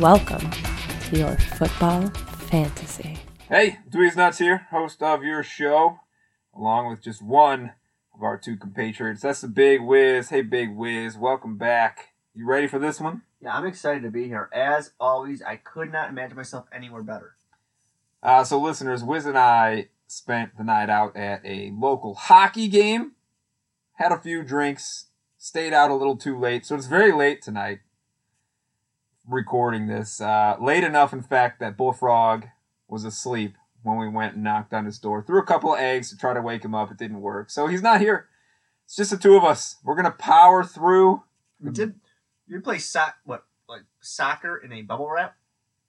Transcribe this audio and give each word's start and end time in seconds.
Welcome 0.00 0.50
to 0.50 1.18
your 1.18 1.36
football 1.36 2.08
fantasy. 2.48 3.18
Hey, 3.50 3.80
Dweez 3.90 4.16
Nuts 4.16 4.38
here, 4.38 4.66
host 4.70 5.02
of 5.02 5.22
your 5.22 5.42
show, 5.42 6.00
along 6.56 6.88
with 6.88 7.02
just 7.02 7.20
one 7.20 7.72
of 8.14 8.22
our 8.22 8.38
two 8.38 8.56
compatriots. 8.56 9.20
That's 9.20 9.42
the 9.42 9.48
Big 9.48 9.82
Wiz. 9.82 10.30
Hey, 10.30 10.40
Big 10.40 10.74
Wiz, 10.74 11.18
welcome 11.18 11.58
back. 11.58 12.14
You 12.34 12.46
ready 12.46 12.66
for 12.66 12.78
this 12.78 12.98
one? 12.98 13.24
Yeah, 13.42 13.54
I'm 13.54 13.66
excited 13.66 14.02
to 14.04 14.10
be 14.10 14.26
here. 14.26 14.48
As 14.54 14.92
always, 14.98 15.42
I 15.42 15.56
could 15.56 15.92
not 15.92 16.08
imagine 16.08 16.38
myself 16.38 16.64
anywhere 16.72 17.02
better. 17.02 17.34
Uh, 18.22 18.42
so, 18.42 18.58
listeners, 18.58 19.04
Wiz 19.04 19.26
and 19.26 19.36
I 19.36 19.88
spent 20.06 20.56
the 20.56 20.64
night 20.64 20.88
out 20.88 21.14
at 21.14 21.42
a 21.44 21.74
local 21.76 22.14
hockey 22.14 22.68
game, 22.68 23.12
had 23.96 24.12
a 24.12 24.18
few 24.18 24.44
drinks, 24.44 25.08
stayed 25.36 25.74
out 25.74 25.90
a 25.90 25.94
little 25.94 26.16
too 26.16 26.38
late, 26.38 26.64
so 26.64 26.74
it's 26.74 26.86
very 26.86 27.12
late 27.12 27.42
tonight 27.42 27.80
recording 29.28 29.86
this. 29.86 30.20
Uh, 30.20 30.56
late 30.60 30.84
enough, 30.84 31.12
in 31.12 31.22
fact, 31.22 31.60
that 31.60 31.76
Bullfrog 31.76 32.46
was 32.88 33.04
asleep 33.04 33.54
when 33.82 33.98
we 33.98 34.08
went 34.08 34.34
and 34.34 34.44
knocked 34.44 34.74
on 34.74 34.84
his 34.84 34.98
door. 34.98 35.22
Threw 35.22 35.40
a 35.40 35.46
couple 35.46 35.72
of 35.74 35.80
eggs 35.80 36.10
to 36.10 36.16
try 36.16 36.34
to 36.34 36.42
wake 36.42 36.64
him 36.64 36.74
up. 36.74 36.90
It 36.90 36.98
didn't 36.98 37.20
work. 37.20 37.50
So 37.50 37.66
he's 37.66 37.82
not 37.82 38.00
here. 38.00 38.28
It's 38.84 38.96
just 38.96 39.10
the 39.10 39.16
two 39.16 39.36
of 39.36 39.44
us. 39.44 39.76
We're 39.84 40.00
to 40.02 40.10
power 40.10 40.64
through. 40.64 41.22
We 41.60 41.70
did. 41.70 41.94
You 42.48 42.60
play 42.60 42.78
soc 42.78 43.14
what 43.24 43.44
like 43.68 43.82
soccer 44.00 44.56
in 44.56 44.72
a 44.72 44.82
bubble 44.82 45.08
wrap? 45.08 45.36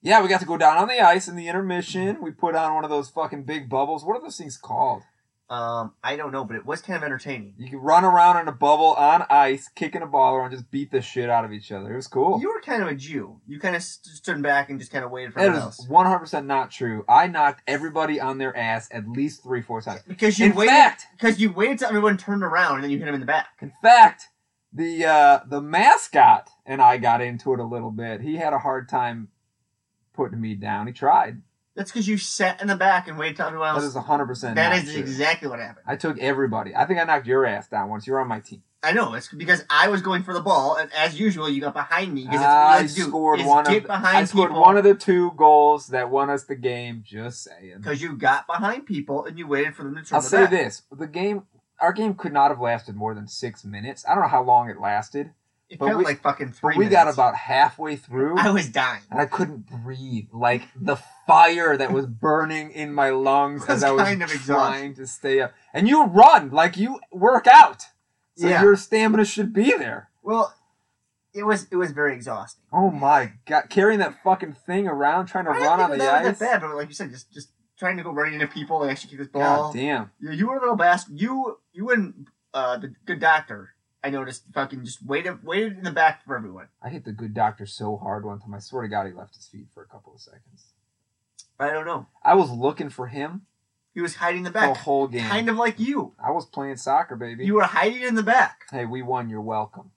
Yeah, 0.04 0.22
we 0.22 0.30
got 0.30 0.40
to 0.40 0.46
go 0.46 0.58
down 0.58 0.78
on 0.78 0.88
the 0.88 1.00
ice 1.00 1.28
in 1.28 1.36
the 1.36 1.48
intermission. 1.48 2.22
We 2.22 2.32
put 2.32 2.56
on 2.56 2.74
one 2.74 2.84
of 2.84 2.90
those 2.90 3.10
fucking 3.10 3.44
big 3.44 3.70
bubbles. 3.70 4.04
What 4.04 4.18
are 4.18 4.22
those 4.22 4.38
things 4.38 4.58
called? 4.58 5.04
Um, 5.52 5.94
I 6.02 6.16
don't 6.16 6.32
know, 6.32 6.46
but 6.46 6.56
it 6.56 6.66
was 6.66 6.82
kind 6.82 6.96
of 6.96 7.04
entertaining. 7.04 7.56
You 7.58 7.70
can 7.70 7.80
run 7.80 8.06
around 8.06 8.40
in 8.40 8.48
a 8.48 8.54
bubble 8.54 8.94
on 8.94 9.26
ice, 9.30 9.68
kicking 9.76 10.02
a 10.02 10.06
ball 10.08 10.34
around, 10.36 10.52
just 10.52 10.72
beat 10.72 10.92
the 10.92 11.02
shit 11.02 11.30
out 11.30 11.44
of 11.44 11.52
each 11.52 11.74
other. 11.74 11.92
It 11.92 11.96
was 11.98 12.08
cool. 12.08 12.40
You 12.40 12.48
were 12.54 12.62
kind 12.62 12.82
of 12.82 12.88
a 12.88 12.96
Jew. 12.96 13.42
You 13.46 13.60
kind 13.60 13.76
of 13.76 13.84
st- 13.84 14.16
stood 14.16 14.42
back 14.42 14.70
and 14.70 14.80
just 14.80 14.94
kind 14.94 15.04
of 15.04 15.12
waited 15.12 15.34
for 15.34 15.40
That 15.40 15.48
everyone 15.50 15.68
is 15.68 15.80
else 15.80 15.88
100% 15.90 16.46
not 16.46 16.72
true. 16.72 17.04
I 17.10 17.28
knocked 17.28 17.64
everybody 17.68 18.18
on 18.22 18.38
their 18.38 18.56
ass 18.56 18.88
at 18.94 19.10
least 19.10 19.44
three, 19.44 19.62
four 19.62 19.82
times. 19.82 20.02
because 20.08 20.40
you 20.40 20.46
In 20.46 20.56
waited 20.56 20.72
fact- 20.72 21.08
because 21.18 21.38
you 21.42 21.52
waited 21.52 21.80
till 21.80 21.90
everyone 21.90 22.16
turned 22.16 22.44
around 22.44 22.76
and 22.76 22.84
then 22.86 22.92
you 22.92 22.98
hit 23.00 23.10
him 23.10 23.14
in 23.16 23.20
the 23.20 23.26
back. 23.26 23.48
In 23.62 23.74
fact, 23.82 24.30
the 24.72 25.06
uh, 25.06 25.40
the 25.50 25.62
mascot 25.62 26.50
and 26.66 26.82
I 26.82 26.96
got 26.96 27.20
into 27.20 27.52
it 27.54 27.60
a 27.60 27.66
little 27.66 27.92
bit. 27.92 28.22
He 28.22 28.38
had 28.38 28.54
a 28.54 28.60
hard 28.60 28.88
time 28.88 29.28
putting 30.14 30.40
me 30.40 30.56
down. 30.56 30.88
He 30.88 30.94
tried. 30.94 31.42
That's 31.76 31.92
because 31.92 32.08
you 32.08 32.18
sat 32.18 32.62
in 32.62 32.68
the 32.68 32.76
back 32.76 33.08
and 33.08 33.18
waited 33.18 33.38
till 33.38 33.48
everyone 33.48 33.74
That 33.76 33.82
else. 33.82 33.96
is 33.96 33.96
100% 33.96 34.56
That 34.56 34.74
is 34.84 34.92
true. 34.92 35.00
exactly 35.00 35.48
what 35.48 35.60
happened. 35.60 35.86
I 35.88 35.96
took 35.96 36.20
everybody. 36.20 36.76
I 36.76 36.86
think 36.86 37.00
I 37.00 37.06
knocked 37.06 37.28
your 37.28 37.46
ass 37.46 37.68
down 37.70 37.90
once. 37.90 38.06
You 38.06 38.14
were 38.14 38.20
on 38.20 38.28
my 38.28 38.40
team. 38.42 38.64
I 38.84 38.94
know 38.94 39.14
it's 39.14 39.28
because 39.32 39.64
I 39.70 39.90
was 39.90 40.02
going 40.02 40.24
for 40.24 40.34
the 40.34 40.42
ball, 40.42 40.76
and 40.76 40.92
as 40.92 41.20
usual, 41.20 41.48
you 41.48 41.62
got 41.62 41.74
behind 41.76 42.14
me. 42.16 42.24
Because 42.26 42.42
I 42.42 42.82
it's 42.82 42.96
scored 42.96 43.40
do, 43.40 43.46
one 43.48 43.68
of 43.68 43.84
behind 43.86 44.18
I 44.18 44.24
scored 44.26 44.50
people 44.50 44.62
one 44.62 44.76
of 44.76 44.84
the 44.84 44.96
two 44.96 45.32
goals 45.38 45.88
that 45.88 46.10
won 46.10 46.32
us 46.32 46.46
the 46.46 46.56
game. 46.56 47.04
Just 47.06 47.44
saying. 47.44 47.76
because 47.78 48.02
you 48.02 48.16
got 48.18 48.48
behind 48.48 48.88
people 48.88 49.24
and 49.26 49.38
you 49.38 49.46
waited 49.48 49.76
for 49.76 49.84
them 49.84 49.96
to 49.96 50.02
turn. 50.04 50.16
I'll 50.16 50.22
say 50.24 50.42
back. 50.46 50.50
this: 50.50 50.82
the 50.92 51.06
game, 51.06 51.44
our 51.80 51.94
game 51.94 52.16
could 52.16 52.34
not 52.34 52.50
have 52.50 52.60
lasted 52.60 52.96
more 52.96 53.14
than 53.14 53.28
six 53.28 53.64
minutes. 53.64 54.04
I 54.10 54.16
don't 54.16 54.24
know 54.24 54.30
how 54.30 54.44
long 54.44 54.68
it 54.68 54.80
lasted, 54.82 55.30
It 55.72 55.80
But 55.80 55.86
felt 55.88 56.00
we- 56.00 56.04
like 56.04 56.22
fucking 56.22 56.52
three. 56.52 56.76
we 56.76 56.88
got 56.88 57.08
about 57.08 57.34
halfway 57.34 57.96
through. 57.96 58.38
I 58.38 58.50
was 58.52 58.68
dying. 58.70 59.04
and 59.10 59.22
I 59.22 59.26
couldn't 59.26 59.68
breathe. 59.84 60.28
Like 60.34 60.64
the 60.76 60.98
fire 61.26 61.78
that 61.78 61.92
was 61.94 62.06
burning 62.06 62.72
in 62.72 62.94
my 62.94 63.10
lungs 63.10 63.66
as 63.68 63.82
I 63.84 63.92
was 63.92 64.04
kind 64.04 64.22
of 64.22 64.30
trying 64.30 64.96
to 64.96 65.08
stay 65.08 65.40
up. 65.40 65.54
And 65.74 65.88
you 65.88 66.04
run 66.06 66.50
like 66.52 66.76
you 66.76 67.00
work 67.12 67.48
out, 67.48 67.84
so 68.36 68.48
Yeah. 68.50 68.62
your 68.62 68.76
stamina 68.76 69.24
should 69.24 69.54
be 69.54 69.72
there. 69.78 70.10
Well, 70.22 70.54
it 71.34 71.44
was 71.44 71.68
it 71.72 71.78
was 71.78 71.92
very 71.94 72.14
exhausting. 72.16 72.66
Oh 72.74 72.92
my 72.92 73.32
god, 73.46 73.70
carrying 73.70 74.00
that 74.00 74.22
fucking 74.26 74.52
thing 74.66 74.90
around, 74.90 75.28
trying 75.28 75.46
to 75.46 75.52
I 75.52 75.60
run 75.60 75.80
on 75.80 75.92
the 75.92 75.98
that 75.98 76.26
ice. 76.26 76.38
that 76.38 76.40
bad, 76.40 76.62
but 76.62 76.76
like 76.76 76.90
you 76.90 76.94
said, 76.94 77.10
just 77.12 77.32
just 77.32 77.48
trying 77.80 77.96
to 77.96 78.04
go 78.04 78.12
running 78.12 78.34
into 78.34 78.48
people 78.48 78.82
and 78.82 78.92
actually 78.92 79.12
kick 79.12 79.20
this 79.20 79.28
ball. 79.30 79.72
God 79.72 79.74
damn. 79.74 80.12
You, 80.20 80.32
you 80.32 80.48
were 80.50 80.58
a 80.58 80.60
little 80.60 80.76
bastard. 80.76 81.18
You 81.18 81.60
you 81.72 81.90
and 81.92 82.28
uh, 82.54 82.76
the 82.78 82.94
good 83.06 83.22
doctor. 83.22 83.70
I 84.04 84.10
noticed 84.10 84.44
fucking 84.54 84.84
just 84.84 85.06
waited 85.06 85.44
waited 85.44 85.78
in 85.78 85.84
the 85.84 85.92
back 85.92 86.26
for 86.26 86.36
everyone. 86.36 86.68
I 86.82 86.90
hit 86.90 87.06
the 87.06 87.12
good 87.12 87.34
doctor 87.34 87.66
so 87.66 87.98
hard 87.98 88.26
one 88.26 88.40
time. 88.40 88.54
I 88.54 88.60
swear 88.60 88.82
to 88.84 88.88
God, 88.88 89.06
he 89.08 89.14
left 89.14 89.36
his 89.36 89.48
feet 89.48 89.68
for 89.74 89.84
a 89.84 89.88
couple 89.88 90.14
of 90.16 90.22
seconds. 90.22 90.74
I 91.60 91.70
don't 91.70 91.86
know. 91.86 92.08
I 92.24 92.34
was 92.36 92.50
looking 92.50 92.90
for 92.90 93.08
him 93.08 93.44
He 93.94 94.02
was 94.02 94.16
hiding 94.16 94.40
in 94.40 94.44
the 94.46 94.52
back 94.52 94.74
the 94.74 94.80
whole 94.80 95.08
game. 95.08 95.28
kind 95.28 95.48
of 95.50 95.56
like 95.58 95.80
you. 95.80 96.14
I 96.24 96.32
was 96.32 96.46
playing 96.48 96.78
soccer, 96.78 97.16
baby. 97.16 97.46
You 97.46 97.56
were 97.56 97.64
hiding 97.64 98.02
in 98.02 98.16
the 98.16 98.24
back. 98.24 98.62
hey, 98.72 98.86
we 98.86 99.02
won. 99.04 99.30
You're 99.30 99.42
welcome. 99.42 99.92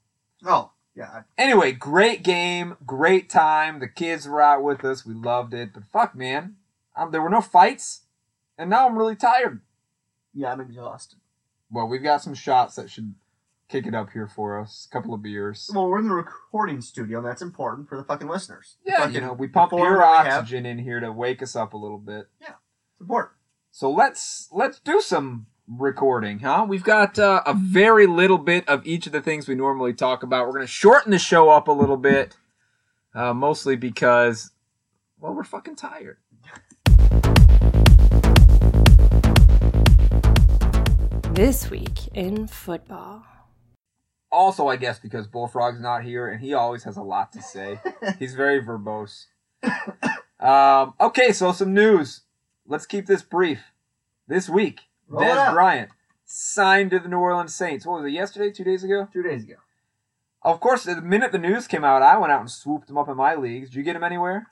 Oh 0.45 0.71
yeah, 0.95 1.23
Anyway, 1.37 1.73
great 1.73 2.23
game, 2.23 2.77
great 2.85 3.29
time. 3.29 3.79
The 3.79 3.87
kids 3.87 4.27
were 4.27 4.41
out 4.41 4.63
with 4.63 4.85
us. 4.85 5.05
We 5.05 5.13
loved 5.13 5.53
it. 5.53 5.73
But 5.73 5.83
fuck, 5.91 6.15
man, 6.15 6.55
um, 6.95 7.11
there 7.11 7.21
were 7.21 7.29
no 7.29 7.41
fights, 7.41 8.03
and 8.57 8.69
now 8.69 8.87
I'm 8.87 8.97
really 8.97 9.17
tired. 9.17 9.59
yeah. 10.33 10.53
I'm 10.53 10.61
exhausted. 10.61 11.19
Well, 11.69 11.87
we've 11.87 12.03
got 12.03 12.21
some 12.21 12.33
shots 12.35 12.75
that 12.75 12.89
should 12.89 13.15
kick 13.69 13.87
it 13.87 13.95
up 13.95 14.11
here 14.11 14.27
for 14.27 14.59
us. 14.59 14.87
A 14.89 14.93
couple 14.93 15.13
of 15.13 15.21
beers. 15.21 15.69
Well, 15.73 15.87
we're 15.87 15.99
in 15.99 16.07
the 16.07 16.13
recording 16.13 16.81
studio, 16.81 17.19
and 17.19 17.27
that's 17.27 17.41
important 17.41 17.89
for 17.89 17.97
the 17.97 18.03
fucking 18.03 18.27
listeners. 18.27 18.77
Yeah, 18.85 18.99
Fucking 18.99 19.15
you 19.15 19.21
know, 19.21 19.33
we 19.33 19.47
pump 19.47 19.71
before 19.71 19.85
pure 19.85 20.03
oxygen 20.03 20.65
in 20.65 20.79
here 20.79 20.99
to 20.99 21.11
wake 21.11 21.41
us 21.41 21.55
up 21.55 21.73
a 21.73 21.77
little 21.77 21.97
bit. 21.97 22.27
Yeah, 22.39 22.53
it's 22.91 23.01
important. 23.01 23.33
So 23.71 23.91
let's 23.91 24.47
let's 24.51 24.79
do 24.79 25.01
some 25.01 25.47
recording, 25.67 26.39
huh? 26.39 26.65
We've 26.67 26.83
got 26.83 27.17
uh, 27.17 27.41
a 27.45 27.53
very 27.53 28.07
little 28.07 28.37
bit 28.37 28.67
of 28.69 28.85
each 28.85 29.07
of 29.07 29.11
the 29.11 29.21
things 29.21 29.47
we 29.47 29.55
normally 29.55 29.93
talk 29.93 30.23
about. 30.23 30.45
We're 30.45 30.53
going 30.53 30.67
to 30.67 30.71
shorten 30.71 31.11
the 31.11 31.19
show 31.19 31.49
up 31.49 31.67
a 31.67 31.71
little 31.71 31.97
bit, 31.97 32.37
uh, 33.13 33.33
mostly 33.33 33.75
because, 33.75 34.51
well, 35.19 35.33
we're 35.33 35.43
fucking 35.43 35.75
tired. 35.75 36.17
This 41.33 41.69
week 41.69 42.07
in 42.13 42.47
football. 42.47 43.25
Also, 44.35 44.67
I 44.67 44.75
guess 44.75 44.99
because 44.99 45.27
Bullfrog's 45.27 45.79
not 45.79 46.03
here 46.03 46.27
and 46.27 46.41
he 46.41 46.53
always 46.53 46.83
has 46.83 46.97
a 46.97 47.01
lot 47.01 47.31
to 47.31 47.41
say. 47.41 47.79
He's 48.19 48.35
very 48.35 48.61
verbose. 48.61 49.25
Um, 50.39 50.93
okay, 50.99 51.31
so 51.31 51.51
some 51.51 51.73
news. 51.73 52.21
Let's 52.67 52.85
keep 52.85 53.05
this 53.07 53.21
brief. 53.21 53.61
This 54.27 54.49
week, 54.49 54.81
Roll 55.07 55.23
it 55.23 55.29
out. 55.29 55.53
Bryant 55.53 55.89
signed 56.25 56.91
to 56.91 56.99
the 56.99 57.07
New 57.07 57.17
Orleans 57.19 57.53
Saints. 57.55 57.85
What 57.85 58.01
was 58.01 58.11
it, 58.11 58.15
yesterday, 58.15 58.51
two 58.51 58.63
days 58.63 58.83
ago? 58.83 59.07
Two 59.13 59.23
days 59.23 59.43
ago. 59.43 59.55
Of 60.41 60.59
course, 60.59 60.83
the 60.83 61.01
minute 61.01 61.31
the 61.31 61.37
news 61.37 61.67
came 61.67 61.83
out, 61.83 62.01
I 62.01 62.17
went 62.17 62.31
out 62.31 62.41
and 62.41 62.51
swooped 62.51 62.89
him 62.89 62.97
up 62.97 63.09
in 63.09 63.17
my 63.17 63.35
leagues. 63.35 63.69
Did 63.69 63.77
you 63.77 63.83
get 63.83 63.95
him 63.95 64.03
anywhere? 64.03 64.47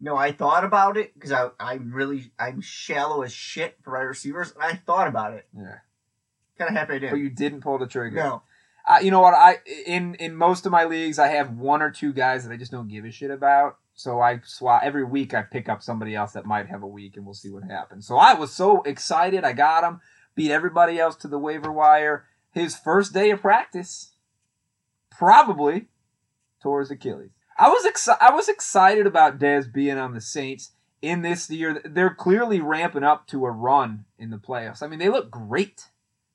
No, 0.00 0.16
I 0.16 0.32
thought 0.32 0.64
about 0.64 0.96
it 0.96 1.12
because 1.14 1.32
I 1.32 1.50
I'm 1.58 1.92
really 1.92 2.30
I'm 2.38 2.60
shallow 2.60 3.22
as 3.22 3.32
shit 3.32 3.76
for 3.82 3.94
wide 3.94 4.02
receivers, 4.02 4.52
and 4.52 4.62
I 4.62 4.74
thought 4.74 5.08
about 5.08 5.34
it. 5.34 5.46
Yeah. 5.56 5.78
Kind 6.56 6.70
of 6.70 6.76
happy 6.76 6.94
I 6.94 6.98
did. 6.98 7.10
But 7.10 7.18
you 7.18 7.30
didn't 7.30 7.60
pull 7.60 7.78
the 7.78 7.86
trigger. 7.86 8.16
no, 8.16 8.42
You 9.02 9.10
know 9.10 9.20
what? 9.20 9.34
I 9.34 9.58
in 9.86 10.14
in 10.14 10.34
most 10.34 10.66
of 10.66 10.72
my 10.72 10.84
leagues, 10.84 11.18
I 11.18 11.28
have 11.28 11.56
one 11.56 11.82
or 11.82 11.90
two 11.90 12.12
guys 12.12 12.44
that 12.44 12.52
I 12.52 12.56
just 12.56 12.72
don't 12.72 12.88
give 12.88 13.04
a 13.04 13.10
shit 13.10 13.30
about. 13.30 13.76
So 13.94 14.20
I 14.20 14.40
swap 14.44 14.82
every 14.84 15.04
week. 15.04 15.34
I 15.34 15.42
pick 15.42 15.68
up 15.68 15.82
somebody 15.82 16.14
else 16.14 16.32
that 16.32 16.46
might 16.46 16.68
have 16.68 16.82
a 16.82 16.86
week, 16.86 17.16
and 17.16 17.24
we'll 17.24 17.34
see 17.34 17.50
what 17.50 17.64
happens. 17.64 18.06
So 18.06 18.16
I 18.16 18.34
was 18.34 18.52
so 18.52 18.82
excited. 18.82 19.44
I 19.44 19.52
got 19.52 19.84
him, 19.84 20.00
beat 20.34 20.52
everybody 20.52 20.98
else 20.98 21.16
to 21.16 21.28
the 21.28 21.38
waiver 21.38 21.72
wire. 21.72 22.26
His 22.52 22.76
first 22.76 23.12
day 23.12 23.30
of 23.30 23.40
practice, 23.40 24.12
probably 25.10 25.88
tore 26.62 26.80
his 26.80 26.90
Achilles. 26.90 27.30
I 27.58 27.68
was 27.68 27.84
exci- 27.84 28.18
I 28.20 28.32
was 28.32 28.48
excited 28.48 29.06
about 29.06 29.38
Dez 29.38 29.70
being 29.70 29.98
on 29.98 30.14
the 30.14 30.20
Saints 30.20 30.70
in 31.02 31.22
this 31.22 31.50
year. 31.50 31.82
They're 31.84 32.14
clearly 32.14 32.60
ramping 32.60 33.02
up 33.02 33.26
to 33.28 33.44
a 33.44 33.50
run 33.50 34.04
in 34.18 34.30
the 34.30 34.38
playoffs. 34.38 34.82
I 34.82 34.86
mean, 34.86 35.00
they 35.00 35.08
look 35.08 35.30
great. 35.30 35.88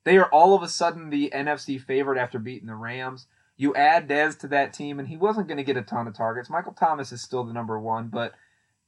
They 0.04 0.18
are 0.18 0.30
all 0.30 0.56
of 0.56 0.64
a 0.64 0.68
sudden 0.68 1.10
the 1.10 1.32
NFC 1.34 1.80
favorite 1.82 2.20
after 2.20 2.40
beating 2.40 2.68
the 2.68 2.76
Rams. 2.76 3.28
You 3.56 3.74
add 3.76 4.10
Dez 4.10 4.38
to 4.40 4.48
that 4.50 4.74
team, 4.74 5.00
and 5.00 5.08
he 5.08 5.16
wasn't 5.16 5.48
going 5.48 5.58
to 5.58 5.64
get 5.64 5.78
a 5.78 5.82
ton 5.82 6.08
of 6.08 6.16
targets. 6.16 6.50
Michael 6.50 6.74
Thomas 6.74 7.12
is 7.12 7.22
still 7.22 7.44
the 7.44 7.54
number 7.54 7.80
one, 7.80 8.08
but 8.10 8.34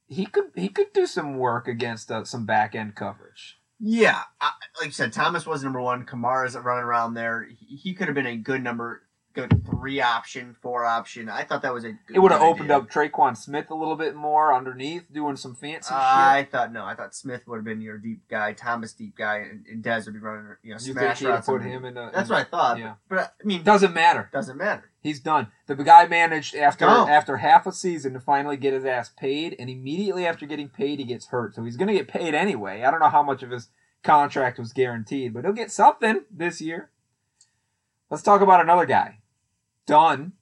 he 0.07 0.25
could 0.25 0.45
he 0.55 0.69
could 0.69 0.91
do 0.93 1.05
some 1.05 1.37
work 1.37 1.67
against 1.67 2.11
uh, 2.11 2.23
some 2.23 2.45
back 2.45 2.75
end 2.75 2.95
coverage. 2.95 3.59
yeah, 3.79 4.21
I, 4.41 4.51
like 4.79 4.87
you 4.87 4.91
said, 4.91 5.13
Thomas 5.13 5.45
was 5.45 5.63
number 5.63 5.81
one. 5.81 6.05
Kamara's 6.05 6.55
running 6.55 6.83
around 6.83 7.13
there. 7.13 7.47
He, 7.47 7.75
he 7.77 7.93
could 7.93 8.07
have 8.07 8.15
been 8.15 8.25
a 8.25 8.37
good 8.37 8.63
number, 8.63 9.03
good 9.35 9.63
three 9.65 10.01
option, 10.01 10.55
four 10.61 10.85
option. 10.85 11.29
I 11.29 11.43
thought 11.43 11.61
that 11.61 11.73
was 11.73 11.83
a. 11.83 11.91
Good 11.91 12.15
It 12.15 12.19
would 12.19 12.31
have 12.31 12.41
opened 12.41 12.71
idea. 12.71 12.77
up 12.77 12.89
Tre'Quan 12.89 13.37
Smith 13.37 13.69
a 13.69 13.75
little 13.75 13.95
bit 13.95 14.15
more 14.15 14.53
underneath, 14.55 15.03
doing 15.13 15.35
some 15.35 15.53
fancy 15.53 15.93
I 15.93 16.47
thought 16.51 16.71
no. 16.71 16.83
I 16.85 16.95
thought 16.95 17.13
Smith 17.13 17.41
would 17.47 17.57
have 17.57 17.65
been 17.65 17.81
your 17.81 17.97
deep 17.97 18.27
guy, 18.29 18.53
Thomas 18.53 18.93
deep 18.93 19.15
guy, 19.15 19.37
and, 19.39 19.65
and 19.67 19.83
Dez 19.83 20.05
would 20.05 20.13
be 20.15 20.19
running. 20.19 20.45
You 20.63 20.71
know. 20.71 20.79
You 20.81 20.93
smash 20.93 21.19
think 21.19 21.45
put 21.45 21.61
him 21.61 21.85
in 21.85 21.97
a? 21.97 22.09
That's 22.13 22.29
in- 22.29 22.35
what 22.35 22.47
I 22.47 22.49
thought. 22.49 22.79
yeah. 22.79 22.93
But, 23.09 23.15
but 23.15 23.35
I 23.43 23.45
mean, 23.45 23.63
Doesn't 23.63 23.93
matter. 23.93 24.29
doesn't 24.33 24.57
matter. 24.57 24.89
He's 25.01 25.19
done. 25.19 25.47
The 25.67 25.75
guy 25.75 26.07
managed 26.07 26.55
after 26.55 26.85
after 26.85 27.37
half 27.37 27.67
a 27.67 27.71
season 27.71 28.13
to 28.13 28.19
finally 28.19 28.57
get 28.57 28.73
his 28.73 28.85
ass 28.85 29.11
paid, 29.15 29.55
and 29.59 29.69
immediately 29.69 30.25
after 30.25 30.47
getting 30.47 30.69
paid, 30.69 30.97
he 30.97 31.05
gets 31.05 31.27
hurt. 31.27 31.53
So 31.53 31.63
he's 31.63 31.77
going 31.77 31.89
to 31.89 31.93
get 31.93 32.07
paid 32.07 32.33
anyway. 32.33 32.81
I 32.83 32.89
don't 32.89 32.99
know 33.01 33.09
how 33.09 33.21
much 33.21 33.43
of 33.43 33.51
his 33.51 33.67
contract 34.03 34.57
was 34.57 34.73
guaranteed, 34.73 35.33
but 35.33 35.43
he'll 35.43 35.53
get 35.53 35.71
something 35.71 36.21
this 36.31 36.59
year. 36.61 36.89
Let's 38.09 38.23
talk 38.23 38.41
about 38.41 38.61
another 38.61 38.85
guy. 38.85 39.17
Done 39.85 40.33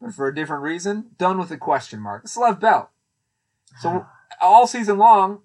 but 0.00 0.14
for 0.14 0.26
a 0.26 0.34
different 0.34 0.62
reason. 0.62 1.10
Done 1.18 1.38
with 1.38 1.50
a 1.50 1.56
question 1.56 2.00
mark. 2.00 2.22
It's 2.24 2.36
Lev 2.36 2.60
Bell. 2.60 2.90
So 3.80 4.06
all 4.40 4.66
season 4.66 4.98
long, 4.98 5.40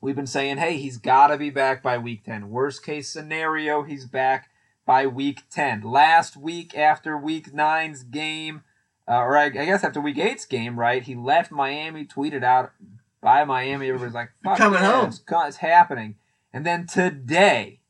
we've 0.00 0.16
been 0.16 0.26
saying, 0.26 0.56
hey, 0.56 0.78
he's 0.78 0.96
got 0.96 1.28
to 1.28 1.36
be 1.36 1.50
back 1.50 1.82
bye 1.82 1.98
week 1.98 2.24
10. 2.24 2.50
Worst 2.50 2.84
case 2.84 3.08
scenario, 3.08 3.82
he's 3.82 4.06
back 4.06 4.48
by 4.86 5.06
week 5.06 5.42
10. 5.50 5.82
Last 5.82 6.36
week 6.36 6.76
after 6.76 7.16
week 7.16 7.52
9's 7.52 8.02
game, 8.04 8.62
uh, 9.06 9.18
or 9.18 9.36
I, 9.36 9.44
I 9.44 9.48
guess 9.50 9.84
after 9.84 10.00
week 10.00 10.16
8's 10.16 10.46
game, 10.46 10.78
right? 10.78 11.02
He 11.02 11.14
left 11.14 11.52
Miami, 11.52 12.06
tweeted 12.06 12.42
out, 12.42 12.72
by 13.20 13.44
Miami. 13.44 13.88
Everybody's 13.88 14.14
like, 14.14 14.30
fuck 14.42 14.58
Coming 14.58 14.80
yeah, 14.80 14.92
home. 14.92 15.08
It's, 15.08 15.22
it's 15.26 15.56
happening. 15.58 16.16
And 16.52 16.64
then 16.64 16.86
today, 16.86 17.80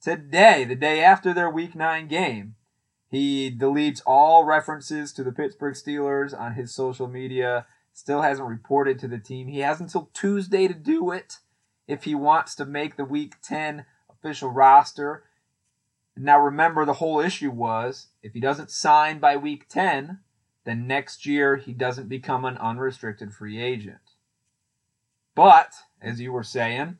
today, 0.00 0.64
the 0.64 0.76
day 0.76 1.02
after 1.02 1.32
their 1.32 1.50
week 1.50 1.74
9 1.74 2.06
game, 2.08 2.54
he 3.12 3.54
deletes 3.54 4.00
all 4.06 4.42
references 4.44 5.12
to 5.12 5.22
the 5.22 5.32
Pittsburgh 5.32 5.74
Steelers 5.74 6.36
on 6.36 6.54
his 6.54 6.74
social 6.74 7.06
media. 7.06 7.66
Still 7.92 8.22
hasn't 8.22 8.48
reported 8.48 8.98
to 9.00 9.06
the 9.06 9.18
team. 9.18 9.48
He 9.48 9.58
has 9.58 9.80
until 9.82 10.08
Tuesday 10.14 10.66
to 10.66 10.72
do 10.72 11.10
it 11.10 11.36
if 11.86 12.04
he 12.04 12.14
wants 12.14 12.54
to 12.54 12.64
make 12.64 12.96
the 12.96 13.04
Week 13.04 13.34
10 13.42 13.84
official 14.08 14.48
roster. 14.48 15.24
Now, 16.16 16.40
remember, 16.40 16.86
the 16.86 16.94
whole 16.94 17.20
issue 17.20 17.50
was 17.50 18.08
if 18.22 18.32
he 18.32 18.40
doesn't 18.40 18.70
sign 18.70 19.18
by 19.18 19.36
Week 19.36 19.68
10, 19.68 20.20
then 20.64 20.86
next 20.86 21.26
year 21.26 21.56
he 21.56 21.74
doesn't 21.74 22.08
become 22.08 22.46
an 22.46 22.56
unrestricted 22.56 23.34
free 23.34 23.60
agent. 23.60 24.12
But, 25.34 25.74
as 26.00 26.18
you 26.18 26.32
were 26.32 26.42
saying, 26.42 26.96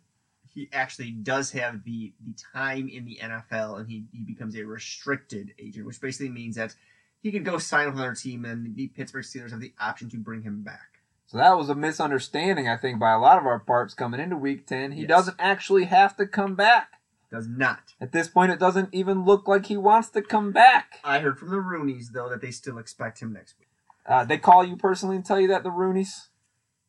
he 0.54 0.68
actually 0.72 1.10
does 1.10 1.50
have 1.52 1.84
the 1.84 2.12
the 2.24 2.34
time 2.54 2.88
in 2.88 3.04
the 3.04 3.18
NFL, 3.22 3.78
and 3.80 3.88
he, 3.88 4.04
he 4.12 4.22
becomes 4.22 4.54
a 4.56 4.64
restricted 4.64 5.52
agent, 5.58 5.86
which 5.86 6.00
basically 6.00 6.30
means 6.30 6.56
that 6.56 6.74
he 7.22 7.32
could 7.32 7.44
go 7.44 7.58
sign 7.58 7.86
with 7.86 7.94
another 7.96 8.14
team, 8.14 8.44
and 8.44 8.74
the 8.76 8.88
Pittsburgh 8.88 9.24
Steelers 9.24 9.50
have 9.50 9.60
the 9.60 9.72
option 9.80 10.10
to 10.10 10.16
bring 10.18 10.42
him 10.42 10.62
back. 10.62 11.00
So 11.26 11.38
that 11.38 11.56
was 11.56 11.70
a 11.70 11.74
misunderstanding, 11.74 12.68
I 12.68 12.76
think, 12.76 12.98
by 12.98 13.12
a 13.12 13.18
lot 13.18 13.38
of 13.38 13.46
our 13.46 13.58
parts 13.60 13.94
coming 13.94 14.20
into 14.20 14.36
week 14.36 14.66
10. 14.66 14.92
He 14.92 15.02
Yes. 15.02 15.08
doesn't 15.08 15.36
actually 15.38 15.84
have 15.84 16.16
to 16.16 16.26
come 16.26 16.54
back. 16.56 17.00
Does 17.30 17.48
not. 17.48 17.94
At 17.98 18.12
this 18.12 18.28
point, 18.28 18.52
it 18.52 18.58
doesn't 18.58 18.90
even 18.92 19.24
look 19.24 19.48
like 19.48 19.66
he 19.66 19.78
wants 19.78 20.10
to 20.10 20.20
come 20.20 20.52
back. 20.52 21.00
I 21.02 21.20
heard 21.20 21.38
from 21.38 21.48
the 21.48 21.56
Rooneys 21.56 22.12
though 22.12 22.28
that 22.28 22.42
they 22.42 22.50
still 22.50 22.76
expect 22.76 23.20
him 23.20 23.32
next 23.32 23.54
week. 23.58 23.68
Uh, 24.04 24.24
they 24.26 24.36
call 24.36 24.62
you 24.64 24.76
personally 24.76 25.16
and 25.16 25.24
tell 25.24 25.40
you 25.40 25.48
that, 25.48 25.62
the 25.62 25.70
Rooneys? 25.70 26.28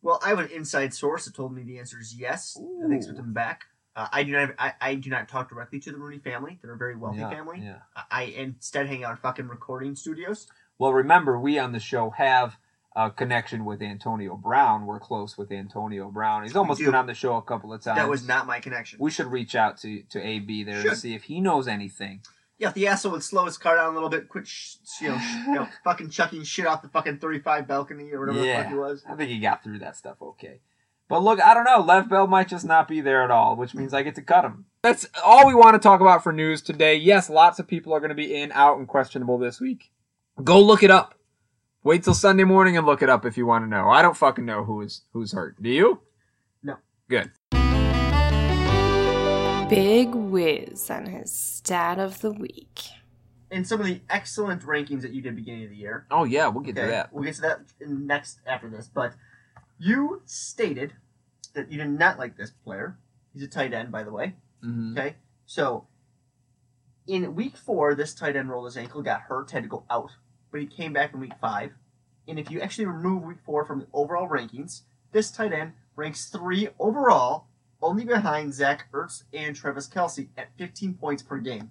Well, 0.04 0.20
I 0.24 0.30
have 0.30 0.40
an 0.40 0.50
inside 0.54 0.94
source 0.94 1.26
that 1.26 1.34
told 1.34 1.56
me 1.56 1.64
the 1.64 1.80
answer 1.80 1.98
is 2.00 2.14
yes. 2.16 2.54
That 2.54 2.88
they 2.90 2.96
expect 2.98 3.18
him 3.18 3.34
back. 3.34 3.64
Uh, 3.96 4.08
I 4.12 4.24
do 4.24 4.34
not. 4.34 4.40
Have, 4.42 4.56
I, 4.60 4.74
I 4.82 4.96
do 4.96 5.10
not 5.10 5.28
talk 5.30 5.50
directly 5.50 5.80
to 5.80 5.92
the 5.92 5.98
Rooney 5.98 6.20
family. 6.20 6.60
They're 6.62 6.74
a 6.74 6.78
very 6.78 6.96
wealthy 6.96 7.20
Yeah, 7.20 7.30
family. 7.30 7.62
yeah. 7.64 7.78
I, 7.96 8.04
I 8.12 8.24
instead 8.24 8.88
hang 8.88 9.04
out 9.04 9.12
in 9.12 9.18
fucking 9.18 9.48
recording 9.48 9.96
studios. 9.96 10.48
Well, 10.78 10.94
remember, 10.94 11.40
we 11.40 11.58
on 11.58 11.72
the 11.72 11.80
show 11.80 12.10
have 12.12 12.58
a 12.96 13.10
connection 13.12 13.66
with 13.66 13.82
Antonio 13.82 14.36
Brown. 14.36 14.86
We're 14.86 15.00
close 15.00 15.38
with 15.38 15.52
Antonio 15.52 16.10
Brown. 16.10 16.44
He's 16.44 16.56
almost 16.56 16.80
been 16.82 16.94
on 16.96 17.06
the 17.08 17.14
show 17.14 17.36
a 17.38 17.42
couple 17.42 17.72
of 17.72 17.82
times. 17.82 17.98
That 17.98 18.10
was 18.10 18.28
not 18.28 18.46
my 18.46 18.60
connection. 18.60 19.00
We 19.02 19.10
should 19.12 19.28
reach 19.28 19.56
out 19.56 19.78
to, 19.80 20.02
to 20.10 20.20
AB 20.22 20.64
there 20.64 20.82
to 20.84 20.90
Should. 20.90 20.98
see 20.98 21.14
if 21.16 21.24
he 21.24 21.40
knows 21.40 21.68
anything. 21.68 22.22
Yeah, 22.60 22.70
if 22.70 22.76
the 22.76 22.88
asshole 22.88 23.14
would 23.14 23.24
slow 23.24 23.46
his 23.46 23.58
car 23.58 23.76
down 23.76 23.92
a 23.92 23.94
little 23.94 24.10
bit, 24.10 24.30
quit, 24.30 24.48
sh- 24.48 24.76
you 25.02 25.10
know, 25.10 25.18
sh- 25.18 25.48
you 25.48 25.54
know, 25.56 25.68
fucking 25.84 26.10
chucking 26.10 26.44
shit 26.44 26.66
off 26.68 26.82
the 26.82 26.88
fucking 26.90 27.18
thirty-five 27.18 27.68
balcony 27.68 28.12
or 28.12 28.20
whatever 28.20 28.40
the 28.40 28.54
fuck 28.54 28.68
he 28.68 28.76
was. 28.76 29.04
I 29.10 29.16
think 29.16 29.32
he 29.32 29.40
got 29.40 29.64
through 29.64 29.80
that 29.80 29.98
stuff 29.98 30.18
okay. 30.22 30.62
But 31.10 31.24
look, 31.24 31.42
I 31.42 31.54
don't 31.54 31.66
know. 31.66 31.82
Lev 31.82 32.10
Bell 32.10 32.28
might 32.28 32.48
just 32.48 32.66
not 32.66 32.88
be 32.88 33.02
there 33.02 33.24
at 33.24 33.32
all, 33.32 33.56
which 33.56 33.76
means 33.76 33.94
I 33.94 34.04
get 34.04 34.16
to 34.16 34.22
cut 34.22 34.46
him. 34.46 34.66
That's 34.84 35.06
all 35.24 35.46
we 35.46 35.54
want 35.54 35.74
to 35.74 35.80
talk 35.80 36.00
about 36.02 36.24
for 36.24 36.32
news 36.32 36.62
today. 36.62 36.96
Yes, 36.96 37.30
lots 37.30 37.60
of 37.60 37.68
people 37.68 37.94
are 37.94 38.00
going 38.00 38.10
to 38.10 38.16
be 38.16 38.34
in, 38.34 38.52
out, 38.54 38.78
and 38.78 38.88
questionable 38.88 39.38
this 39.38 39.60
week. 39.60 39.92
Go 40.44 40.62
look 40.62 40.82
it 40.82 40.92
up. 40.92 41.16
Wait 41.84 42.04
till 42.04 42.14
Sunday 42.14 42.46
morning 42.46 42.78
and 42.78 42.88
look 42.88 43.02
it 43.02 43.10
up 43.10 43.26
if 43.26 43.38
you 43.38 43.46
want 43.46 43.64
to 43.66 43.70
know. 43.70 43.90
I 43.90 44.02
don't 44.02 44.16
fucking 44.18 44.46
know 44.46 44.64
who's 44.64 45.02
who's 45.12 45.34
hurt. 45.34 45.62
Do 45.62 45.70
you? 45.70 46.00
No. 46.64 46.78
Good. 47.10 47.32
Big 49.69 50.13
whiz 50.13 50.89
on 50.92 51.06
his 51.07 51.31
stat 51.31 51.98
of 51.98 52.21
the 52.21 52.31
week. 52.31 52.81
And 53.50 53.68
some 53.68 53.80
of 53.80 53.86
the 53.88 54.01
excellent 54.10 54.62
rankings 54.63 55.01
that 55.01 55.12
you 55.13 55.21
did 55.21 55.36
beginning 55.36 55.63
of 55.63 55.69
the 55.71 55.75
year. 55.75 56.06
Oh 56.12 56.25
yeah, 56.25 56.48
we'll 56.48 56.63
get 56.63 56.75
to 56.75 56.81
that. 56.81 57.13
we'll 57.13 57.24
get 57.24 57.36
to 57.36 57.42
that 57.42 57.62
next 57.88 58.39
after 58.45 58.69
this. 58.69 58.88
But 58.94 59.13
you 59.80 60.21
stated 60.25 60.94
that 61.56 61.71
you 61.71 61.77
did 61.80 61.89
not 61.89 62.19
like 62.19 62.38
this 62.38 62.51
player. 62.51 62.98
He's 63.33 63.44
a 63.44 63.48
tight 63.48 63.74
end, 63.74 63.92
by 63.92 64.04
the 64.04 64.12
way. 64.12 64.36
hmm 64.62 64.95
Okay, 64.98 65.15
so 65.45 65.88
in 67.07 67.33
week 67.36 67.57
four, 67.57 67.95
this 67.95 68.13
tight 68.13 68.36
end 68.36 68.50
rolled 68.50 68.65
his 68.65 68.77
ankle, 68.77 69.01
got 69.01 69.21
hurt, 69.21 69.51
had 69.51 69.63
to 69.63 69.69
go 69.69 69.86
out, 69.89 70.12
but 70.51 70.62
he 70.62 70.68
came 70.68 70.94
back 70.94 71.13
in 71.13 71.19
week 71.19 71.33
five. 71.42 71.71
And 72.27 72.38
if 72.38 72.51
you 72.51 72.62
actually 72.62 72.86
remove 72.86 73.24
week 73.24 73.39
four 73.45 73.65
from 73.65 73.80
the 73.80 73.88
overall 73.94 74.27
rankings, 74.30 74.81
this 75.13 75.31
tight 75.31 75.51
end 75.54 75.74
ranks 75.95 76.25
three 76.25 76.69
overall, 76.80 77.48
only 77.84 78.06
behind 78.06 78.54
Zach 78.54 78.88
Ertz 78.92 79.24
and 79.34 79.56
Travis 79.56 79.88
Kelce 79.88 80.30
at 80.38 80.58
15 80.58 80.96
points 80.96 81.22
per 81.22 81.38
game. 81.38 81.70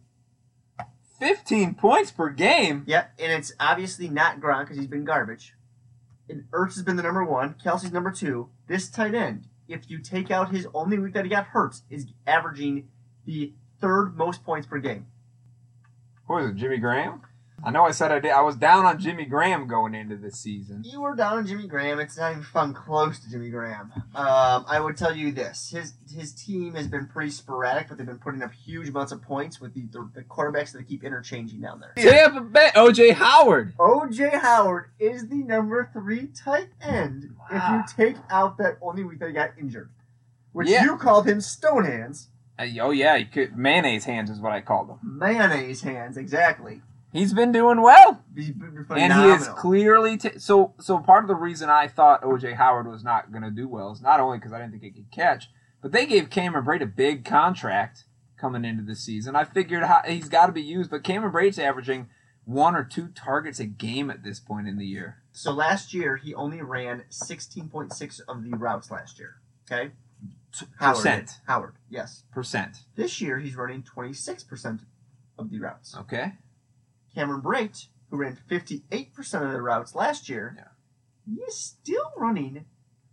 Fifteen 1.22 1.74
points 1.74 2.10
per 2.10 2.30
game. 2.30 2.82
Yeah, 2.84 3.06
and 3.16 3.30
it's 3.30 3.52
obviously 3.60 4.08
not 4.08 4.40
Gronk 4.40 4.64
because 4.64 4.76
he's 4.76 4.88
been 4.88 5.04
garbage. 5.04 5.54
And 6.28 6.50
Ertz 6.50 6.74
has 6.74 6.82
been 6.82 6.96
the 6.96 7.02
number 7.04 7.22
one. 7.24 7.54
Kelce's 7.64 7.92
number 7.92 8.10
two. 8.10 8.48
This 8.66 8.90
tight 8.90 9.14
end, 9.14 9.46
if 9.68 9.88
you 9.88 10.00
take 10.00 10.32
out 10.32 10.50
his 10.50 10.66
only 10.74 10.98
week 10.98 11.14
that 11.14 11.24
he 11.24 11.30
got 11.30 11.46
hurt, 11.46 11.76
is 11.88 12.06
averaging 12.26 12.88
the 13.24 13.52
third 13.80 14.16
most 14.16 14.42
points 14.42 14.66
per 14.66 14.78
game. 14.78 15.06
Who 16.26 16.38
is 16.38 16.50
it? 16.50 16.56
Jimmy 16.56 16.78
Graham? 16.78 17.22
I 17.64 17.70
know 17.70 17.84
I 17.84 17.92
said 17.92 18.10
I 18.10 18.18
did. 18.18 18.32
I 18.32 18.40
was 18.40 18.56
down 18.56 18.84
on 18.86 18.98
Jimmy 18.98 19.24
Graham 19.24 19.68
going 19.68 19.94
into 19.94 20.16
this 20.16 20.36
season. 20.38 20.82
You 20.84 21.00
were 21.00 21.14
down 21.14 21.38
on 21.38 21.46
Jimmy 21.46 21.68
Graham. 21.68 22.00
It's 22.00 22.18
not 22.18 22.32
even 22.32 22.42
fun 22.42 22.74
close 22.74 23.20
to 23.20 23.30
Jimmy 23.30 23.50
Graham. 23.50 23.92
Um, 24.14 24.64
I 24.68 24.80
would 24.80 24.96
tell 24.96 25.14
you 25.14 25.30
this: 25.32 25.70
his 25.70 25.94
his 26.12 26.32
team 26.32 26.74
has 26.74 26.88
been 26.88 27.06
pretty 27.06 27.30
sporadic, 27.30 27.88
but 27.88 27.98
they've 27.98 28.06
been 28.06 28.18
putting 28.18 28.42
up 28.42 28.52
huge 28.52 28.88
amounts 28.88 29.12
of 29.12 29.22
points 29.22 29.60
with 29.60 29.74
the 29.74 29.82
the, 29.92 30.10
the 30.14 30.22
quarterbacks 30.22 30.72
that 30.72 30.78
they 30.78 30.84
keep 30.84 31.04
interchanging 31.04 31.60
down 31.60 31.80
there. 31.80 31.92
Tampa 31.96 32.40
Bay. 32.40 32.70
OJ 32.74 33.12
Howard. 33.12 33.74
OJ 33.78 34.40
Howard 34.40 34.86
is 34.98 35.28
the 35.28 35.36
number 35.36 35.88
three 35.92 36.26
tight 36.28 36.68
end 36.80 37.34
Wow. 37.50 37.84
if 37.86 37.96
you 37.98 38.06
take 38.06 38.16
out 38.30 38.58
that 38.58 38.78
only 38.82 39.04
week 39.04 39.18
that 39.20 39.28
he 39.28 39.32
got 39.34 39.50
injured, 39.58 39.90
which 40.52 40.68
Yeah. 40.68 40.84
you 40.84 40.96
called 40.96 41.28
him 41.28 41.40
stone 41.40 41.84
hands, 41.84 42.28
Uh, 42.58 42.66
oh 42.80 42.90
yeah, 42.90 43.16
he 43.18 43.24
could, 43.24 43.56
mayonnaise 43.56 44.04
hands 44.04 44.30
is 44.30 44.40
what 44.40 44.52
I 44.52 44.60
called 44.60 44.88
him. 44.90 44.98
mayonnaise 45.02 45.82
hands, 45.82 46.16
exactly. 46.16 46.82
He's 47.12 47.34
been 47.34 47.52
doing 47.52 47.82
well. 47.82 48.24
He's 48.34 48.50
been 48.50 48.86
and 48.96 49.12
he 49.12 49.28
is 49.28 49.46
clearly 49.48 50.16
t- 50.16 50.38
so. 50.38 50.74
So 50.80 50.98
part 50.98 51.24
of 51.24 51.28
the 51.28 51.34
reason 51.34 51.68
I 51.68 51.86
thought 51.86 52.22
OJ 52.22 52.56
Howard 52.56 52.88
was 52.88 53.04
not 53.04 53.30
going 53.30 53.42
to 53.42 53.50
do 53.50 53.68
well 53.68 53.92
is 53.92 54.00
not 54.00 54.18
only 54.18 54.38
because 54.38 54.52
I 54.52 54.58
didn't 54.58 54.72
think 54.72 54.82
he 54.82 54.90
could 54.90 55.10
catch, 55.10 55.50
but 55.82 55.92
they 55.92 56.06
gave 56.06 56.30
Cameron 56.30 56.64
Brate 56.64 56.82
a 56.82 56.86
big 56.86 57.24
contract 57.24 58.04
coming 58.38 58.64
into 58.64 58.82
the 58.82 58.96
season. 58.96 59.36
I 59.36 59.44
figured 59.44 59.84
how, 59.84 60.02
he's 60.06 60.28
got 60.28 60.46
to 60.46 60.52
be 60.52 60.62
used, 60.62 60.90
but 60.90 61.04
Cameron 61.04 61.32
Brate's 61.32 61.58
averaging 61.58 62.08
one 62.44 62.74
or 62.74 62.82
two 62.82 63.08
targets 63.08 63.60
a 63.60 63.66
game 63.66 64.10
at 64.10 64.24
this 64.24 64.40
point 64.40 64.66
in 64.66 64.78
the 64.78 64.86
year. 64.86 65.22
So 65.32 65.52
last 65.52 65.94
year 65.94 66.16
he 66.16 66.34
only 66.34 66.60
ran 66.60 67.04
sixteen 67.08 67.68
point 67.68 67.92
six 67.92 68.20
of 68.20 68.42
the 68.42 68.56
routes 68.56 68.90
last 68.90 69.18
year. 69.18 69.36
Okay, 69.70 69.92
Howard. 70.78 70.96
Percent. 70.96 71.40
Howard, 71.46 71.74
yes. 71.88 72.24
percent. 72.32 72.78
This 72.96 73.20
year 73.20 73.38
he's 73.38 73.54
running 73.54 73.82
twenty 73.82 74.12
six 74.12 74.42
percent 74.42 74.80
of 75.38 75.50
the 75.50 75.58
routes. 75.58 75.96
Okay, 75.96 76.32
Cameron 77.14 77.42
Brate, 77.42 77.86
who 78.10 78.16
ran 78.18 78.36
fifty 78.48 78.84
eight 78.90 79.12
percent 79.14 79.44
of 79.44 79.52
the 79.52 79.60
routes 79.62 79.94
last 79.94 80.28
year, 80.28 80.54
Yeah. 80.56 80.64
he 81.34 81.40
is 81.42 81.56
still 81.56 82.12
running 82.16 82.64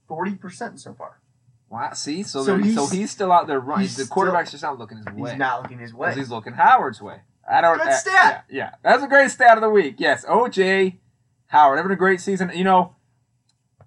forty 0.08 0.36
percent 0.36 0.80
so 0.80 0.94
far. 0.94 1.22
wow. 1.70 1.94
See, 1.94 2.24
so 2.24 2.44
So 2.44 2.58
there- 2.58 2.64
so 2.64 2.82
he's- 2.88 2.92
he's, 2.92 3.12
still 3.12 3.32
out 3.32 3.46
there 3.48 3.60
running. 3.60 3.84
he's 3.84 3.96
The 3.96 4.06
still- 4.06 4.14
quarterback's 4.14 4.50
just 4.52 4.64
not 4.64 4.80
looking 4.80 4.98
his 4.98 5.06
way. 5.08 5.30
He's 5.32 5.40
not 5.40 5.62
looking 5.62 5.78
his 5.80 5.94
way. 5.94 6.16
he's 6.16 6.30
looking 6.32 6.54
Howard's 6.54 7.00
way. 7.02 7.22
I 7.48 7.62
don't. 7.62 7.78
Good 7.78 7.88
uh, 7.88 7.92
stat. 7.94 8.46
Yeah, 8.50 8.56
yeah, 8.58 8.72
that's 8.84 9.04
a 9.04 9.08
great 9.08 9.30
stat 9.32 9.58
of 9.58 9.62
the 9.62 9.70
week. 9.70 9.96
Yes, 10.00 10.26
OJ 10.26 11.00
Howard 11.48 11.78
having 11.78 11.92
a 11.92 11.96
great 11.96 12.22
season. 12.22 12.52
You 12.56 12.64
know, 12.64 12.96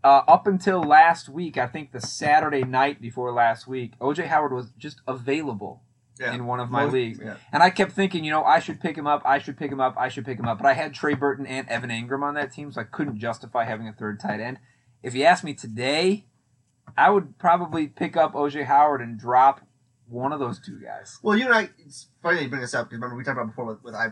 uh, 0.05 0.23
up 0.29 0.47
until 0.49 0.83
last 0.83 1.29
week, 1.29 1.57
I 1.59 1.67
think 1.69 1.93
the 1.93 2.01
Saturday 2.01 2.63
night 2.65 3.01
before 3.01 3.33
last 3.33 3.67
week, 3.69 3.95
OJ 4.01 4.27
Howard 4.27 4.53
was 4.53 4.71
just 4.73 5.01
available 5.07 5.83
Yeah. 6.21 6.35
in 6.35 6.47
one 6.47 6.61
of 6.61 6.71
my 6.71 6.85
Most- 6.85 6.93
leagues, 6.93 7.21
yeah. 7.23 7.37
and 7.53 7.63
I 7.63 7.71
kept 7.71 7.93
thinking, 7.93 8.23
you 8.25 8.31
know, 8.31 8.45
I 8.45 8.59
should 8.61 8.81
pick 8.81 8.97
him 8.97 9.07
up. 9.07 9.23
I 9.25 9.39
should 9.39 9.57
pick 9.57 9.73
him 9.73 9.81
up. 9.81 9.95
I 9.97 10.09
should 10.09 10.25
pick 10.27 10.39
him 10.39 10.47
up. 10.47 10.59
But 10.59 10.67
I 10.69 10.75
had 10.75 10.93
Trey 10.95 11.15
Burton 11.15 11.47
and 11.47 11.67
Evan 11.69 11.91
Engram 11.91 12.23
on 12.23 12.35
that 12.35 12.53
team, 12.53 12.71
so 12.71 12.81
I 12.81 12.85
couldn't 12.85 13.19
justify 13.19 13.65
having 13.65 13.89
a 13.89 13.93
third 13.93 14.21
tight 14.21 14.39
end. 14.41 14.59
If 15.03 15.15
you 15.15 15.25
ask 15.25 15.43
me 15.43 15.55
today, 15.55 16.27
I 16.97 17.11
would 17.11 17.39
probably 17.39 17.87
pick 17.89 18.17
up 18.17 18.35
OJ 18.35 18.67
Howard 18.67 19.01
and 19.01 19.19
drop 19.19 19.63
one 20.07 20.33
of 20.33 20.39
those 20.39 20.61
two 20.61 20.79
guys. 20.81 21.19
Well, 21.23 21.37
you 21.37 21.47
and 21.47 21.55
I, 21.55 21.71
it's 21.79 22.09
funny 22.23 22.37
that 22.37 22.43
you 22.43 22.49
bring 22.51 22.61
this 22.61 22.75
up 22.75 22.87
because 22.87 22.97
remember 22.99 23.17
we 23.17 23.25
talked 23.25 23.39
about 23.39 23.49
before 23.49 23.65
with, 23.65 23.83
with 23.83 23.95
I, 23.95 24.09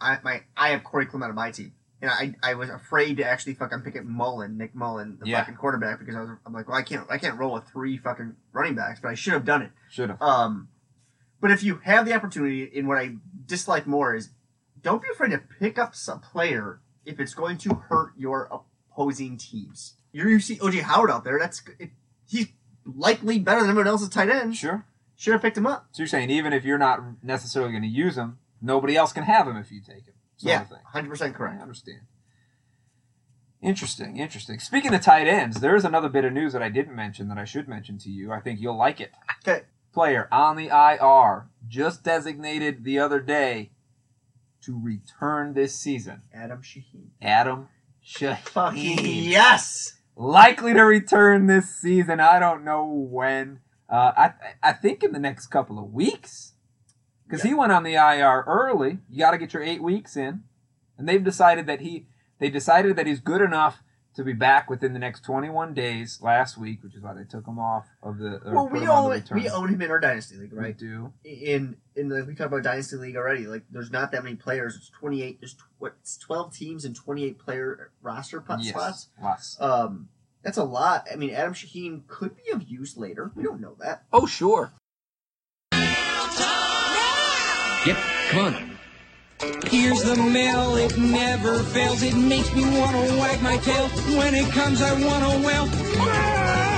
I, 0.00 0.18
my, 0.22 0.42
I 0.56 0.68
have 0.68 0.84
Corey 0.84 1.06
Clement 1.06 1.30
on 1.30 1.34
my 1.36 1.50
team. 1.50 1.72
And 2.00 2.10
I, 2.10 2.34
I 2.42 2.54
was 2.54 2.68
afraid 2.68 3.18
to 3.18 3.24
actually 3.24 3.54
fucking 3.54 3.80
pick 3.82 3.96
up 3.96 4.04
Mullen, 4.04 4.58
Nick 4.58 4.74
Mullen, 4.74 5.18
the 5.20 5.28
Yeah. 5.28 5.40
fucking 5.40 5.54
quarterback, 5.56 5.98
because 6.00 6.16
I 6.16 6.20
was, 6.20 6.30
I'm 6.46 6.52
like, 6.52 6.66
well, 6.68 6.76
I 6.76 6.82
can't, 6.82 7.06
I 7.10 7.18
can't 7.18 7.38
roll 7.38 7.54
with 7.54 7.64
three 7.72 7.96
fucking 7.98 8.34
running 8.52 8.74
backs, 8.74 9.00
but 9.00 9.08
I 9.08 9.14
should 9.14 9.34
have 9.34 9.44
done 9.44 9.62
it. 9.62 9.70
Should 9.90 10.10
have. 10.10 10.20
Um, 10.22 10.68
but 11.42 11.50
if 11.50 11.64
you 11.64 11.80
have 11.84 12.06
the 12.06 12.14
opportunity, 12.14 12.62
in 12.62 12.86
what 12.86 12.98
I 12.98 13.16
dislike 13.46 13.84
more 13.84 14.14
is, 14.14 14.30
don't 14.80 15.02
be 15.02 15.08
afraid 15.12 15.32
to 15.32 15.42
pick 15.58 15.76
up 15.76 15.92
some 15.92 16.20
player 16.20 16.80
if 17.04 17.18
it's 17.18 17.34
going 17.34 17.58
to 17.58 17.74
hurt 17.74 18.12
your 18.16 18.48
opposing 18.92 19.36
teams. 19.36 19.94
You 20.12 20.28
you 20.28 20.38
see 20.38 20.56
OJ 20.56 20.82
Howard 20.82 21.10
out 21.10 21.24
there. 21.24 21.40
That's 21.40 21.60
it, 21.80 21.90
he's 22.28 22.46
likely 22.86 23.40
better 23.40 23.60
than 23.60 23.70
everyone 23.70 23.88
else's 23.88 24.08
tight 24.08 24.28
end. 24.28 24.56
Sure. 24.56 24.86
Should 25.16 25.32
have 25.32 25.42
picked 25.42 25.58
him 25.58 25.66
up. 25.66 25.88
So 25.90 26.02
you're 26.02 26.06
saying 26.08 26.30
even 26.30 26.52
if 26.52 26.64
you're 26.64 26.78
not 26.78 27.00
necessarily 27.24 27.72
going 27.72 27.82
to 27.82 27.88
use 27.88 28.16
him, 28.16 28.38
nobody 28.60 28.96
else 28.96 29.12
can 29.12 29.24
have 29.24 29.48
him 29.48 29.56
if 29.56 29.72
you 29.72 29.80
take 29.80 30.06
him. 30.06 30.14
Yeah, 30.38 30.64
hundred 30.92 31.10
percent 31.10 31.34
correct. 31.34 31.58
I 31.58 31.62
understand. 31.62 32.02
Interesting, 33.60 34.16
interesting. 34.16 34.60
Speaking 34.60 34.94
of 34.94 35.00
tight 35.02 35.26
ends, 35.26 35.60
there 35.60 35.74
is 35.74 35.84
another 35.84 36.08
bit 36.08 36.24
of 36.24 36.32
news 36.32 36.52
that 36.52 36.62
I 36.62 36.68
didn't 36.68 36.96
mention 36.96 37.28
that 37.28 37.38
I 37.38 37.44
should 37.44 37.68
mention 37.68 37.98
to 37.98 38.10
you. 38.10 38.32
I 38.32 38.40
think 38.40 38.60
you'll 38.60 38.76
like 38.76 39.00
it. 39.00 39.12
Okay. 39.46 39.62
Player 39.92 40.28
on 40.32 40.56
the 40.56 40.68
IR, 40.68 41.48
just 41.68 42.02
designated 42.02 42.84
the 42.84 42.98
other 42.98 43.20
day 43.20 43.72
to 44.62 44.80
return 44.80 45.54
this 45.54 45.74
season. 45.74 46.22
Adam 46.32 46.62
Shaheen. 46.62 47.08
Adam 47.20 47.68
Shaheen. 48.04 49.30
yes. 49.30 49.98
Likely 50.16 50.72
to 50.74 50.82
return 50.82 51.46
this 51.46 51.74
season. 51.74 52.20
I 52.20 52.38
don't 52.38 52.64
know 52.64 52.86
when. 52.86 53.60
Uh, 53.88 54.12
I 54.16 54.32
I 54.62 54.72
think 54.72 55.02
in 55.02 55.12
the 55.12 55.18
next 55.18 55.48
couple 55.48 55.78
of 55.78 55.92
weeks. 55.92 56.52
Because 57.26 57.42
he 57.42 57.54
went 57.54 57.72
on 57.72 57.82
the 57.82 57.94
IR 57.94 58.44
early. 58.46 58.98
You 59.08 59.18
got 59.18 59.30
to 59.30 59.38
get 59.38 59.54
your 59.54 59.62
eight 59.62 59.82
weeks 59.82 60.16
in, 60.16 60.42
and 60.98 61.08
they've 61.08 61.24
decided 61.24 61.66
that 61.66 61.80
he 61.80 62.06
they 62.38 62.50
decided 62.50 62.96
that 62.96 63.06
he's 63.06 63.20
good 63.20 63.40
enough 63.40 63.82
to 64.14 64.24
be 64.24 64.32
back 64.32 64.68
within 64.68 64.92
the 64.92 64.98
next 64.98 65.22
21 65.24 65.74
days. 65.74 66.18
Last 66.20 66.58
week, 66.58 66.82
which 66.82 66.94
is 66.94 67.02
why 67.02 67.14
they 67.14 67.24
took 67.24 67.46
him 67.46 67.58
off 67.58 67.86
of 68.02 68.18
the. 68.18 68.40
Well, 68.44 68.68
we 68.68 68.80
him 68.80 68.86
the 68.86 68.92
own 68.92 69.22
we 69.32 69.48
own 69.48 69.68
him 69.68 69.82
in 69.82 69.90
our 69.90 70.00
dynasty 70.00 70.36
league, 70.36 70.52
We 70.52 70.58
right? 70.58 70.76
do. 70.76 71.12
In 71.24 71.76
in 71.96 72.08
the 72.08 72.24
we 72.24 72.34
talked 72.34 72.52
about 72.52 72.62
dynasty 72.62 72.96
league 72.96 73.16
already. 73.16 73.46
Like, 73.46 73.62
there's 73.70 73.90
not 73.90 74.12
that 74.12 74.24
many 74.24 74.36
players. 74.36 74.76
It's 74.76 74.90
28. 74.90 75.40
There's 75.40 75.54
tw- 75.54 75.62
what? 75.78 75.94
It's 76.00 76.16
12 76.18 76.54
teams 76.54 76.84
and 76.84 76.94
28 76.94 77.38
player 77.38 77.90
roster 78.02 78.40
pot 78.40 78.62
spots. 78.62 79.08
Yes. 79.16 79.24
Lots. 79.24 79.60
Um, 79.60 80.08
that's 80.42 80.58
a 80.58 80.64
lot. 80.64 81.06
I 81.12 81.16
mean, 81.16 81.30
Adam 81.30 81.54
Shaheen 81.54 82.06
could 82.08 82.36
be 82.36 82.50
of 82.52 82.62
use 82.64 82.96
later. 82.96 83.30
We 83.34 83.42
don't 83.42 83.60
know 83.60 83.76
that. 83.80 84.04
Oh 84.12 84.26
sure. 84.26 84.72
Yep, 87.84 87.96
come 88.30 88.44
on. 88.54 88.71
Here's 89.66 90.02
the 90.04 90.14
mail, 90.16 90.76
it 90.76 90.96
never 90.96 91.58
fails. 91.64 92.02
It 92.02 92.14
makes 92.14 92.54
me 92.54 92.62
wanna 92.78 93.18
wag 93.18 93.42
my 93.42 93.56
tail. 93.58 93.88
When 94.16 94.34
it 94.34 94.48
comes, 94.52 94.80
I 94.80 94.92
wanna 94.92 95.44
wail. 95.46 96.72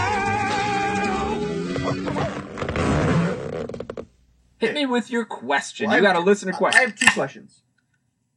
Hit 4.59 4.73
me 4.75 4.87
with 4.87 5.11
your 5.11 5.25
question. 5.25 5.89
Well, 5.89 5.97
you 6.01 6.07
I- 6.07 6.13
got 6.13 6.17
a 6.17 6.21
listener 6.25 6.53
question. 6.53 6.79
I 6.81 6.85
have 6.87 6.97
two 6.97 7.07
questions. 7.13 7.63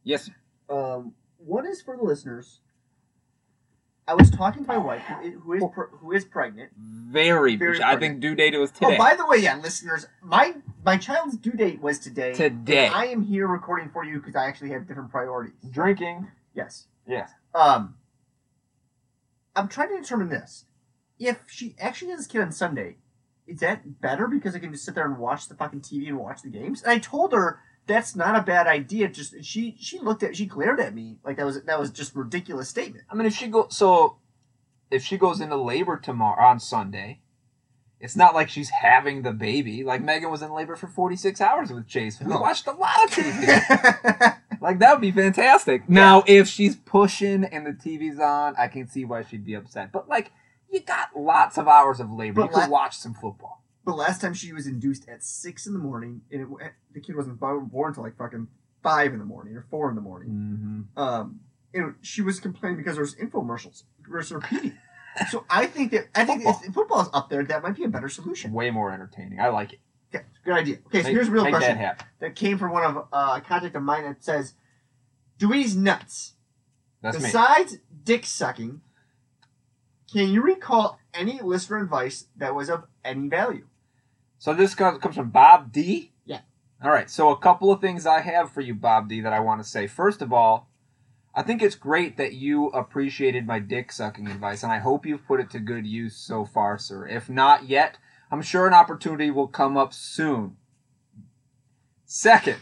yes. 0.02 0.28
Um, 0.68 1.14
one 1.38 1.66
is 1.66 1.80
for 1.80 1.96
the 1.96 2.02
listeners. 2.02 2.60
I 4.08 4.14
was 4.14 4.30
talking 4.30 4.64
to 4.64 4.68
my 4.68 4.78
wife, 4.78 5.02
who 5.02 5.20
is 5.20 5.34
who 5.42 5.52
is, 5.52 5.62
pre- 5.70 5.86
who 6.00 6.12
is 6.12 6.24
pregnant. 6.24 6.70
Very. 6.78 7.56
Very 7.56 7.82
I 7.82 7.96
think 7.96 8.20
due 8.20 8.34
date 8.34 8.58
was 8.58 8.70
today. 8.70 8.94
Oh, 8.94 8.98
by 8.98 9.14
the 9.14 9.26
way, 9.26 9.36
yeah, 9.36 9.58
listeners, 9.58 10.06
my 10.22 10.54
my 10.82 10.96
child's 10.96 11.36
due 11.36 11.52
date 11.52 11.82
was 11.82 11.98
today. 11.98 12.32
Today. 12.32 12.86
And 12.86 12.94
I 12.94 13.06
am 13.06 13.22
here 13.22 13.46
recording 13.46 13.90
for 13.90 14.04
you 14.04 14.18
because 14.18 14.34
I 14.34 14.46
actually 14.46 14.70
have 14.70 14.88
different 14.88 15.10
priorities. 15.10 15.52
Drinking. 15.70 16.26
Yes. 16.54 16.86
Yes. 17.06 17.30
Um, 17.54 17.96
I'm 19.54 19.68
trying 19.68 19.90
to 19.90 20.00
determine 20.00 20.30
this. 20.30 20.64
If 21.18 21.42
she 21.48 21.74
actually 21.78 22.10
has 22.12 22.20
this 22.20 22.26
kid 22.26 22.40
on 22.40 22.50
Sunday, 22.50 22.96
is 23.46 23.60
that 23.60 24.00
better 24.00 24.26
because 24.26 24.54
I 24.54 24.58
can 24.58 24.72
just 24.72 24.86
sit 24.86 24.94
there 24.94 25.04
and 25.04 25.18
watch 25.18 25.48
the 25.48 25.54
fucking 25.54 25.82
TV 25.82 26.08
and 26.08 26.18
watch 26.18 26.40
the 26.42 26.48
games? 26.48 26.82
And 26.82 26.92
I 26.92 26.98
told 26.98 27.32
her 27.32 27.60
that's 27.88 28.14
not 28.14 28.36
a 28.36 28.42
bad 28.42 28.66
idea. 28.66 29.08
Just 29.08 29.42
she 29.44 29.74
she 29.80 29.98
looked 29.98 30.22
at 30.22 30.36
she 30.36 30.46
glared 30.46 30.78
at 30.78 30.94
me 30.94 31.16
like 31.24 31.36
that 31.38 31.46
was 31.46 31.60
that 31.62 31.78
was 31.78 31.90
just 31.90 32.14
a 32.14 32.18
ridiculous 32.18 32.68
statement. 32.68 33.04
I 33.10 33.14
mean, 33.14 33.26
if 33.26 33.34
she 33.34 33.48
go 33.48 33.66
so, 33.70 34.18
if 34.90 35.02
she 35.02 35.16
goes 35.16 35.40
into 35.40 35.56
labor 35.56 35.96
tomorrow 35.96 36.44
on 36.44 36.60
Sunday, 36.60 37.20
it's 37.98 38.14
not 38.14 38.34
like 38.34 38.48
she's 38.48 38.70
having 38.70 39.22
the 39.22 39.32
baby. 39.32 39.82
Like 39.82 40.02
Megan 40.02 40.30
was 40.30 40.42
in 40.42 40.52
labor 40.52 40.76
for 40.76 40.86
forty 40.86 41.16
six 41.16 41.40
hours 41.40 41.72
with 41.72 41.88
Chase. 41.88 42.20
We 42.20 42.32
oh. 42.32 42.40
watched 42.40 42.66
a 42.66 42.72
lot 42.72 43.04
of 43.04 43.10
TV. 43.10 44.36
like 44.60 44.78
that 44.78 44.92
would 44.92 45.00
be 45.00 45.12
fantastic. 45.12 45.88
Now, 45.88 46.22
if 46.26 46.46
she's 46.46 46.76
pushing 46.76 47.44
and 47.44 47.66
the 47.66 47.72
TV's 47.72 48.20
on, 48.20 48.54
I 48.56 48.68
can 48.68 48.86
see 48.86 49.04
why 49.04 49.22
she'd 49.22 49.44
be 49.44 49.54
upset. 49.54 49.90
But 49.90 50.08
like, 50.08 50.30
you 50.70 50.80
got 50.80 51.16
lots 51.16 51.58
of 51.58 51.66
hours 51.66 52.00
of 52.00 52.12
labor. 52.12 52.42
But 52.42 52.50
you 52.50 52.60
could 52.60 52.70
watch 52.70 52.96
some 52.98 53.14
football. 53.14 53.62
But 53.88 53.96
last 53.96 54.20
time 54.20 54.34
she 54.34 54.52
was 54.52 54.66
induced 54.66 55.08
at 55.08 55.24
six 55.24 55.66
in 55.66 55.72
the 55.72 55.78
morning, 55.78 56.20
and 56.30 56.42
it, 56.42 56.72
the 56.92 57.00
kid 57.00 57.16
wasn't 57.16 57.40
born 57.40 57.64
until 57.72 58.02
like 58.02 58.18
fucking 58.18 58.46
five 58.82 59.14
in 59.14 59.18
the 59.18 59.24
morning 59.24 59.56
or 59.56 59.64
four 59.70 59.88
in 59.88 59.94
the 59.94 60.02
morning. 60.02 60.28
Mm-hmm. 60.28 61.00
Um, 61.00 61.40
and 61.72 61.94
she 62.02 62.20
was 62.20 62.38
complaining 62.38 62.76
because 62.76 62.96
there 62.96 63.02
was 63.02 63.14
infomercials 63.14 63.84
was 64.06 64.30
repeating. 64.30 64.76
so 65.30 65.46
I 65.48 65.64
think 65.64 65.92
that 65.92 66.08
I 66.14 66.26
think 66.26 66.42
Football. 66.42 66.62
if 66.66 66.74
football's 66.74 67.08
up 67.14 67.30
there, 67.30 67.42
that 67.44 67.62
might 67.62 67.76
be 67.76 67.84
a 67.84 67.88
better 67.88 68.10
solution. 68.10 68.52
Way 68.52 68.70
more 68.70 68.92
entertaining. 68.92 69.40
I 69.40 69.48
like 69.48 69.72
it. 69.72 69.80
Okay, 70.14 70.26
good 70.44 70.52
idea. 70.52 70.76
Okay, 70.88 70.98
so 71.00 71.04
Make- 71.04 71.14
here's 71.14 71.28
a 71.28 71.30
real 71.30 71.48
question 71.48 71.78
that 71.78 72.04
that 72.20 72.36
came 72.36 72.58
from 72.58 72.72
one 72.72 72.84
of 72.84 73.08
uh, 73.10 73.38
a 73.38 73.40
contact 73.40 73.74
of 73.74 73.82
mine 73.82 74.04
that 74.04 74.22
says, 74.22 74.52
"Dewey's 75.38 75.74
nuts." 75.74 76.34
That's 77.00 77.16
me. 77.16 77.22
Besides 77.22 77.78
dick 78.04 78.26
sucking, 78.26 78.82
can 80.12 80.28
you 80.28 80.42
recall 80.42 80.98
any 81.14 81.40
listener 81.40 81.78
advice 81.78 82.26
that 82.36 82.54
was 82.54 82.68
of 82.68 82.84
any 83.02 83.28
value? 83.28 83.64
So 84.38 84.54
this 84.54 84.74
comes 84.74 84.98
comes 84.98 85.16
from 85.16 85.30
Bob 85.30 85.72
D. 85.72 86.12
Yeah. 86.24 86.40
All 86.82 86.90
right. 86.90 87.10
So 87.10 87.30
a 87.30 87.38
couple 87.38 87.72
of 87.72 87.80
things 87.80 88.06
I 88.06 88.20
have 88.20 88.52
for 88.52 88.60
you, 88.60 88.74
Bob 88.74 89.08
D, 89.08 89.20
that 89.20 89.32
I 89.32 89.40
want 89.40 89.62
to 89.62 89.68
say. 89.68 89.86
First 89.86 90.22
of 90.22 90.32
all, 90.32 90.68
I 91.34 91.42
think 91.42 91.62
it's 91.62 91.74
great 91.74 92.16
that 92.16 92.34
you 92.34 92.66
appreciated 92.68 93.46
my 93.46 93.58
dick 93.58 93.92
sucking 93.92 94.26
advice, 94.28 94.62
and 94.62 94.72
I 94.72 94.78
hope 94.78 95.06
you've 95.06 95.26
put 95.26 95.40
it 95.40 95.50
to 95.50 95.60
good 95.60 95.86
use 95.86 96.16
so 96.16 96.44
far, 96.44 96.78
sir. 96.78 97.06
If 97.06 97.28
not 97.28 97.68
yet, 97.68 97.98
I'm 98.30 98.42
sure 98.42 98.66
an 98.66 98.74
opportunity 98.74 99.30
will 99.30 99.48
come 99.48 99.76
up 99.76 99.92
soon. 99.92 100.56
Second, 102.04 102.56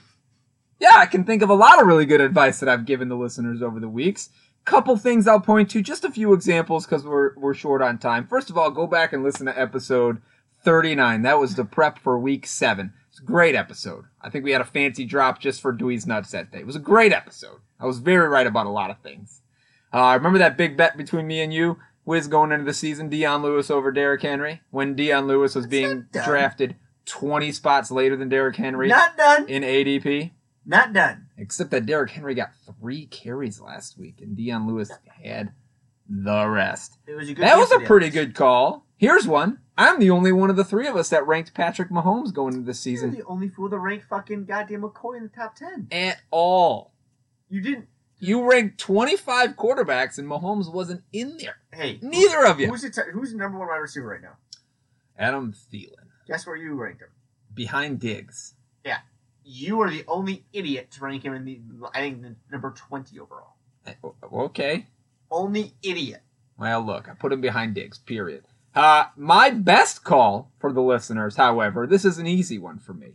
yeah, 0.81 0.95
I 0.97 1.07
can 1.07 1.25
think 1.25 1.43
of 1.43 1.51
a 1.51 1.55
lot 1.55 1.81
of 1.81 1.87
really 1.87 2.07
good 2.07 2.21
advice 2.21 2.59
that 2.61 2.69
I've 2.69 2.85
given 2.85 3.09
the 3.09 3.17
listeners 3.17 3.63
over 3.63 3.81
the 3.81 3.89
weeks. 3.89 4.31
Couple 4.65 4.97
things 4.97 5.29
I'll 5.29 5.39
point 5.39 5.71
to, 5.71 5.81
just 5.81 6.05
a 6.05 6.11
few 6.11 6.33
examples 6.33 6.85
because 6.85 7.05
we're 7.05 7.35
we're 7.37 7.55
short 7.55 7.81
on 7.83 7.99
time. 7.99 8.27
First 8.27 8.51
of 8.51 8.59
all, 8.59 8.71
go 8.73 8.89
back 8.89 9.13
and 9.13 9.23
listen 9.23 9.47
to 9.47 9.59
episode 9.59 10.21
39. 10.67 11.23
That 11.23 11.39
was 11.39 11.55
the 11.55 11.65
prep 11.65 11.97
for 12.01 12.19
week 12.19 12.45
seven. 12.45 12.93
It's 13.09 13.21
a 13.21 13.23
great 13.23 13.55
episode. 13.55 14.07
I 14.21 14.31
think 14.31 14.45
we 14.45 14.51
had 14.51 14.61
a 14.61 14.65
fancy 14.65 15.05
drop 15.05 15.39
just 15.39 15.61
for 15.61 15.71
Dewey's 15.71 16.09
Nuts 16.09 16.33
that 16.33 16.51
day. 16.51 16.59
It 16.59 16.67
was 16.67 16.75
a 16.75 16.81
great 16.81 17.13
episode. 17.13 17.61
I 17.79 17.87
was 17.87 18.01
very 18.01 18.29
right 18.29 18.49
about 18.49 18.67
a 18.67 18.71
lot 18.71 18.91
of 18.91 18.99
things. 18.99 19.43
Uh, 19.93 20.15
remember 20.17 20.41
that 20.41 20.57
big 20.57 20.77
bet 20.77 20.97
between 20.97 21.29
me 21.29 21.41
and 21.41 21.55
you? 21.55 21.79
Wiz 22.05 22.27
going 22.27 22.51
into 22.51 22.65
the 22.65 22.75
season, 22.75 23.09
Dion 23.09 23.43
Lewis 23.43 23.71
over 23.71 23.93
Derrick 23.93 24.23
Henry? 24.23 24.61
When 24.71 24.97
Dion 24.97 25.29
Lewis 25.29 25.55
was 25.55 25.69
being 25.69 26.07
drafted 26.13 26.75
20 27.05 27.53
spots 27.53 27.93
later 27.93 28.17
than 28.17 28.29
Derrick 28.29 28.57
Henry 28.57 28.89
Not 28.89 29.17
done. 29.17 29.49
in 29.49 29.63
ADP? 29.63 30.33
Not 30.67 30.93
done. 30.93 31.27
Except 31.39 31.71
that 31.71 31.87
Derrick 31.87 32.11
Henry 32.11 32.35
got 32.35 32.51
three 32.81 33.07
carries 33.07 33.61
last 33.61 33.97
week 33.97 34.21
and 34.21 34.37
Dion 34.37 34.67
Lewis 34.67 34.91
had 35.23 35.53
the 36.09 36.49
rest. 36.49 36.99
It 37.07 37.15
was 37.15 37.29
a 37.29 37.35
good. 37.35 37.45
That 37.45 37.57
was 37.57 37.71
a 37.71 37.81
pretty 37.81 38.11
good 38.11 38.35
call. 38.35 38.86
Here's 38.97 39.27
one. 39.27 39.59
I'm 39.79 39.99
the 40.01 40.11
only 40.11 40.33
one 40.33 40.49
of 40.49 40.57
the 40.57 40.65
three 40.65 40.87
of 40.87 40.97
us 40.97 41.11
that 41.11 41.27
ranked 41.27 41.53
Patrick 41.53 41.91
Mahomes 41.91 42.33
going 42.33 42.55
into 42.55 42.65
this 42.67 42.85
You're 42.87 42.97
season 42.97 43.11
the 43.13 43.25
only 43.27 43.49
fool 43.49 43.69
to 43.69 43.79
rank 43.79 44.05
fucking 44.09 44.47
goddamn 44.47 44.83
McCoy 44.83 45.19
in 45.19 45.25
the 45.25 45.29
top 45.29 45.55
ten. 45.55 45.89
at 45.93 46.19
all. 46.31 46.93
You 47.51 47.61
didn't. 47.61 47.89
You 48.19 48.51
ranked 48.51 48.79
25 48.79 49.57
quarterbacks 49.57 50.17
and 50.17 50.27
Mahomes 50.27 50.73
wasn't 50.73 51.03
in 51.13 51.37
there. 51.37 51.59
Hey, 51.71 51.99
Neither 52.01 52.47
of 52.47 52.59
you. 52.59 52.69
Who's 52.69 52.81
the 52.83 52.91
t- 52.91 53.11
who's 53.13 53.33
the 53.33 53.37
number 53.37 53.59
one 53.59 53.69
wide 53.69 53.77
receiver 53.77 54.07
right 54.09 54.23
now? 54.23 54.37
Adam 55.19 55.53
Thielen 55.53 55.93
Guess 56.27 56.47
where 56.47 56.57
you 56.57 56.73
ranked 56.75 57.03
him. 57.03 57.09
behind 57.53 58.01
Diggs. 58.01 58.55
Yeah, 58.85 59.01
you 59.45 59.81
are 59.83 59.91
the 59.91 60.05
only 60.09 60.47
idiot 60.55 60.91
to 60.93 61.05
rank 61.05 61.23
him 61.25 61.35
in 61.35 61.45
the 61.45 61.61
I 61.95 62.01
think 62.01 62.23
the 62.23 62.37
number 62.51 62.71
twenty 62.75 63.21
overall. 63.21 63.57
Eh, 63.87 63.93
Okay. 64.33 64.87
Only 65.31 65.75
idiot. 65.83 66.23
Well, 66.59 66.81
look, 66.81 67.09
I 67.11 67.13
put 67.13 67.33
him 67.33 67.43
behind 67.43 67.75
Diggs, 67.75 67.99
period. 67.99 68.45
Uh, 68.77 69.07
my 69.17 69.49
best 69.51 70.05
call 70.05 70.53
for 70.59 70.71
the 70.71 70.83
listeners, 70.83 71.37
however, 71.37 71.87
this 71.87 72.05
is 72.05 72.19
an 72.19 72.27
easy 72.27 72.59
one 72.59 72.79
for 72.79 72.93
me. 72.93 73.15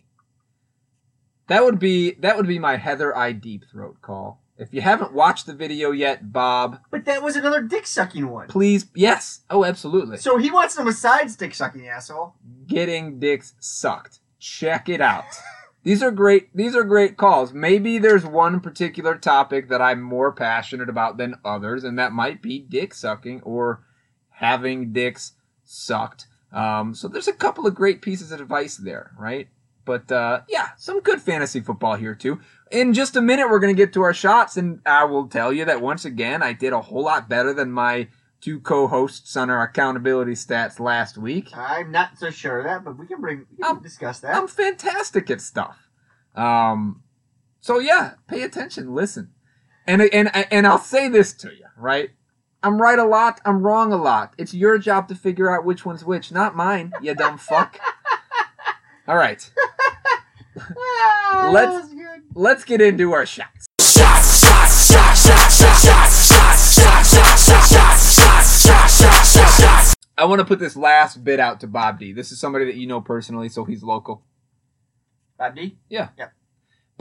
That 1.48 1.63
would 1.63 1.77
be 1.80 2.13
that 2.13 2.36
would 2.36 2.48
be 2.48 2.58
my 2.60 2.77
Heather 2.77 3.15
I 3.15 3.32
Deep 3.32 3.65
Throat 3.72 3.98
call. 4.01 4.41
If 4.58 4.74
you 4.74 4.82
haven't 4.82 5.13
watched 5.13 5.46
the 5.46 5.53
video 5.53 5.91
yet, 5.91 6.32
Bob, 6.32 6.80
But 6.91 7.06
that 7.06 7.24
was 7.24 7.36
another 7.36 7.62
dick 7.62 7.88
sucking 7.88 8.27
one. 8.30 8.48
please, 8.48 8.86
yes, 8.94 9.41
oh, 9.50 9.63
absolutely, 9.65 10.18
So 10.18 10.38
he 10.38 10.51
wants 10.51 10.75
them 10.75 10.86
besides 10.86 11.36
dick 11.36 11.53
sucking, 11.56 11.88
asshole. 11.88 12.36
getting 12.68 13.20
dicks 13.20 13.53
sucked. 13.60 14.20
Check 14.39 14.88
it 14.89 15.01
out. 15.01 15.25
These 15.84 16.03
are 16.03 16.12
great. 16.12 16.56
These 16.56 16.75
are 16.75 16.84
great 16.84 17.18
calls. 17.18 17.53
Maybe 17.53 17.98
there's 17.98 18.25
one 18.25 18.60
particular 18.60 19.15
topic 19.15 19.68
that 19.70 19.82
I'm 19.82 20.01
more 20.01 20.32
passionate 20.32 20.89
about 20.89 21.18
than 21.18 21.36
others, 21.44 21.84
and 21.84 21.98
that 21.98 22.12
might 22.12 22.41
be 22.41 22.60
dick 22.60 22.94
sucking 22.94 23.41
or 23.41 23.84
having 24.30 24.94
dicks 24.94 25.34
sucked. 25.71 26.27
Um, 26.51 26.93
so 26.93 27.07
there's 27.07 27.27
a 27.27 27.33
couple 27.33 27.65
of 27.65 27.75
great 27.75 28.01
pieces 28.01 28.31
of 28.31 28.41
advice 28.41 28.77
there, 28.77 29.11
right? 29.17 29.47
But 29.85 30.11
uh, 30.11 30.41
yeah, 30.47 30.69
some 30.77 30.99
good 30.99 31.21
fantasy 31.21 31.59
football 31.59 31.95
here 31.95 32.13
too. 32.13 32.39
In 32.71 32.93
just 32.93 33.15
a 33.15 33.21
minute, 33.21 33.49
we're 33.49 33.59
gonna 33.59 33.73
get 33.73 33.93
to 33.93 34.01
our 34.01 34.13
shots, 34.13 34.57
and 34.57 34.81
I 34.85 35.05
will 35.05 35.27
tell 35.27 35.51
you 35.51 35.65
that 35.65 35.81
once 35.81 36.05
again, 36.05 36.43
I 36.43 36.53
did 36.53 36.73
a 36.73 36.81
whole 36.81 37.03
lot 37.03 37.27
better 37.27 37.53
than 37.53 37.71
my 37.71 38.07
two 38.41 38.59
co-hosts 38.59 39.37
on 39.37 39.49
our 39.49 39.63
accountability 39.63 40.33
stats 40.33 40.79
last 40.79 41.17
week. 41.17 41.55
I'm 41.55 41.91
not 41.91 42.17
so 42.17 42.29
sure 42.31 42.59
of 42.59 42.65
that, 42.65 42.83
but 42.83 42.97
we 42.97 43.07
can 43.07 43.21
bring 43.21 43.45
we 43.57 43.63
can 43.63 43.81
discuss 43.81 44.19
that. 44.19 44.35
I'm 44.35 44.47
fantastic 44.47 45.29
at 45.29 45.41
stuff. 45.41 45.89
Um, 46.35 47.03
so 47.59 47.79
yeah, 47.79 48.13
pay 48.27 48.43
attention, 48.43 48.93
listen, 48.93 49.31
and 49.87 50.01
and 50.01 50.29
and 50.51 50.67
I'll 50.67 50.77
say 50.77 51.07
this 51.07 51.33
to 51.33 51.49
you, 51.49 51.65
right? 51.77 52.11
I'm 52.63 52.80
right 52.82 53.00
a 53.00 53.06
lot. 53.06 53.41
I'm 53.46 53.63
wrong 53.63 53.91
a 53.91 53.98
lot. 53.98 54.34
It's 54.38 54.53
your 54.53 54.77
job 54.77 55.08
to 55.08 55.15
figure 55.15 55.50
out 55.50 55.65
which 55.65 55.86
one's 55.86 56.06
which, 56.06 56.32
not 56.32 56.56
mine. 56.56 56.94
You 57.01 57.15
dumb 57.15 57.38
fuck. 57.38 57.80
All 59.08 59.18
right, 59.18 59.50
let's- 61.51 61.94
let's 62.36 62.63
get 62.63 62.80
into 62.82 63.12
our 63.13 63.25
shots. 63.25 63.65
Shots, 63.82 64.39
shots, 64.39 64.88
shots, 64.91 65.25
shots, 65.25 65.58
shots, 65.58 66.27
shots, 66.27 66.27
shots, 66.27 66.75
shots, 66.75 67.13
shots, 67.13 67.48
shots, 67.48 67.70
shots, 67.74 68.15
shots, 68.15 68.63
shots, 68.63 69.01
shots, 69.01 69.34
shots, 69.34 69.60
shots. 69.60 69.96
I 70.18 70.25
want 70.25 70.39
to 70.39 70.46
put 70.46 70.60
this 70.60 70.75
last 70.75 71.24
bit 71.24 71.39
out 71.39 71.60
to 71.62 71.68
Bob 71.68 71.98
D. 72.00 72.13
This 72.13 72.32
is 72.32 72.39
somebody 72.39 72.65
that 72.65 72.75
you 72.75 72.86
know 72.86 73.01
personally, 73.01 73.50
so 73.50 73.65
he's 73.65 73.82
local. 73.82 74.24
Bob 75.38 75.56
D. 75.56 75.77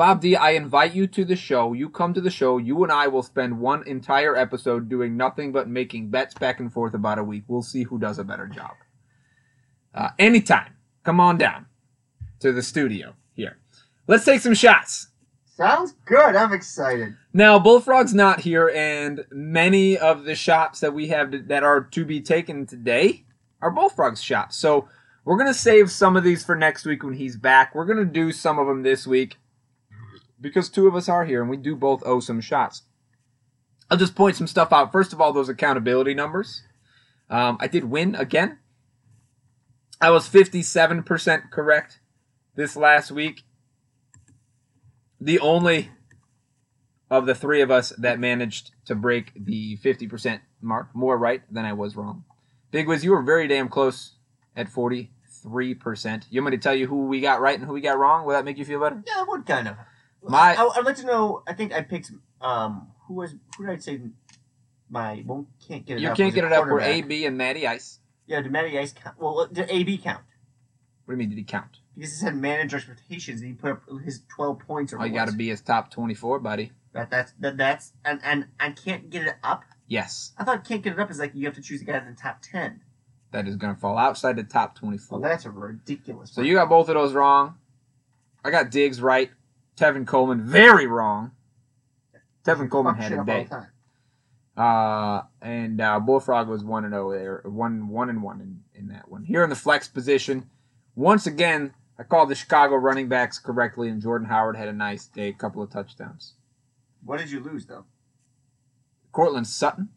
Bob 0.00 0.22
D, 0.22 0.34
I 0.34 0.52
invite 0.52 0.94
you 0.94 1.06
to 1.08 1.26
the 1.26 1.36
show. 1.36 1.74
You 1.74 1.90
come 1.90 2.14
to 2.14 2.22
the 2.22 2.30
show. 2.30 2.56
You 2.56 2.82
and 2.84 2.90
I 2.90 3.06
will 3.08 3.22
spend 3.22 3.60
one 3.60 3.86
entire 3.86 4.34
episode 4.34 4.88
doing 4.88 5.14
nothing 5.14 5.52
but 5.52 5.68
making 5.68 6.08
bets 6.08 6.32
back 6.32 6.58
and 6.58 6.72
forth 6.72 6.94
about 6.94 7.18
a 7.18 7.22
week. 7.22 7.44
We'll 7.48 7.60
see 7.60 7.82
who 7.82 7.98
does 7.98 8.18
a 8.18 8.24
better 8.24 8.46
job. 8.46 8.70
Uh, 9.94 10.08
anytime. 10.18 10.74
Come 11.04 11.20
on 11.20 11.36
down 11.36 11.66
to 12.38 12.50
the 12.50 12.62
studio 12.62 13.14
here. 13.34 13.58
Let's 14.06 14.24
take 14.24 14.40
some 14.40 14.54
shots. 14.54 15.08
Sounds 15.44 15.92
good. 16.06 16.34
I'm 16.34 16.54
excited. 16.54 17.14
Now, 17.34 17.58
Bullfrog's 17.58 18.14
not 18.14 18.40
here, 18.40 18.72
and 18.74 19.26
many 19.30 19.98
of 19.98 20.24
the 20.24 20.34
shots 20.34 20.80
that 20.80 20.94
we 20.94 21.08
have 21.08 21.48
that 21.48 21.62
are 21.62 21.82
to 21.82 22.06
be 22.06 22.22
taken 22.22 22.64
today 22.64 23.26
are 23.60 23.70
Bullfrog's 23.70 24.22
shots. 24.22 24.56
So 24.56 24.88
we're 25.26 25.36
gonna 25.36 25.52
save 25.52 25.90
some 25.90 26.16
of 26.16 26.24
these 26.24 26.42
for 26.42 26.56
next 26.56 26.86
week 26.86 27.04
when 27.04 27.12
he's 27.12 27.36
back. 27.36 27.74
We're 27.74 27.84
gonna 27.84 28.06
do 28.06 28.32
some 28.32 28.58
of 28.58 28.66
them 28.66 28.82
this 28.82 29.06
week 29.06 29.36
because 30.40 30.68
two 30.68 30.86
of 30.88 30.94
us 30.94 31.08
are 31.08 31.24
here, 31.24 31.40
and 31.40 31.50
we 31.50 31.56
do 31.56 31.76
both 31.76 32.02
owe 32.04 32.20
some 32.20 32.40
shots. 32.40 32.82
I'll 33.90 33.98
just 33.98 34.14
point 34.14 34.36
some 34.36 34.46
stuff 34.46 34.72
out. 34.72 34.92
First 34.92 35.12
of 35.12 35.20
all, 35.20 35.32
those 35.32 35.48
accountability 35.48 36.14
numbers. 36.14 36.62
Um, 37.28 37.58
I 37.60 37.66
did 37.66 37.84
win 37.84 38.14
again. 38.14 38.58
I 40.00 40.10
was 40.10 40.28
57% 40.28 41.50
correct 41.50 42.00
this 42.54 42.76
last 42.76 43.10
week. 43.10 43.42
The 45.20 45.38
only 45.38 45.90
of 47.10 47.26
the 47.26 47.34
three 47.34 47.60
of 47.60 47.70
us 47.70 47.90
that 47.98 48.18
managed 48.18 48.70
to 48.86 48.94
break 48.94 49.32
the 49.34 49.76
50% 49.78 50.40
mark, 50.62 50.94
more 50.94 51.18
right 51.18 51.42
than 51.52 51.64
I 51.64 51.72
was 51.72 51.96
wrong. 51.96 52.24
Big 52.70 52.86
Wiz, 52.86 53.04
you 53.04 53.10
were 53.10 53.22
very 53.22 53.48
damn 53.48 53.68
close 53.68 54.14
at 54.56 54.68
43%. 54.68 55.08
You 56.30 56.40
want 56.40 56.52
me 56.52 56.56
to 56.56 56.62
tell 56.62 56.74
you 56.74 56.86
who 56.86 57.06
we 57.06 57.20
got 57.20 57.40
right 57.40 57.58
and 57.58 57.66
who 57.66 57.72
we 57.72 57.80
got 57.80 57.98
wrong? 57.98 58.24
Will 58.24 58.32
that 58.32 58.44
make 58.44 58.58
you 58.58 58.64
feel 58.64 58.80
better? 58.80 59.02
Yeah, 59.06 59.24
would 59.26 59.44
kind 59.44 59.68
of. 59.68 59.76
My- 60.22 60.54
I, 60.54 60.68
I'd 60.76 60.84
like 60.84 60.96
to 60.96 61.06
know. 61.06 61.42
I 61.46 61.52
think 61.54 61.72
I 61.72 61.82
picked. 61.82 62.10
Um, 62.40 62.88
who 63.06 63.14
was? 63.14 63.34
Who 63.56 63.66
did 63.66 63.72
I 63.74 63.78
say? 63.78 64.00
My 64.88 65.22
won't 65.24 65.46
can't 65.66 65.86
get 65.86 65.98
it. 65.98 66.00
You 66.00 66.08
up 66.08 66.16
can't 66.16 66.34
get 66.34 66.44
it 66.44 66.52
up. 66.52 66.66
We're. 66.66 66.80
AB 66.80 67.24
and 67.24 67.38
Matty 67.38 67.66
Ice. 67.66 68.00
Yeah, 68.26 68.40
did 68.42 68.50
Matty 68.52 68.78
Ice 68.78 68.92
count? 68.92 69.16
Well, 69.20 69.46
did 69.52 69.70
AB 69.70 69.98
count? 69.98 70.22
What 71.04 71.12
do 71.14 71.16
you 71.16 71.18
mean, 71.18 71.28
did 71.30 71.38
he 71.38 71.44
count? 71.44 71.78
Because 71.94 72.10
he 72.12 72.16
said 72.24 72.36
manage 72.36 72.72
expectations, 72.74 73.40
and 73.40 73.48
he 73.50 73.54
put 73.54 73.72
up 73.72 73.82
his 74.04 74.22
twelve 74.28 74.58
points. 74.60 74.92
Or 74.92 75.00
Oh, 75.00 75.04
you 75.04 75.12
got 75.14 75.28
to 75.28 75.34
be 75.34 75.48
his 75.48 75.60
top 75.60 75.90
24, 75.90 76.38
buddy. 76.40 76.72
That, 76.92 77.10
that's 77.10 77.32
that, 77.40 77.56
that's 77.56 77.92
and 78.04 78.20
and 78.24 78.46
I 78.58 78.70
can't 78.70 79.10
get 79.10 79.26
it 79.26 79.34
up. 79.44 79.62
Yes, 79.86 80.32
I 80.38 80.44
thought 80.44 80.64
can't 80.64 80.82
get 80.82 80.92
it 80.94 80.98
up 80.98 81.10
is 81.10 81.18
like 81.18 81.34
you 81.34 81.46
have 81.46 81.54
to 81.54 81.62
choose 81.62 81.82
a 81.82 81.84
guy 81.84 81.98
in 81.98 82.06
the 82.06 82.12
top 82.20 82.38
ten. 82.42 82.80
that 83.32 83.46
is 83.46 83.56
going 83.56 83.74
to 83.74 83.80
fall 83.80 83.96
outside 83.98 84.34
the 84.36 84.42
top 84.44 84.76
24. 84.76 85.18
Well, 85.20 85.28
that's 85.30 85.44
a 85.44 85.50
ridiculous. 85.50 86.32
So 86.32 86.42
you 86.42 86.54
got 86.54 86.68
both 86.68 86.88
of 86.88 86.94
those 86.94 87.12
wrong. 87.12 87.54
I 88.44 88.50
got 88.50 88.70
Diggs 88.70 89.00
right. 89.00 89.30
Tevin 89.76 90.06
Coleman 90.06 90.42
very 90.42 90.86
wrong. 90.86 91.32
Tevin 92.44 92.70
Coleman 92.70 92.96
had 92.96 93.12
a 93.12 93.24
day. 93.24 93.48
Uh, 94.56 95.22
and 95.40 95.80
uh, 95.80 96.00
Bullfrog 96.00 96.48
was 96.48 96.64
one 96.64 96.84
and 96.84 96.92
zero 96.92 97.12
there, 97.12 97.42
one 97.44 97.88
one 97.88 98.10
and 98.10 98.22
one 98.22 98.40
in, 98.40 98.60
in 98.74 98.88
that 98.88 99.08
one. 99.08 99.24
Here 99.24 99.42
in 99.42 99.48
the 99.48 99.56
flex 99.56 99.88
position, 99.88 100.50
once 100.94 101.26
again, 101.26 101.72
I 101.98 102.02
called 102.02 102.28
the 102.28 102.34
Chicago 102.34 102.76
running 102.76 103.08
backs 103.08 103.38
correctly, 103.38 103.88
and 103.88 104.02
Jordan 104.02 104.28
Howard 104.28 104.56
had 104.56 104.68
a 104.68 104.72
nice 104.72 105.06
day, 105.06 105.28
a 105.28 105.32
couple 105.32 105.62
of 105.62 105.70
touchdowns. 105.70 106.34
What 107.04 107.18
did 107.18 107.30
you 107.30 107.40
lose 107.40 107.66
though? 107.66 107.84
Courtland 109.12 109.46
Sutton. 109.46 109.88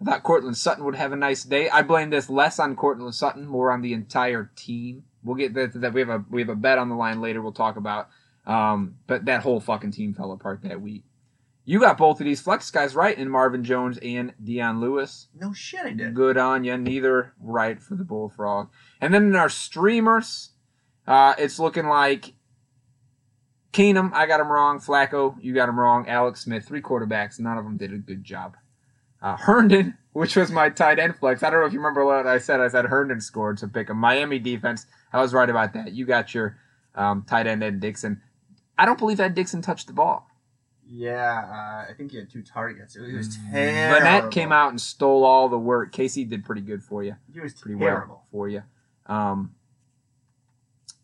I 0.00 0.04
thought 0.04 0.22
Courtland 0.22 0.56
Sutton 0.56 0.84
would 0.84 0.94
have 0.94 1.12
a 1.12 1.16
nice 1.16 1.44
day. 1.44 1.68
I 1.68 1.82
blame 1.82 2.10
this 2.10 2.30
less 2.30 2.58
on 2.58 2.74
Courtland 2.74 3.14
Sutton, 3.14 3.46
more 3.46 3.70
on 3.70 3.82
the 3.82 3.92
entire 3.92 4.50
team. 4.56 5.04
We'll 5.22 5.36
get 5.36 5.52
that. 5.54 5.78
that 5.80 5.92
we 5.92 6.00
have 6.00 6.08
a 6.08 6.24
we 6.30 6.40
have 6.40 6.48
a 6.48 6.54
bet 6.56 6.78
on 6.78 6.88
the 6.88 6.94
line 6.94 7.20
later. 7.20 7.42
We'll 7.42 7.52
talk 7.52 7.76
about. 7.76 8.08
Um, 8.50 8.96
but 9.06 9.26
that 9.26 9.42
whole 9.42 9.60
fucking 9.60 9.92
team 9.92 10.12
fell 10.12 10.32
apart 10.32 10.62
that 10.62 10.80
week. 10.80 11.04
You 11.64 11.78
got 11.78 11.98
both 11.98 12.18
of 12.18 12.24
these 12.24 12.40
flex 12.40 12.68
guys 12.72 12.96
right 12.96 13.16
in 13.16 13.28
Marvin 13.28 13.62
Jones 13.62 13.96
and 14.02 14.34
Dion 14.42 14.80
Lewis. 14.80 15.28
No 15.38 15.52
shit, 15.52 15.86
I 15.86 15.92
did. 15.92 16.14
Good 16.14 16.36
on 16.36 16.64
you. 16.64 16.76
Neither 16.76 17.32
right 17.40 17.80
for 17.80 17.94
the 17.94 18.02
Bullfrog. 18.02 18.68
And 19.00 19.14
then 19.14 19.26
in 19.26 19.36
our 19.36 19.48
streamers, 19.48 20.50
uh, 21.06 21.34
it's 21.38 21.60
looking 21.60 21.86
like 21.86 22.32
Keenum, 23.72 24.12
I 24.12 24.26
got 24.26 24.40
him 24.40 24.50
wrong. 24.50 24.80
Flacco, 24.80 25.36
you 25.40 25.54
got 25.54 25.68
him 25.68 25.78
wrong. 25.78 26.08
Alex 26.08 26.40
Smith, 26.40 26.66
three 26.66 26.82
quarterbacks. 26.82 27.38
None 27.38 27.56
of 27.56 27.62
them 27.62 27.76
did 27.76 27.92
a 27.92 27.98
good 27.98 28.24
job. 28.24 28.56
Uh, 29.22 29.36
Herndon, 29.36 29.96
which 30.12 30.34
was 30.34 30.50
my 30.50 30.70
tight 30.70 30.98
end 30.98 31.14
flex. 31.14 31.44
I 31.44 31.50
don't 31.50 31.60
know 31.60 31.66
if 31.66 31.72
you 31.72 31.78
remember 31.78 32.04
what 32.04 32.26
I 32.26 32.38
said. 32.38 32.60
I 32.60 32.66
said 32.66 32.86
Herndon 32.86 33.20
scored 33.20 33.58
to 33.58 33.68
pick 33.68 33.90
a 33.90 33.94
Miami 33.94 34.40
defense. 34.40 34.86
I 35.12 35.20
was 35.20 35.32
right 35.32 35.48
about 35.48 35.74
that. 35.74 35.92
You 35.92 36.04
got 36.04 36.34
your 36.34 36.56
um, 36.96 37.24
tight 37.28 37.46
end 37.46 37.62
Ed 37.62 37.78
Dickson. 37.78 38.20
I 38.80 38.86
don't 38.86 38.98
believe 38.98 39.20
Ed 39.20 39.34
Dickson 39.34 39.60
touched 39.62 39.86
the 39.88 39.92
ball. 39.92 40.26
Yeah, 40.88 41.44
uh, 41.48 41.90
I 41.90 41.94
think 41.96 42.10
he 42.12 42.16
had 42.16 42.30
two 42.30 42.42
targets. 42.42 42.96
It 42.96 43.14
was 43.14 43.28
Mm. 43.36 43.52
terrible. 43.52 44.00
Vannett 44.06 44.30
came 44.32 44.50
out 44.52 44.70
and 44.70 44.80
stole 44.80 45.22
all 45.22 45.48
the 45.48 45.58
work. 45.58 45.92
Casey 45.92 46.24
did 46.24 46.44
pretty 46.44 46.62
good 46.62 46.82
for 46.82 47.02
you. 47.04 47.14
He 47.32 47.38
was 47.40 47.54
pretty 47.54 47.78
terrible. 47.78 48.14
well 48.14 48.24
for 48.32 48.48
you. 48.48 48.62
Um, 49.06 49.54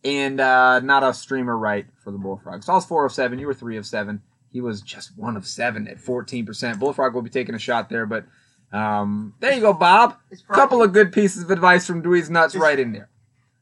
and 0.04 0.40
uh, 0.40 0.80
not 0.80 1.02
a 1.02 1.12
streamer 1.14 1.56
right 1.56 1.86
for 2.02 2.10
the 2.10 2.18
Bullfrogs. 2.18 2.66
So 2.66 2.72
I 2.72 2.76
was 2.76 2.84
four 2.84 3.04
of 3.04 3.12
seven. 3.12 3.38
You 3.38 3.46
were 3.46 3.54
three 3.54 3.76
of 3.76 3.86
seven. 3.86 4.22
He 4.52 4.60
was 4.60 4.80
just 4.80 5.16
one 5.18 5.36
of 5.36 5.46
seven 5.46 5.86
at 5.88 6.00
fourteen 6.00 6.46
percent. 6.46 6.78
Bullfrog 6.80 7.14
will 7.14 7.22
be 7.22 7.30
taking 7.30 7.54
a 7.54 7.58
shot 7.58 7.88
there, 7.88 8.06
but 8.06 8.24
um, 8.72 9.34
there 9.40 9.52
you 9.52 9.60
go, 9.60 9.72
Bob. 9.72 10.16
A 10.48 10.54
couple 10.54 10.82
of 10.82 10.92
good 10.92 11.12
pieces 11.12 11.42
of 11.42 11.50
advice 11.50 11.86
from 11.86 12.02
Dewey's 12.02 12.30
nuts 12.30 12.54
Is- 12.54 12.60
right 12.60 12.78
in 12.78 12.92
there. 12.92 13.08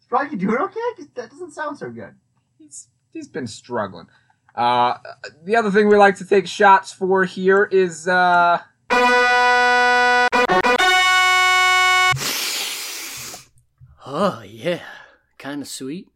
is 0.01 0.07
Froggy 0.07 0.37
doing 0.37 0.57
okay? 0.57 0.81
that 1.17 1.31
doesn't 1.31 1.53
sound 1.53 1.79
so 1.79 1.91
good. 1.91 2.15
He's 3.15 3.25
he's 3.27 3.29
been 3.29 3.47
struggling. 3.47 4.07
Uh, 4.55 4.99
the 5.45 5.57
other 5.57 5.71
thing 5.71 5.89
we 5.89 5.97
like 5.97 6.17
to 6.17 6.25
take 6.25 6.47
shots 6.47 6.93
for 6.93 7.25
here 7.25 7.65
is 7.65 8.07
uh, 8.09 8.59
Oh 14.07 14.43
yeah, 14.47 14.81
kind 15.39 15.63
of 15.63 15.69
sweet, 15.69 16.09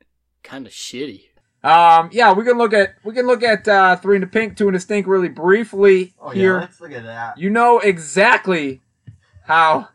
kind 0.42 0.66
of 0.66 0.72
shitty. 0.72 1.22
um, 1.64 2.11
yeah, 2.12 2.32
we 2.32 2.44
can 2.44 2.58
look 2.58 2.72
at 2.74 2.94
we 3.02 3.14
can 3.14 3.26
look 3.26 3.42
at 3.42 3.66
uh, 3.66 3.96
three 3.96 4.16
in 4.16 4.20
the 4.20 4.26
pink, 4.26 4.56
two 4.56 4.68
in 4.68 4.74
the 4.74 4.80
stink 4.80 5.06
really 5.06 5.28
briefly 5.28 6.12
Oh 6.20 6.28
here. 6.30 6.54
yeah, 6.54 6.61
let's 6.61 6.80
look 6.80 6.92
at 6.92 7.04
that. 7.04 7.38
You 7.38 7.48
know 7.50 7.78
exactly 7.78 8.82
how 9.44 9.88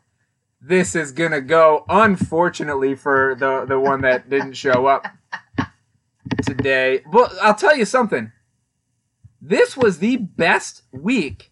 this 0.59 0.95
is 0.95 1.11
gonna 1.11 1.41
go. 1.41 1.85
Unfortunately 1.87 2.95
for 2.95 3.35
the 3.37 3.65
the 3.65 3.79
one 3.79 4.01
that 4.01 4.29
didn't 4.29 4.53
show 4.53 4.87
up 4.87 5.05
today, 6.45 7.01
but 7.11 7.31
I'll 7.41 7.55
tell 7.55 7.75
you 7.75 7.85
something. 7.85 8.31
This 9.41 9.75
was 9.75 9.99
the 9.99 10.17
best 10.17 10.83
week 10.91 11.51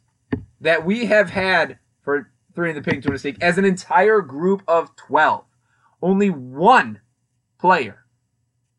that 0.62 0.86
we 0.86 1.08
have 1.08 1.32
had 1.32 1.80
for 2.04 2.32
three 2.56 2.70
in 2.70 2.76
the 2.76 2.82
pink, 2.82 3.06
in 3.06 3.14
the 3.14 3.38
as 3.42 3.58
an 3.58 3.66
entire 3.66 4.22
group 4.22 4.64
of 4.68 4.96
twelve. 4.96 5.46
Only 6.02 6.30
one 6.30 7.02
player 7.60 8.06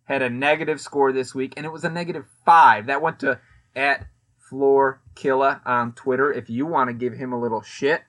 had 0.05 0.23
a 0.23 0.31
negative 0.31 0.81
score 0.81 1.13
this 1.13 1.35
week, 1.35 1.55
and 1.57 1.67
it 1.67 1.73
was 1.73 1.85
a 1.85 1.91
negative 1.91 2.27
five. 2.45 2.87
That 2.87 3.03
went 3.03 3.21
to 3.21 3.41
at 3.77 4.07
Floor 4.39 5.01
Killa 5.15 5.61
on 5.65 5.93
Twitter. 5.93 6.33
If 6.33 6.51
you 6.51 6.67
want 6.67 6.89
to 6.89 6.95
give 6.95 7.15
him 7.15 7.33
a 7.33 7.41
little 7.41 7.63
shit, 7.63 8.03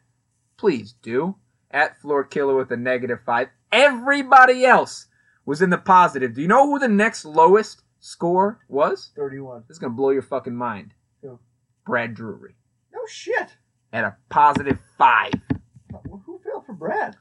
please 0.57 0.93
do. 1.01 1.35
At 1.71 1.99
Floor 2.01 2.23
killer 2.23 2.55
with 2.55 2.71
a 2.71 2.77
negative 2.77 3.19
five. 3.25 3.49
Everybody 3.71 4.65
else 4.65 5.07
was 5.45 5.61
in 5.61 5.69
the 5.69 5.77
positive. 5.77 6.33
Do 6.33 6.41
you 6.41 6.47
know 6.47 6.67
who 6.67 6.79
the 6.79 6.87
next 6.87 7.25
lowest 7.25 7.81
score 7.99 8.59
was? 8.67 9.11
Thirty-one. 9.15 9.63
This 9.67 9.75
is 9.75 9.79
gonna 9.79 9.93
blow 9.93 10.09
your 10.11 10.21
fucking 10.21 10.55
mind. 10.55 10.93
Who? 11.21 11.39
Brad 11.85 12.13
Drury 12.13 12.55
No 12.93 12.99
shit. 13.07 13.57
at 13.91 14.03
a 14.03 14.15
positive 14.29 14.79
five. 14.97 15.33
Who 16.25 16.39
fell 16.43 16.61
for 16.65 16.73
Brad? 16.73 17.15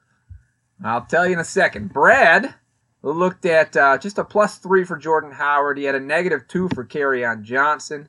I'll 0.85 1.05
tell 1.07 1.27
you 1.27 1.35
in 1.35 1.39
a 1.39 1.45
second. 1.45 1.93
Brad 1.93 2.55
looked 3.03 3.45
at 3.47 3.77
uh, 3.77 3.99
just 3.99 4.19
a 4.19 4.25
plus 4.25 4.59
three 4.59 4.85
for 4.85 4.97
Jordan 4.97 5.33
Howard. 5.33 5.79
He 5.79 5.85
had 5.85 5.95
a 5.95 6.01
negative 6.01 6.47
two 6.49 6.69
for 6.75 6.85
on 7.25 7.45
Johnson. 7.45 8.09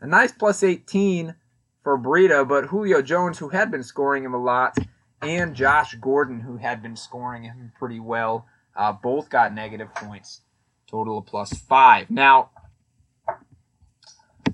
A 0.00 0.06
nice 0.06 0.32
plus 0.32 0.62
18 0.62 1.34
for 1.82 1.98
Breida, 1.98 2.46
but 2.46 2.66
Julio 2.66 3.00
Jones, 3.02 3.38
who 3.38 3.48
had 3.48 3.70
been 3.70 3.82
scoring 3.82 4.24
him 4.24 4.34
a 4.34 4.42
lot, 4.42 4.76
and 5.22 5.54
Josh 5.54 5.94
Gordon, 6.00 6.40
who 6.40 6.56
had 6.56 6.82
been 6.82 6.96
scoring 6.96 7.44
him 7.44 7.72
pretty 7.78 8.00
well, 8.00 8.46
uh, 8.76 8.92
both 8.92 9.28
got 9.28 9.54
negative 9.54 9.94
points. 9.94 10.40
Total 10.88 11.18
of 11.18 11.26
plus 11.26 11.52
five. 11.52 12.10
Now, 12.10 12.50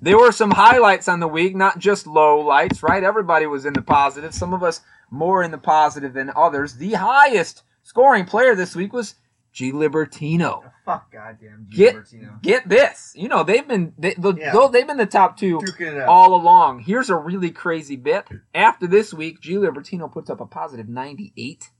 there 0.00 0.18
were 0.18 0.33
some 0.33 0.50
highlights 0.52 1.09
on 1.09 1.20
the 1.20 1.28
week, 1.28 1.54
not 1.54 1.78
just 1.78 2.06
low 2.06 2.40
lights, 2.40 2.83
right? 2.83 3.02
Everybody 3.02 3.46
was 3.46 3.66
in 3.66 3.74
the 3.74 3.83
positive. 3.83 4.33
Some 4.35 4.54
of 4.54 4.62
us 4.62 4.80
more 5.11 5.42
in 5.42 5.50
the 5.50 5.59
positive 5.59 6.14
than 6.14 6.30
others. 6.35 6.74
The 6.76 6.92
highest 6.94 7.62
scoring 7.83 8.24
player 8.24 8.54
this 8.54 8.74
week 8.74 8.92
was 8.92 9.16
G. 9.52 9.72
Libertino. 9.72 10.62
Fuck 10.87 11.12
goddamn 11.12 11.66
G. 11.68 11.76
Get 11.76 11.96
Bertino. 11.96 12.40
get 12.42 12.68
this. 12.68 13.12
You 13.16 13.28
know 13.28 13.42
they've 13.42 13.66
been 13.66 13.92
they, 13.98 14.14
the, 14.14 14.33
Yeah. 14.35 14.68
they've 14.72 14.87
been 14.87 14.96
the 14.96 15.06
top 15.06 15.37
two 15.37 15.59
Duking 15.59 15.92
it 15.96 16.02
out. 16.02 16.09
all 16.09 16.35
along. 16.35 16.80
Here's 16.80 17.11
a 17.11 17.16
really 17.16 17.50
crazy 17.50 17.96
bit. 17.96 18.26
After 18.54 18.87
this 18.87 19.12
week, 19.12 19.40
G. 19.40 19.54
Libertino 19.54 20.11
puts 20.11 20.30
up 20.30 20.40
a 20.40 20.46
positive 20.46 20.88
98. 20.88 21.70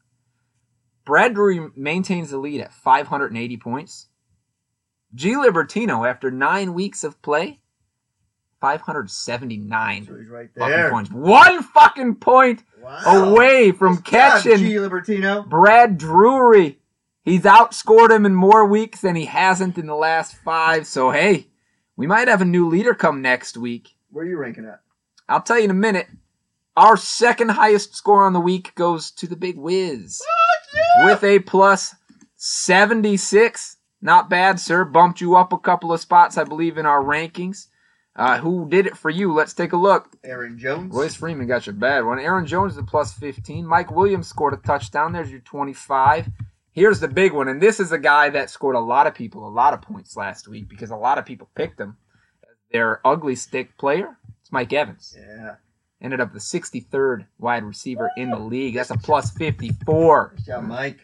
Brad 1.05 1.35
Drury 1.35 1.69
maintains 1.77 2.31
the 2.31 2.39
lead 2.39 2.61
at 2.61 2.73
580 2.73 3.57
points. 3.57 4.07
G. 5.15 5.35
Libertino, 5.35 6.09
after 6.09 6.31
nine 6.31 6.73
weeks 6.75 7.03
of 7.03 7.21
play, 7.23 7.61
579 8.61 10.07
So 10.07 10.13
right 10.33 10.49
fucking 10.57 10.91
points. 10.91 11.11
One 11.11 11.63
fucking 11.63 12.17
point 12.17 12.63
Wow. 12.81 13.33
away 13.33 13.73
from 13.73 13.95
Nice 13.95 14.03
job, 14.03 14.05
catching 14.05 14.59
G. 14.59 14.75
Libertino. 14.75 15.47
Brad 15.49 15.99
Drury. 15.99 16.79
He's 17.23 17.43
outscored 17.43 18.11
him 18.11 18.25
in 18.25 18.35
more 18.35 18.65
weeks 18.67 19.01
than 19.01 19.17
he 19.17 19.27
hasn't 19.27 19.77
in 19.79 19.87
the 19.87 19.95
last 19.95 20.37
five. 20.37 20.87
So 20.87 21.11
hey, 21.11 21.49
we 21.97 22.07
might 22.07 22.29
have 22.29 22.41
a 22.43 22.47
new 22.47 22.69
leader 22.69 22.95
come 22.95 23.21
next 23.23 23.57
week. 23.57 23.97
Where 24.11 24.25
are 24.25 24.29
you 24.29 24.39
ranking 24.39 24.65
at? 24.65 24.81
I'll 25.29 25.43
tell 25.43 25.59
you 25.59 25.65
in 25.65 25.71
a 25.71 25.75
minute. 25.75 26.09
Our 26.77 26.97
second 26.97 27.51
highest 27.51 27.95
score 27.95 28.25
on 28.25 28.33
the 28.33 28.41
week 28.41 28.75
goes 28.75 29.11
to 29.13 29.27
the 29.27 29.37
Big 29.37 29.57
Wiz 29.57 30.23
with 31.04 31.22
a 31.24 31.38
plus 31.40 31.94
76. 32.37 33.76
Not 34.02 34.30
bad, 34.30 34.59
sir. 34.59 34.85
Bumped 34.85 35.20
you 35.20 35.37
up 35.37 35.52
a 35.52 35.59
couple 35.59 35.92
of 35.92 36.00
spots, 36.00 36.38
I 36.38 36.44
believe, 36.44 36.78
in 36.78 36.87
our 36.87 37.02
rankings. 37.02 37.66
Uh, 38.16 38.38
who 38.38 38.68
did 38.68 38.87
it 38.87 38.96
for 38.96 39.09
you? 39.09 39.33
Let's 39.33 39.54
take 39.54 39.72
a 39.72 39.76
look. 39.76 40.09
Aaron 40.24 40.59
Jones. 40.59 40.94
Royce 40.94 41.14
Freeman 41.14 41.46
got 41.46 41.66
your 41.66 41.74
bad 41.74 42.04
one. 42.04 42.18
Aaron 42.18 42.46
Jones 42.46 42.72
is 42.72 42.78
a 42.78 42.83
plus 42.83 43.12
15. 43.12 43.66
Mike 43.66 43.90
Williams 43.90 44.26
scored 44.26 44.54
a 44.54 44.56
touchdown. 44.56 45.12
There's 45.12 45.30
your 45.30 45.40
25. 45.40 46.28
Here's 46.72 47.00
the 47.00 47.09
big 47.09 47.33
one, 47.33 47.48
and 47.48 47.61
this 47.61 47.80
is 47.80 47.92
a 47.92 47.98
guy 47.98 48.30
that 48.30 48.48
scored 48.48 48.76
a 48.76 48.80
lot 48.80 49.06
of 49.06 49.14
people 49.14 49.46
a 49.46 49.50
lot 49.50 49.74
of 49.74 49.83
points 49.83 50.16
last 50.16 50.46
week 50.46 50.68
because 50.68 50.90
a 50.90 50.96
lot 50.96 51.18
of 51.18 51.26
people 51.26 51.50
picked 51.54 51.80
him 51.80 51.96
their 52.72 53.04
ugly 53.04 53.35
stick 53.35 53.76
player. 53.76 54.16
It's 54.40 54.52
Mike 54.52 54.72
Evans. 54.72 55.16
Yeah. 55.18 55.56
Ended 56.03 56.21
up 56.21 56.33
the 56.33 56.39
63rd 56.39 57.27
wide 57.39 57.63
receiver 57.63 58.11
in 58.17 58.31
the 58.31 58.39
league. 58.39 58.75
That's 58.75 58.91
a 58.91 58.97
plus 58.97 59.31
54. 59.33 60.35
Good 60.37 60.45
job, 60.47 60.65
Mike. 60.65 61.01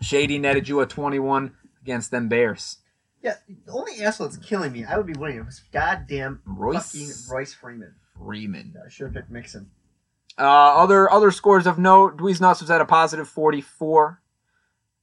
Shady 0.00 0.38
netted 0.38 0.68
you 0.68 0.80
a 0.80 0.86
21 0.86 1.52
against 1.82 2.10
them 2.10 2.28
Bears. 2.28 2.78
Yeah, 3.22 3.34
the 3.66 3.72
only 3.72 4.02
asshole 4.02 4.28
that's 4.28 4.38
killing 4.38 4.72
me, 4.72 4.84
I 4.84 4.96
would 4.96 5.06
be 5.06 5.12
winning, 5.18 5.38
It 5.38 5.44
was 5.44 5.60
goddamn 5.72 6.40
Royce 6.46 6.92
fucking 6.92 7.10
Royce 7.30 7.52
Freeman. 7.52 7.94
Freeman. 8.16 8.74
I 8.84 8.88
should 8.88 9.06
have 9.06 9.14
picked 9.14 9.30
Mixon. 9.30 9.70
Uh, 10.38 10.42
other 10.42 11.10
other 11.10 11.32
scores 11.32 11.66
of 11.66 11.78
note: 11.78 12.16
Dweez 12.16 12.40
Nuts 12.40 12.60
was 12.60 12.70
at 12.70 12.80
a 12.80 12.84
positive 12.84 13.28
44. 13.28 14.22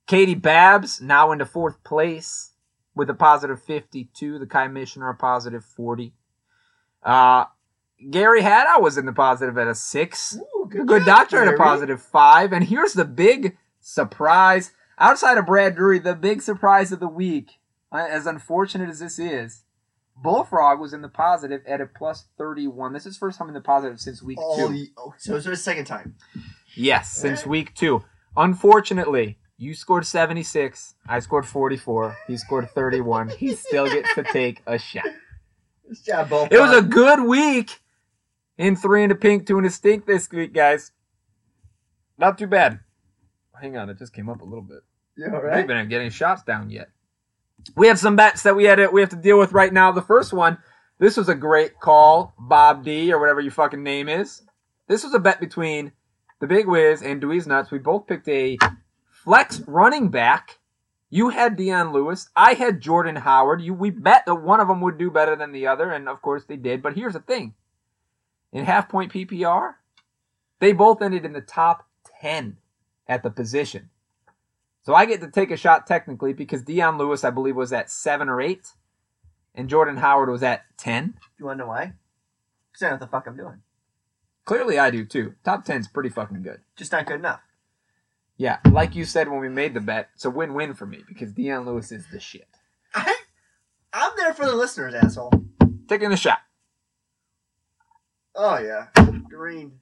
Katie 0.07 0.35
Babs 0.35 1.01
now 1.01 1.31
into 1.31 1.45
fourth 1.45 1.83
place 1.83 2.53
with 2.95 3.09
a 3.09 3.13
positive 3.13 3.61
52. 3.61 4.39
The 4.39 4.45
Kai 4.45 4.67
Missioner 4.67 5.09
a 5.09 5.15
positive 5.15 5.65
40. 5.65 6.13
Uh, 7.03 7.45
Gary 8.11 8.41
Haddow 8.41 8.81
was 8.81 8.97
in 8.97 9.05
the 9.05 9.13
positive 9.13 9.57
at 9.57 9.67
a 9.67 9.75
six. 9.75 10.35
Ooh, 10.37 10.69
The 10.71 10.83
good 10.83 11.05
doctor 11.05 11.41
at 11.41 11.53
a 11.53 11.57
positive 11.57 12.01
five. 12.01 12.51
And 12.53 12.63
here's 12.65 12.93
the 12.93 13.05
big 13.05 13.57
surprise. 13.79 14.71
Outside 14.97 15.37
of 15.37 15.45
Brad 15.45 15.75
Drury, 15.75 15.99
the 15.99 16.15
big 16.15 16.41
surprise 16.41 16.91
of 16.91 16.99
the 16.99 17.07
week, 17.07 17.51
uh, 17.91 18.05
as 18.09 18.25
unfortunate 18.25 18.89
as 18.89 18.99
this 18.99 19.19
is, 19.19 19.63
Bullfrog 20.17 20.79
was 20.79 20.93
in 20.93 21.01
the 21.01 21.09
positive 21.09 21.61
at 21.67 21.81
a 21.81 21.85
plus 21.85 22.25
31. 22.37 22.93
This 22.93 23.05
is 23.05 23.17
first 23.17 23.37
time 23.37 23.49
in 23.49 23.53
the 23.53 23.59
positive 23.61 23.99
since 23.99 24.23
week 24.23 24.37
Oh, 24.41 24.69
two. 24.69 24.85
oh, 24.97 25.13
so 25.17 25.35
it's 25.35 25.45
the 25.45 25.55
second 25.57 25.85
time. 25.85 26.15
Yes, 26.75 27.11
since 27.11 27.45
week 27.45 27.73
two. 27.75 28.03
Unfortunately, 28.37 29.37
you 29.57 29.73
scored 29.73 30.05
76. 30.05 30.95
I 31.07 31.19
scored 31.19 31.45
44. 31.45 32.15
He 32.27 32.37
scored 32.37 32.69
31. 32.71 33.29
He 33.29 33.53
still 33.55 33.87
gets 33.87 34.13
to 34.15 34.23
take 34.31 34.61
a 34.65 34.77
shot. 34.77 35.03
Job, 36.05 36.29
It 36.51 36.59
was 36.59 36.75
a 36.77 36.81
good 36.81 37.21
week 37.23 37.81
in 38.57 38.75
three 38.75 39.03
and 39.03 39.11
a 39.11 39.15
pink, 39.15 39.45
two 39.45 39.57
and 39.57 39.67
a 39.67 39.69
stink 39.69 40.05
this 40.05 40.29
week, 40.31 40.53
guys. 40.53 40.91
Not 42.17 42.37
too 42.37 42.47
bad. 42.47 42.79
Hang 43.59 43.77
on, 43.77 43.89
it 43.89 43.97
just 43.97 44.13
came 44.13 44.29
up 44.29 44.41
a 44.41 44.45
little 44.45 44.61
bit. 44.61 44.79
Yeah, 45.17 45.39
We 45.41 45.49
haven't 45.49 45.89
getting 45.89 46.09
shots 46.09 46.43
down 46.43 46.69
yet. 46.69 46.89
We 47.75 47.87
have 47.87 47.99
some 47.99 48.15
bets 48.15 48.43
that 48.43 48.55
we 48.55 48.65
had 48.65 48.75
to, 48.75 48.87
we 48.87 49.01
have 49.01 49.09
to 49.11 49.15
deal 49.15 49.39
with 49.39 49.53
right 49.53 49.71
now. 49.71 49.91
The 49.91 50.01
first 50.01 50.33
one, 50.33 50.57
this 50.99 51.17
was 51.17 51.29
a 51.29 51.35
great 51.35 51.79
call, 51.79 52.33
Bob 52.37 52.83
D 52.83 53.11
or 53.11 53.19
whatever 53.19 53.39
your 53.39 53.51
fucking 53.51 53.83
name 53.83 54.09
is. 54.09 54.43
This 54.87 55.03
was 55.03 55.13
a 55.13 55.19
bet 55.19 55.39
between 55.39 55.93
the 56.39 56.47
Big 56.47 56.67
Wiz 56.67 57.01
and 57.01 57.19
Dewey's 57.19 57.47
Nuts. 57.47 57.71
We 57.71 57.79
both 57.79 58.07
picked 58.07 58.27
a 58.27 58.57
flex 59.09 59.61
running 59.61 60.09
back. 60.09 60.59
You 61.09 61.29
had 61.29 61.55
Dion 61.55 61.91
Lewis. 61.91 62.29
I 62.35 62.53
had 62.53 62.81
Jordan 62.81 63.15
Howard. 63.15 63.61
You 63.61 63.73
we 63.73 63.89
bet 63.89 64.25
that 64.25 64.35
one 64.35 64.59
of 64.59 64.67
them 64.67 64.81
would 64.81 64.97
do 64.97 65.09
better 65.09 65.35
than 65.35 65.51
the 65.51 65.67
other, 65.67 65.91
and 65.91 66.09
of 66.09 66.21
course 66.21 66.43
they 66.45 66.57
did. 66.57 66.81
But 66.81 66.95
here's 66.95 67.13
the 67.13 67.19
thing: 67.19 67.53
in 68.55 68.63
half 68.63 68.87
point 68.87 69.11
PPR, 69.11 69.73
they 70.59 70.71
both 70.71 71.01
ended 71.01 71.25
in 71.25 71.33
the 71.33 71.41
top 71.41 71.85
ten 72.21 72.55
at 73.05 73.21
the 73.21 73.29
position. 73.29 73.89
So 74.83 74.95
I 74.95 75.05
get 75.05 75.19
to 75.21 75.29
take 75.29 75.51
a 75.51 75.57
shot 75.57 75.85
technically 75.85 76.31
because 76.31 76.63
Dion 76.63 76.97
Lewis, 76.97 77.25
I 77.25 77.31
believe, 77.31 77.57
was 77.57 77.73
at 77.73 77.91
seven 77.91 78.29
or 78.29 78.39
eight, 78.39 78.69
and 79.53 79.69
Jordan 79.69 79.97
Howard 79.97 80.29
was 80.29 80.41
at 80.41 80.63
ten. 80.77 81.15
You 81.37 81.45
want 81.45 81.57
to 81.59 81.65
know 81.65 81.69
why? 81.69 81.93
Because 82.71 82.83
I 82.83 82.89
don't 82.89 82.91
know 82.91 82.93
what 82.93 82.99
the 82.99 83.07
fuck 83.07 83.27
I'm 83.27 83.35
doing. 83.35 83.61
Clearly, 84.45 84.79
I 84.79 84.89
do 84.89 85.03
too. 85.03 85.35
Top 85.43 85.65
ten's 85.65 85.89
pretty 85.89 86.09
fucking 86.09 86.41
good. 86.41 86.61
Just 86.77 86.93
not 86.93 87.07
good 87.07 87.19
enough. 87.19 87.41
Yeah, 88.37 88.59
like 88.71 88.95
you 88.95 89.03
said 89.03 89.27
when 89.27 89.41
we 89.41 89.49
made 89.49 89.73
the 89.73 89.81
bet, 89.81 90.09
it's 90.15 90.25
a 90.25 90.29
win-win 90.29 90.75
for 90.75 90.85
me 90.85 91.03
because 91.07 91.33
Dion 91.33 91.65
Lewis 91.65 91.91
is 91.91 92.05
the 92.11 92.19
shit. 92.21 92.47
I, 92.93 93.15
I'm 93.91 94.11
there 94.17 94.33
for 94.33 94.45
the 94.45 94.55
listeners, 94.55 94.93
asshole. 94.93 95.31
Taking 95.89 96.13
a 96.13 96.17
shot. 96.17 96.39
Oh, 98.35 98.59
yeah. 98.59 98.87
Green. 99.29 99.79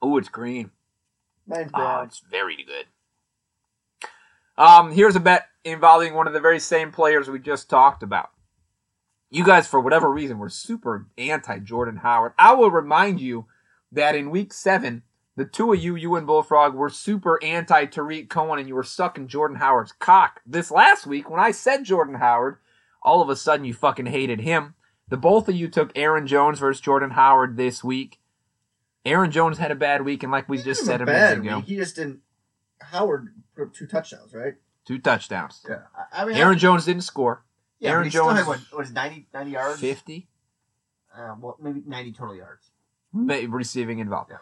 Oh, 0.00 0.16
it's 0.16 0.28
green. 0.28 0.70
Mine's 1.46 1.70
Oh, 1.74 2.02
it's 2.02 2.22
very 2.30 2.56
good. 2.56 2.86
Um, 4.56 4.92
here's 4.92 5.16
a 5.16 5.20
bet 5.20 5.48
involving 5.64 6.14
one 6.14 6.26
of 6.26 6.32
the 6.32 6.40
very 6.40 6.60
same 6.60 6.92
players 6.92 7.28
we 7.28 7.38
just 7.38 7.68
talked 7.68 8.02
about. 8.02 8.30
You 9.30 9.44
guys, 9.44 9.66
for 9.66 9.80
whatever 9.80 10.10
reason, 10.12 10.38
were 10.38 10.48
super 10.48 11.06
anti 11.16 11.58
Jordan 11.58 11.96
Howard. 11.96 12.32
I 12.38 12.54
will 12.54 12.70
remind 12.70 13.20
you 13.20 13.46
that 13.90 14.14
in 14.14 14.30
week 14.30 14.52
seven, 14.52 15.02
the 15.36 15.44
two 15.46 15.72
of 15.72 15.82
you, 15.82 15.96
you 15.96 16.14
and 16.16 16.26
Bullfrog, 16.26 16.74
were 16.74 16.90
super 16.90 17.42
anti 17.42 17.86
Tarik 17.86 18.28
Cohen 18.28 18.58
and 18.58 18.68
you 18.68 18.74
were 18.74 18.82
sucking 18.82 19.28
Jordan 19.28 19.56
Howard's 19.56 19.92
cock. 19.92 20.42
This 20.46 20.70
last 20.70 21.06
week, 21.06 21.30
when 21.30 21.40
I 21.40 21.50
said 21.50 21.84
Jordan 21.84 22.16
Howard, 22.16 22.58
all 23.02 23.22
of 23.22 23.30
a 23.30 23.36
sudden 23.36 23.64
you 23.64 23.72
fucking 23.74 24.06
hated 24.06 24.40
him. 24.40 24.74
The 25.12 25.18
both 25.18 25.46
of 25.48 25.54
you 25.54 25.68
took 25.68 25.92
Aaron 25.94 26.26
Jones 26.26 26.58
versus 26.58 26.80
Jordan 26.80 27.10
Howard 27.10 27.58
this 27.58 27.84
week. 27.84 28.18
Aaron 29.04 29.30
Jones 29.30 29.58
had 29.58 29.70
a 29.70 29.74
bad 29.74 30.06
week, 30.06 30.22
and 30.22 30.32
like 30.32 30.48
we 30.48 30.56
He 30.56 30.62
just 30.62 30.86
said 30.86 31.02
a 31.02 31.04
bad 31.06 31.38
minute 31.38 31.50
ago, 31.50 31.56
week. 31.58 31.66
He 31.66 31.76
just 31.76 31.96
didn't. 31.96 32.20
Howard 32.80 33.28
put 33.54 33.64
up 33.64 33.74
two 33.74 33.86
touchdowns, 33.86 34.32
right? 34.32 34.54
two 34.86 34.98
touchdowns. 34.98 35.64
Yeah. 35.68 35.82
I, 36.14 36.22
I 36.22 36.24
mean, 36.24 36.36
Aaron 36.36 36.56
Jones 36.58 36.86
didn't 36.86 37.02
score. 37.02 37.44
yeah, 37.78 37.90
Aaron 37.90 38.00
but 38.00 38.04
he 38.06 38.10
still 38.10 38.24
Jones- 38.24 38.38
had, 38.38 38.46
what, 38.46 38.60
was 38.76 38.90
90, 38.90 39.26
90 39.34 39.50
yards? 39.50 39.80
50 39.80 40.28
Uh, 41.14 41.34
well, 41.38 41.56
maybe 41.60 41.82
90 41.86 42.12
total 42.12 42.34
yards. 42.34 42.70
ma- 43.12 43.36
receiving 43.48 43.98
involved. 43.98 44.32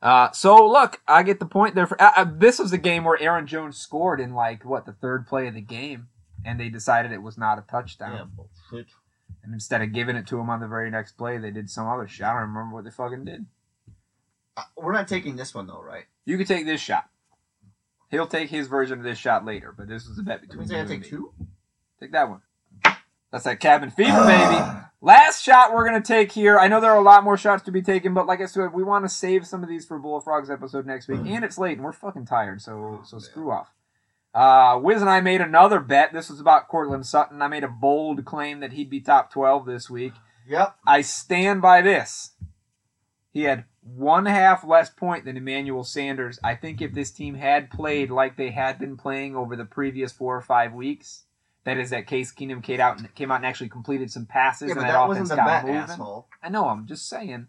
Uh, 0.00 0.30
so 0.30 0.64
look, 0.66 1.02
I 1.08 1.24
get 1.24 1.40
the 1.40 1.44
point 1.46 1.74
there. 1.74 1.86
For 1.88 2.00
uh, 2.00 2.12
uh, 2.16 2.26
this 2.32 2.58
was 2.60 2.72
a 2.72 2.78
game 2.78 3.02
where 3.04 3.20
Aaron 3.20 3.46
Jones 3.48 3.76
scored 3.78 4.20
in 4.20 4.32
like 4.32 4.64
what 4.64 4.86
the 4.86 4.92
third 4.92 5.26
play 5.26 5.48
of 5.48 5.54
the 5.54 5.60
game, 5.60 6.06
and 6.44 6.58
they 6.60 6.68
decided 6.68 7.10
it 7.10 7.20
was 7.20 7.36
not 7.36 7.58
a 7.58 7.62
touchdown. 7.62 8.30
bullshit. 8.36 8.86
And 9.42 9.54
instead 9.54 9.82
of 9.82 9.92
giving 9.92 10.16
it 10.16 10.26
to 10.28 10.38
him 10.38 10.50
on 10.50 10.60
the 10.60 10.68
very 10.68 10.90
next 10.90 11.12
play, 11.12 11.38
they 11.38 11.50
did 11.50 11.70
some 11.70 11.88
other 11.88 12.06
shot. 12.06 12.36
I 12.36 12.40
don't 12.40 12.48
remember 12.50 12.74
what 12.74 12.84
they 12.84 12.90
fucking 12.90 13.24
did. 13.24 13.46
Uh, 14.56 14.64
we're 14.76 14.92
not 14.92 15.08
taking 15.08 15.36
this 15.36 15.54
one, 15.54 15.66
though, 15.66 15.82
right? 15.82 16.04
You 16.24 16.36
can 16.36 16.46
take 16.46 16.66
this 16.66 16.80
shot. 16.80 17.08
He'll 18.10 18.26
take 18.26 18.50
his 18.50 18.66
version 18.66 18.98
of 18.98 19.04
this 19.04 19.18
shot 19.18 19.44
later, 19.44 19.72
but 19.76 19.88
this 19.88 20.06
was 20.08 20.18
a 20.18 20.22
bet 20.22 20.40
between 20.40 20.70
I 20.72 20.84
take 20.84 21.00
me. 21.00 21.08
two? 21.08 21.32
Take 22.00 22.12
that 22.12 22.28
one. 22.28 22.40
That's 23.30 23.44
that 23.44 23.60
cabin 23.60 23.90
fever, 23.90 24.10
baby. 24.26 24.80
Last 25.00 25.42
shot 25.42 25.72
we're 25.72 25.84
gonna 25.86 26.02
take 26.02 26.32
here. 26.32 26.58
I 26.58 26.68
know 26.68 26.80
there 26.80 26.90
are 26.90 26.98
a 26.98 27.02
lot 27.02 27.24
more 27.24 27.36
shots 27.36 27.62
to 27.64 27.70
be 27.70 27.80
taken, 27.80 28.12
but 28.12 28.26
like 28.26 28.40
I 28.40 28.46
said, 28.46 28.74
we 28.74 28.82
want 28.82 29.04
to 29.04 29.08
save 29.08 29.46
some 29.46 29.62
of 29.62 29.68
these 29.68 29.86
for 29.86 29.98
Bullfrogs 29.98 30.50
episode 30.50 30.84
next 30.84 31.08
week, 31.08 31.20
and 31.24 31.44
it's 31.44 31.56
late 31.56 31.76
and 31.78 31.84
we're 31.84 31.92
fucking 31.92 32.26
tired, 32.26 32.60
so 32.60 33.00
so 33.04 33.18
screw 33.18 33.50
off. 33.50 33.68
Uh, 34.32 34.78
Wiz 34.80 35.00
and 35.00 35.10
I 35.10 35.20
made 35.20 35.40
another 35.40 35.80
bet. 35.80 36.12
This 36.12 36.30
was 36.30 36.40
about 36.40 36.68
Courtland 36.68 37.06
Sutton. 37.06 37.42
I 37.42 37.48
made 37.48 37.64
a 37.64 37.68
bold 37.68 38.24
claim 38.24 38.60
that 38.60 38.72
he'd 38.72 38.90
be 38.90 39.00
top 39.00 39.32
12 39.32 39.66
this 39.66 39.90
week. 39.90 40.12
Yep. 40.48 40.76
I 40.86 41.00
stand 41.00 41.60
by 41.62 41.82
this. 41.82 42.32
He 43.32 43.42
had 43.42 43.64
one 43.82 44.26
half 44.26 44.64
less 44.64 44.90
point 44.90 45.24
than 45.24 45.36
Emmanuel 45.36 45.84
Sanders. 45.84 46.38
I 46.44 46.54
think 46.54 46.80
if 46.80 46.92
this 46.92 47.10
team 47.10 47.34
had 47.34 47.70
played 47.70 48.10
like 48.10 48.36
they 48.36 48.50
had 48.50 48.78
been 48.78 48.96
playing 48.96 49.36
over 49.36 49.56
the 49.56 49.64
previous 49.64 50.12
four 50.12 50.36
or 50.36 50.42
five 50.42 50.72
weeks, 50.72 51.24
that 51.64 51.76
is, 51.78 51.90
that 51.90 52.06
Case 52.06 52.32
Keenum 52.32 52.62
came 52.62 52.80
out 52.80 52.98
and 52.98 53.14
came 53.14 53.30
out 53.30 53.36
and 53.36 53.46
actually 53.46 53.68
completed 53.68 54.10
some 54.10 54.26
passes, 54.26 54.68
Yeah, 54.68 54.74
and 54.74 54.82
that, 54.82 54.92
that 54.92 55.10
offense 55.10 55.28
got 55.28 55.46
bet, 55.46 55.64
moving. 55.64 55.76
asshole. 55.80 56.28
I 56.42 56.48
know. 56.48 56.68
I'm 56.68 56.86
just 56.86 57.08
saying. 57.08 57.48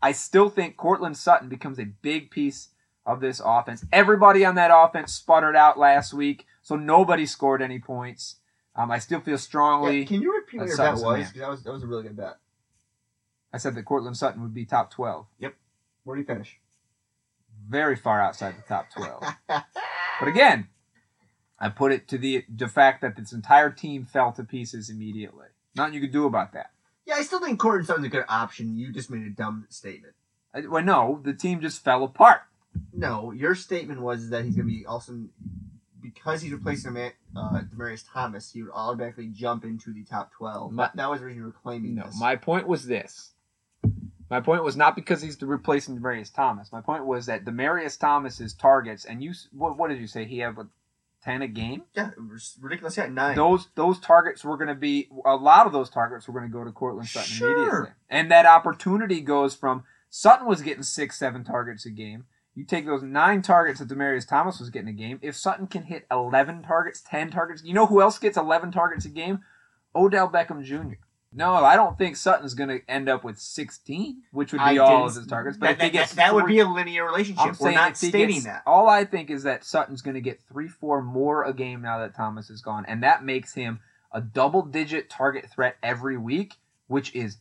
I 0.00 0.12
still 0.12 0.48
think 0.48 0.76
Courtland 0.76 1.16
Sutton 1.16 1.48
becomes 1.48 1.78
a 1.78 1.84
big 1.84 2.30
piece 2.30 2.68
of 3.08 3.20
this 3.20 3.40
offense. 3.44 3.84
Everybody 3.92 4.44
on 4.44 4.54
that 4.54 4.70
offense 4.72 5.12
sputtered 5.12 5.56
out 5.56 5.78
last 5.78 6.14
week, 6.14 6.46
so 6.62 6.76
nobody 6.76 7.26
scored 7.26 7.62
any 7.62 7.80
points. 7.80 8.36
Um, 8.76 8.92
I 8.92 9.00
still 9.00 9.20
feel 9.20 9.38
strongly. 9.38 10.00
Yeah, 10.00 10.06
can 10.06 10.22
you 10.22 10.32
repeat 10.32 10.60
what 10.60 10.68
your 10.68 10.76
bet 10.76 10.94
was? 10.94 11.32
that 11.32 11.48
was 11.48 11.62
that 11.64 11.72
was 11.72 11.82
a 11.82 11.86
really 11.86 12.04
good 12.04 12.16
bet. 12.16 12.36
I 13.52 13.58
said 13.58 13.74
that 13.74 13.84
Courtland 13.84 14.16
Sutton 14.16 14.42
would 14.42 14.54
be 14.54 14.64
top 14.64 14.92
12. 14.92 15.26
Yep. 15.40 15.54
Where 16.04 16.14
do 16.14 16.20
you 16.20 16.26
finish? 16.26 16.60
very 17.68 17.96
far 17.96 18.20
outside 18.20 18.56
the 18.56 18.62
top 18.62 18.86
12. 18.90 19.24
but 19.48 20.28
again, 20.28 20.68
I 21.58 21.68
put 21.68 21.92
it 21.92 22.08
to 22.08 22.18
the 22.18 22.44
the 22.48 22.68
fact 22.68 23.00
that 23.02 23.16
this 23.16 23.32
entire 23.32 23.70
team 23.70 24.04
fell 24.04 24.32
to 24.32 24.44
pieces 24.44 24.90
immediately. 24.90 25.46
Nothing 25.74 25.94
you 25.94 26.00
could 26.00 26.12
do 26.12 26.26
about 26.26 26.52
that. 26.52 26.70
Yeah, 27.06 27.14
I 27.16 27.22
still 27.22 27.40
think 27.40 27.58
Courtland 27.58 27.86
Sutton's 27.86 28.06
a 28.06 28.10
good 28.10 28.24
option. 28.28 28.76
You 28.76 28.92
just 28.92 29.10
made 29.10 29.26
a 29.26 29.30
dumb 29.30 29.66
statement. 29.70 30.14
I, 30.54 30.60
well, 30.66 30.82
no, 30.82 31.20
the 31.22 31.32
team 31.32 31.60
just 31.60 31.82
fell 31.82 32.04
apart. 32.04 32.42
No, 32.92 33.32
your 33.32 33.54
statement 33.54 34.00
was 34.00 34.30
that 34.30 34.44
he's 34.44 34.56
going 34.56 34.66
to 34.68 34.72
be 34.74 34.86
also 34.86 35.12
because 36.00 36.42
he's 36.42 36.52
replacing 36.52 36.96
uh, 36.96 37.60
Demaryius 37.74 38.04
Thomas. 38.12 38.50
He 38.52 38.62
would 38.62 38.72
automatically 38.72 39.28
jump 39.28 39.64
into 39.64 39.92
the 39.92 40.04
top 40.04 40.32
twelve. 40.32 40.72
My- 40.72 40.90
that, 40.94 41.10
was 41.10 41.20
the 41.20 41.26
reason 41.26 41.40
you 41.40 41.46
were 41.46 41.52
claiming 41.52 41.94
No, 41.96 42.04
this. 42.06 42.18
my 42.18 42.36
point 42.36 42.66
was 42.66 42.86
this. 42.86 43.32
My 44.30 44.40
point 44.40 44.62
was 44.62 44.76
not 44.76 44.94
because 44.94 45.22
he's 45.22 45.40
replacing 45.40 45.98
Demaryius 45.98 46.32
Thomas. 46.34 46.70
My 46.70 46.82
point 46.82 47.06
was 47.06 47.26
that 47.26 47.44
Demaryius 47.46 47.98
Thomas's 47.98 48.52
targets, 48.52 49.06
and 49.06 49.22
you, 49.22 49.32
what, 49.52 49.78
what 49.78 49.88
did 49.88 50.00
you 50.00 50.06
say? 50.06 50.26
He 50.26 50.40
had 50.40 50.54
what, 50.56 50.66
ten 51.24 51.40
a 51.40 51.48
game. 51.48 51.84
yeah, 51.94 52.10
it 52.10 52.20
was 52.30 52.56
ridiculous. 52.60 52.96
Yeah, 52.98 53.06
nine. 53.06 53.36
Those 53.36 53.68
those 53.74 53.98
targets 53.98 54.44
were 54.44 54.56
going 54.56 54.68
to 54.68 54.74
be 54.74 55.08
a 55.24 55.34
lot 55.36 55.66
of 55.66 55.72
those 55.72 55.88
targets 55.88 56.28
were 56.28 56.34
going 56.38 56.50
to 56.50 56.52
go 56.56 56.62
to 56.64 56.70
Courtland 56.72 57.08
Sutton 57.08 57.28
Sure. 57.30 57.54
immediately, 57.56 57.90
and 58.10 58.30
that 58.30 58.44
opportunity 58.44 59.20
goes 59.22 59.54
from 59.54 59.84
Sutton 60.10 60.46
was 60.46 60.60
getting 60.62 60.82
six 60.82 61.18
seven 61.18 61.42
targets 61.42 61.86
a 61.86 61.90
game. 61.90 62.26
You 62.58 62.64
take 62.64 62.86
those 62.86 63.04
nine 63.04 63.40
targets 63.42 63.78
that 63.78 63.86
Demaryius 63.88 64.26
Thomas 64.26 64.58
was 64.58 64.68
getting 64.68 64.88
a 64.88 64.92
game. 64.92 65.20
If 65.22 65.36
Sutton 65.36 65.68
can 65.68 65.84
hit 65.84 66.08
eleven 66.10 66.60
targets, 66.60 67.00
ten 67.00 67.30
targets, 67.30 67.62
you 67.62 67.72
know 67.72 67.86
who 67.86 68.02
else 68.02 68.18
gets 68.18 68.36
eleven 68.36 68.72
targets 68.72 69.04
a 69.04 69.10
game? 69.10 69.44
Odell 69.94 70.28
Beckham 70.28 70.64
Jr. 70.64 70.94
No, 71.32 71.54
I 71.54 71.76
don't 71.76 71.96
think 71.96 72.16
Sutton's 72.16 72.54
going 72.54 72.68
to 72.70 72.80
end 72.90 73.08
up 73.08 73.22
with 73.22 73.38
sixteen, 73.38 74.22
which 74.32 74.50
would 74.50 74.58
be 74.58 74.64
I 74.64 74.76
all 74.78 75.06
of 75.06 75.14
his 75.14 75.28
targets. 75.28 75.56
But 75.56 75.66
that, 75.66 75.70
if 75.70 75.78
he 75.78 75.86
that, 75.86 75.92
gets 75.92 76.10
that, 76.14 76.16
that 76.16 76.34
would 76.34 76.46
be 76.46 76.58
a 76.58 76.66
linear 76.68 77.04
relationship. 77.06 77.46
I'm 77.46 77.56
We're 77.60 77.70
not 77.70 77.96
stating 77.96 78.28
gets- 78.30 78.44
that. 78.46 78.62
All 78.66 78.88
I 78.88 79.04
think 79.04 79.30
is 79.30 79.44
that 79.44 79.62
Sutton's 79.64 80.02
going 80.02 80.14
to 80.14 80.20
get 80.20 80.40
three, 80.48 80.66
four 80.66 81.00
more 81.00 81.44
a 81.44 81.54
game 81.54 81.80
now 81.80 82.00
that 82.00 82.16
Thomas 82.16 82.50
is 82.50 82.60
gone, 82.60 82.84
and 82.86 83.04
that 83.04 83.24
makes 83.24 83.54
him 83.54 83.78
a 84.10 84.20
double-digit 84.20 85.08
target 85.08 85.48
threat 85.48 85.76
every 85.80 86.16
week, 86.16 86.54
which 86.88 87.14
is 87.14 87.36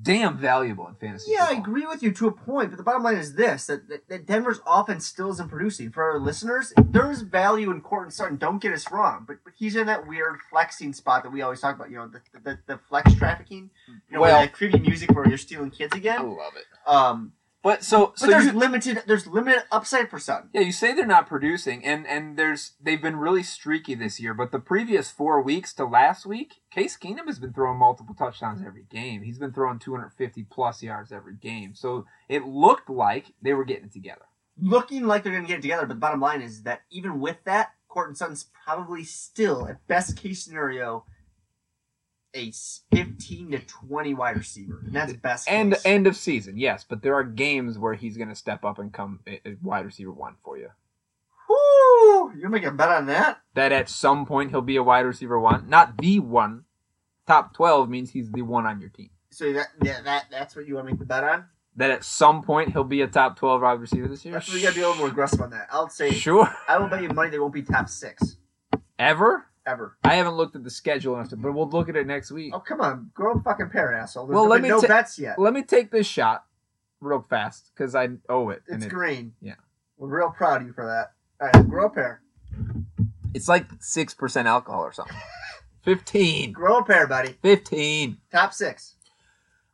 damn 0.00 0.36
valuable 0.36 0.88
in 0.88 0.94
fantasy. 0.94 1.32
Yeah, 1.32 1.46
I 1.48 1.52
agree 1.52 1.86
with 1.86 2.02
you 2.02 2.12
to 2.12 2.28
a 2.28 2.32
point, 2.32 2.70
but 2.70 2.76
the 2.76 2.82
bottom 2.82 3.02
line 3.02 3.16
is 3.16 3.34
this: 3.34 3.66
that, 3.66 3.88
that, 3.88 4.08
that 4.08 4.26
Denver's 4.26 4.60
offense 4.66 5.06
still 5.06 5.30
isn't 5.30 5.48
producing. 5.48 5.90
For 5.90 6.02
our 6.02 6.18
listeners, 6.18 6.72
there's 6.76 7.22
value 7.22 7.70
in 7.70 7.80
Courtland 7.80 8.12
Sutton. 8.12 8.36
Don't 8.36 8.60
get 8.60 8.72
us 8.72 8.90
wrong, 8.90 9.24
but, 9.26 9.38
but 9.44 9.52
he's 9.56 9.76
in 9.76 9.86
that 9.86 10.06
weird 10.06 10.38
flexing 10.50 10.92
spot 10.92 11.22
that 11.22 11.30
we 11.30 11.42
always 11.42 11.60
talk 11.60 11.76
about. 11.76 11.90
You 11.90 11.96
know, 11.96 12.08
the 12.08 12.20
the, 12.42 12.58
the 12.66 12.78
flex 12.88 13.14
trafficking. 13.14 13.70
You 13.88 14.14
know, 14.14 14.20
well, 14.20 14.40
that 14.40 14.52
creepy 14.52 14.78
music 14.78 15.10
where 15.10 15.28
you're 15.28 15.38
stealing 15.38 15.70
kids 15.70 15.94
again. 15.94 16.18
I 16.18 16.22
love 16.22 16.52
it. 16.56 16.88
Um, 16.88 17.32
But 17.64 17.82
so, 17.82 18.08
but 18.08 18.18
so 18.18 18.26
there's 18.26 18.44
you, 18.44 18.52
limited. 18.52 19.02
There's 19.06 19.26
limited 19.26 19.62
upside 19.72 20.10
for 20.10 20.18
Sutton. 20.18 20.50
yeah, 20.52 20.60
you 20.60 20.70
say 20.70 20.92
they're 20.92 21.06
not 21.06 21.26
producing, 21.26 21.82
and 21.82 22.06
and 22.06 22.36
there's 22.36 22.72
they've 22.78 23.00
been 23.00 23.16
really 23.16 23.42
streaky 23.42 23.94
this 23.94 24.20
year. 24.20 24.34
But 24.34 24.52
the 24.52 24.58
previous 24.58 25.10
four 25.10 25.40
weeks 25.40 25.72
to 25.74 25.86
last 25.86 26.26
week, 26.26 26.56
Case 26.70 26.98
Keenum 26.98 27.26
has 27.26 27.38
been 27.38 27.54
throwing 27.54 27.78
multiple 27.78 28.14
touchdowns 28.14 28.62
every 28.64 28.84
game. 28.90 29.22
He's 29.22 29.38
been 29.38 29.54
throwing 29.54 29.78
250 29.78 30.44
plus 30.50 30.82
yards 30.82 31.10
every 31.10 31.36
game. 31.36 31.74
So 31.74 32.04
it 32.28 32.44
looked 32.44 32.90
like 32.90 33.32
they 33.40 33.54
were 33.54 33.64
getting 33.64 33.86
it 33.86 33.92
together. 33.94 34.26
Looking 34.60 35.06
like 35.06 35.22
they're 35.22 35.32
going 35.32 35.44
to 35.44 35.48
get 35.48 35.60
it 35.60 35.62
together, 35.62 35.86
but 35.86 35.94
the 35.94 36.00
bottom 36.00 36.20
line 36.20 36.42
is 36.42 36.64
that 36.64 36.82
even 36.90 37.18
with 37.18 37.38
that, 37.44 37.70
Courtland 37.88 38.18
Sutton's 38.18 38.50
probably 38.64 39.04
still, 39.04 39.66
at 39.66 39.84
best 39.86 40.18
case 40.18 40.44
scenario, 40.44 41.06
a 42.34 42.52
15 42.94 43.52
to 43.52 43.58
20 43.60 44.14
wide 44.14 44.36
receiver, 44.36 44.80
and 44.84 44.94
that's 44.94 45.12
best. 45.14 45.48
And 45.48 45.72
case. 45.72 45.86
end 45.86 46.06
of 46.06 46.16
season, 46.16 46.58
yes, 46.58 46.84
but 46.88 47.02
there 47.02 47.14
are 47.14 47.24
games 47.24 47.78
where 47.78 47.94
he's 47.94 48.16
going 48.16 48.28
to 48.28 48.34
step 48.34 48.64
up 48.64 48.78
and 48.78 48.92
come 48.92 49.20
wide 49.62 49.86
receiver 49.86 50.12
one 50.12 50.36
for 50.44 50.58
you. 50.58 50.68
Whoo! 51.48 52.32
You're 52.38 52.50
making 52.50 52.68
a 52.68 52.72
bet 52.72 52.88
on 52.88 53.06
that? 53.06 53.40
That 53.54 53.72
at 53.72 53.88
some 53.88 54.26
point 54.26 54.50
he'll 54.50 54.62
be 54.62 54.76
a 54.76 54.82
wide 54.82 55.00
receiver 55.06 55.38
one, 55.38 55.68
not 55.68 55.96
the 55.98 56.20
one. 56.20 56.64
Top 57.26 57.54
twelve 57.54 57.88
means 57.88 58.10
he's 58.10 58.30
the 58.30 58.42
one 58.42 58.66
on 58.66 58.80
your 58.80 58.90
team. 58.90 59.10
So 59.30 59.52
that 59.52 59.68
yeah, 59.82 60.00
that 60.02 60.26
that's 60.30 60.54
what 60.54 60.66
you 60.66 60.74
want 60.74 60.86
to 60.86 60.92
make 60.92 60.98
the 60.98 61.06
bet 61.06 61.24
on? 61.24 61.46
That 61.76 61.90
at 61.90 62.04
some 62.04 62.42
point 62.42 62.72
he'll 62.72 62.84
be 62.84 63.00
a 63.00 63.06
top 63.06 63.38
twelve 63.38 63.62
wide 63.62 63.80
receiver 63.80 64.08
this 64.08 64.24
year. 64.24 64.34
That's 64.34 64.48
where 64.48 64.58
you 64.58 64.62
gotta 64.64 64.74
be 64.74 64.82
a 64.82 64.88
little 64.88 64.98
more 65.00 65.08
aggressive 65.08 65.40
on 65.40 65.50
that. 65.50 65.68
I'll 65.70 65.88
say 65.88 66.10
Sure. 66.12 66.48
I 66.68 66.78
will 66.78 66.88
bet 66.88 67.02
you 67.02 67.08
money 67.08 67.30
they 67.30 67.38
won't 67.38 67.54
be 67.54 67.62
top 67.62 67.88
six 67.88 68.36
Ever? 68.98 69.46
Ever. 69.66 69.96
I 70.04 70.14
haven't 70.16 70.34
looked 70.36 70.56
at 70.56 70.64
the 70.64 70.70
schedule 70.70 71.14
enough 71.14 71.30
to, 71.30 71.36
but 71.36 71.52
we'll 71.52 71.68
look 71.68 71.88
at 71.88 71.96
it 71.96 72.06
next 72.06 72.30
week. 72.30 72.52
Oh 72.54 72.60
come 72.60 72.80
on, 72.80 73.10
grow 73.14 73.32
a 73.34 73.40
fucking 73.40 73.70
pair, 73.70 73.92
asshole. 73.94 74.26
There's 74.26 74.34
Well, 74.34 74.46
let 74.48 74.62
me 74.62 74.68
no 74.68 74.80
ta- 74.80 74.86
bets 74.88 75.18
yet. 75.18 75.38
Let 75.38 75.52
me 75.54 75.62
take 75.62 75.90
this 75.90 76.06
shot 76.06 76.44
real 77.00 77.24
fast 77.28 77.70
because 77.74 77.94
I 77.94 78.08
owe 78.28 78.50
it. 78.50 78.62
and 78.68 78.76
It's 78.76 78.86
it- 78.86 78.88
green. 78.90 79.34
yeah. 79.40 79.54
We're 79.96 80.08
real 80.18 80.30
proud 80.30 80.60
of 80.62 80.66
you 80.66 80.72
for 80.72 80.84
that. 80.86 81.12
All 81.40 81.50
right, 81.52 81.68
grow 81.68 81.86
a 81.86 81.90
pair. 81.90 82.20
it's 83.32 83.48
like 83.48 83.66
six 83.80 84.12
percent 84.14 84.48
alcohol 84.48 84.82
or 84.82 84.92
something. 84.92 85.16
Fifteen. 85.82 86.52
Grow 86.52 86.78
a 86.78 86.84
pair, 86.84 87.06
buddy. 87.06 87.36
Fifteen. 87.42 88.18
Top 88.32 88.52
six. 88.54 88.94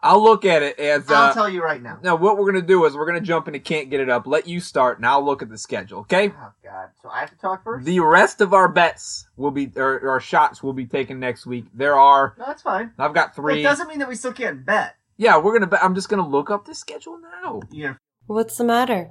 I'll 0.02 0.22
look 0.22 0.44
at 0.44 0.62
it 0.62 0.78
as. 0.78 1.10
Uh, 1.10 1.14
I'll 1.14 1.34
tell 1.34 1.48
you 1.48 1.62
right 1.62 1.82
now. 1.82 1.98
Now, 2.02 2.16
what 2.16 2.38
we're 2.38 2.46
gonna 2.50 2.62
do 2.62 2.84
is 2.86 2.94
we're 2.94 3.06
gonna 3.06 3.20
jump 3.20 3.48
into 3.48 3.60
can't 3.60 3.90
get 3.90 4.00
it 4.00 4.08
up. 4.08 4.26
Let 4.26 4.46
you 4.46 4.60
start, 4.60 4.98
and 4.98 5.06
I'll 5.06 5.24
look 5.24 5.42
at 5.42 5.48
the 5.48 5.58
schedule. 5.58 6.00
Okay. 6.00 6.30
Oh 6.30 6.52
God. 6.64 6.88
So 7.02 7.08
I 7.10 7.20
have 7.20 7.30
to 7.30 7.36
talk 7.36 7.64
first. 7.64 7.84
The 7.84 8.00
rest 8.00 8.40
of 8.40 8.54
our 8.54 8.68
bets 8.68 9.26
will 9.36 9.50
be, 9.50 9.70
or 9.76 10.08
our 10.08 10.20
shots 10.20 10.62
will 10.62 10.72
be 10.72 10.86
taken 10.86 11.20
next 11.20 11.46
week. 11.46 11.66
There 11.74 11.96
are. 11.98 12.34
no, 12.38 12.46
that's 12.46 12.62
fine. 12.62 12.92
I've 12.98 13.14
got 13.14 13.34
But 13.36 13.42
three. 13.42 13.60
it 13.60 13.62
doesn't 13.62 13.88
mean 13.88 13.98
that 13.98 14.08
we 14.08 14.14
still 14.14 14.32
can't 14.32 14.64
bet. 14.64 14.96
Yeah, 15.16 15.36
we're 15.38 15.52
gonna. 15.52 15.66
Bet, 15.66 15.84
I'm 15.84 15.94
just 15.94 16.08
gonna 16.08 16.26
look 16.26 16.50
up 16.50 16.64
the 16.64 16.74
schedule 16.74 17.18
now. 17.18 17.60
Yeah. 17.70 17.94
What's 18.26 18.56
the 18.56 18.64
matter? 18.64 19.10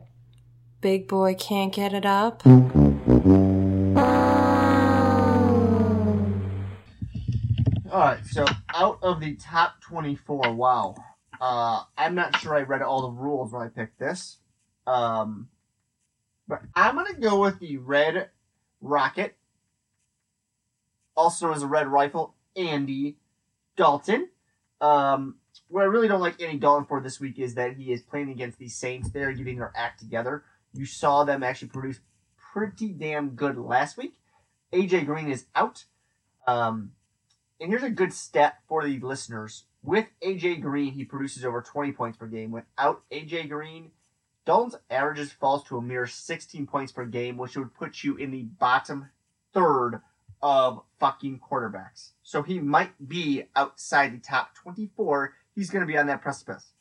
Big 0.81 1.07
boy 1.07 1.35
can't 1.35 1.73
get 1.73 1.93
it 1.93 2.05
up? 2.05 2.41
All 7.91 8.01
right, 8.01 8.23
so 8.23 8.45
out 8.75 8.99
of 9.01 9.19
the 9.19 9.33
top 9.35 9.81
24, 9.81 10.53
wow. 10.53 10.93
Uh, 11.41 11.81
I'm 11.97 12.13
not 12.13 12.35
sure 12.37 12.55
I 12.55 12.61
read 12.61 12.83
all 12.83 13.01
the 13.01 13.09
rules 13.09 13.51
when 13.51 13.63
I 13.63 13.67
picked 13.67 13.97
this. 13.97 14.37
Um, 14.85 15.49
but 16.47 16.61
I'm 16.75 16.93
going 16.93 17.11
to 17.11 17.19
go 17.19 17.41
with 17.41 17.57
the 17.57 17.77
Red 17.77 18.29
Rocket, 18.79 19.35
also 21.17 21.51
as 21.51 21.63
a 21.63 21.67
Red 21.67 21.87
Rifle, 21.87 22.35
Andy 22.55 23.17
Dalton. 23.75 24.29
Um, 24.79 25.37
what 25.67 25.81
I 25.81 25.85
really 25.85 26.07
don't 26.07 26.21
like 26.21 26.39
Andy 26.39 26.57
Dalton 26.57 26.85
for 26.85 27.01
this 27.01 27.19
week 27.19 27.39
is 27.39 27.55
that 27.55 27.75
he 27.75 27.91
is 27.91 28.03
playing 28.03 28.29
against 28.29 28.59
the 28.59 28.69
Saints. 28.69 29.09
They're 29.09 29.33
getting 29.33 29.57
their 29.57 29.73
act 29.75 29.99
together. 29.99 30.43
You 30.73 30.85
saw 30.85 31.23
them 31.23 31.41
actually 31.41 31.69
produce 31.69 32.01
pretty 32.53 32.89
damn 32.89 33.29
good 33.31 33.57
last 33.57 33.97
week. 33.97 34.13
AJ 34.71 35.07
Green 35.07 35.31
is 35.31 35.45
out. 35.55 35.85
Um, 36.45 36.91
and 37.59 37.69
here's 37.69 37.83
a 37.83 37.89
good 37.89 38.13
stat 38.13 38.59
for 38.67 38.85
the 38.85 38.99
listeners. 38.99 39.65
With 39.83 40.07
AJ 40.21 40.61
Green, 40.61 40.93
he 40.93 41.05
produces 41.05 41.45
over 41.45 41.61
20 41.61 41.91
points 41.93 42.17
per 42.17 42.27
game. 42.27 42.51
Without 42.51 43.03
AJ 43.11 43.49
Green, 43.49 43.91
Dalton's 44.45 44.75
averages 44.89 45.31
falls 45.31 45.63
to 45.65 45.77
a 45.77 45.81
mere 45.81 46.07
16 46.07 46.67
points 46.67 46.91
per 46.91 47.05
game, 47.05 47.37
which 47.37 47.55
would 47.55 47.73
put 47.73 48.03
you 48.03 48.15
in 48.17 48.31
the 48.31 48.43
bottom 48.43 49.09
third 49.53 50.01
of 50.41 50.81
fucking 50.99 51.39
quarterbacks. 51.39 52.11
So 52.23 52.43
he 52.43 52.59
might 52.59 53.07
be 53.07 53.43
outside 53.55 54.13
the 54.13 54.19
top 54.19 54.55
24. 54.55 55.33
He's 55.55 55.69
going 55.69 55.81
to 55.81 55.91
be 55.91 55.97
on 55.97 56.07
that 56.07 56.21
precipice. 56.21 56.71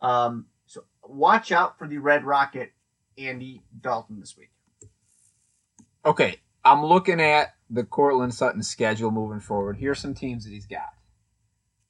Um, 0.00 0.46
so 0.66 0.84
watch 1.02 1.50
out 1.50 1.78
for 1.78 1.88
the 1.88 1.98
Red 1.98 2.24
Rocket, 2.24 2.72
Andy 3.16 3.62
Dalton, 3.80 4.20
this 4.20 4.36
week. 4.36 4.50
Okay, 6.04 6.36
I'm 6.72 6.84
looking 6.84 7.20
at 7.20 7.54
the 7.70 7.84
Courtland 7.84 8.34
Sutton 8.34 8.62
schedule 8.62 9.10
moving 9.10 9.40
forward. 9.40 9.76
Here's 9.78 9.98
some 10.00 10.14
teams 10.14 10.44
that 10.44 10.50
he's 10.52 10.66
got: 10.66 10.94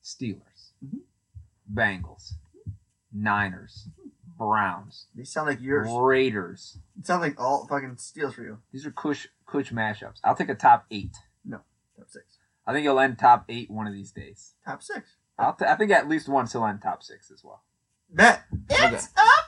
Steelers, 0.03 0.73
Mhm. 0.85 1.01
Bengals, 1.73 2.33
Niners, 3.13 3.89
Browns, 4.37 5.07
They 5.15 5.25
sound 5.25 5.49
like 5.49 5.61
yours. 5.61 5.89
Raiders. 5.91 6.79
It 6.99 7.07
sounds 7.07 7.23
like 7.23 7.41
all 7.41 7.67
fucking 7.67 7.97
steals 7.97 8.35
for 8.35 8.43
you. 8.43 8.59
These 8.73 8.87
are 8.87 8.91
cush 8.93 9.29
cush 9.47 9.71
mashups. 9.73 10.21
I'll 10.25 10.37
take 10.37 10.49
a 10.49 10.55
top 10.55 10.87
eight. 10.91 11.17
No, 11.45 11.59
Top 11.97 12.09
six. 12.09 12.39
I 12.67 12.73
think 12.73 12.85
you'll 12.85 13.01
end 13.01 13.19
top 13.19 13.45
eight 13.49 13.71
one 13.71 13.87
of 13.87 13.93
these 13.95 14.13
days. 14.13 14.55
Top 14.65 14.83
six. 14.83 15.17
I'll 15.39 15.55
t- 15.55 15.65
I 15.65 15.75
think 15.77 15.91
at 15.91 16.09
least 16.09 16.29
once 16.29 16.53
he'll 16.53 16.65
end 16.67 16.83
top 16.83 17.03
six 17.03 17.31
as 17.31 17.43
well. 17.43 17.63
Bet. 18.11 18.45
It's 18.71 19.09
up 19.17 19.48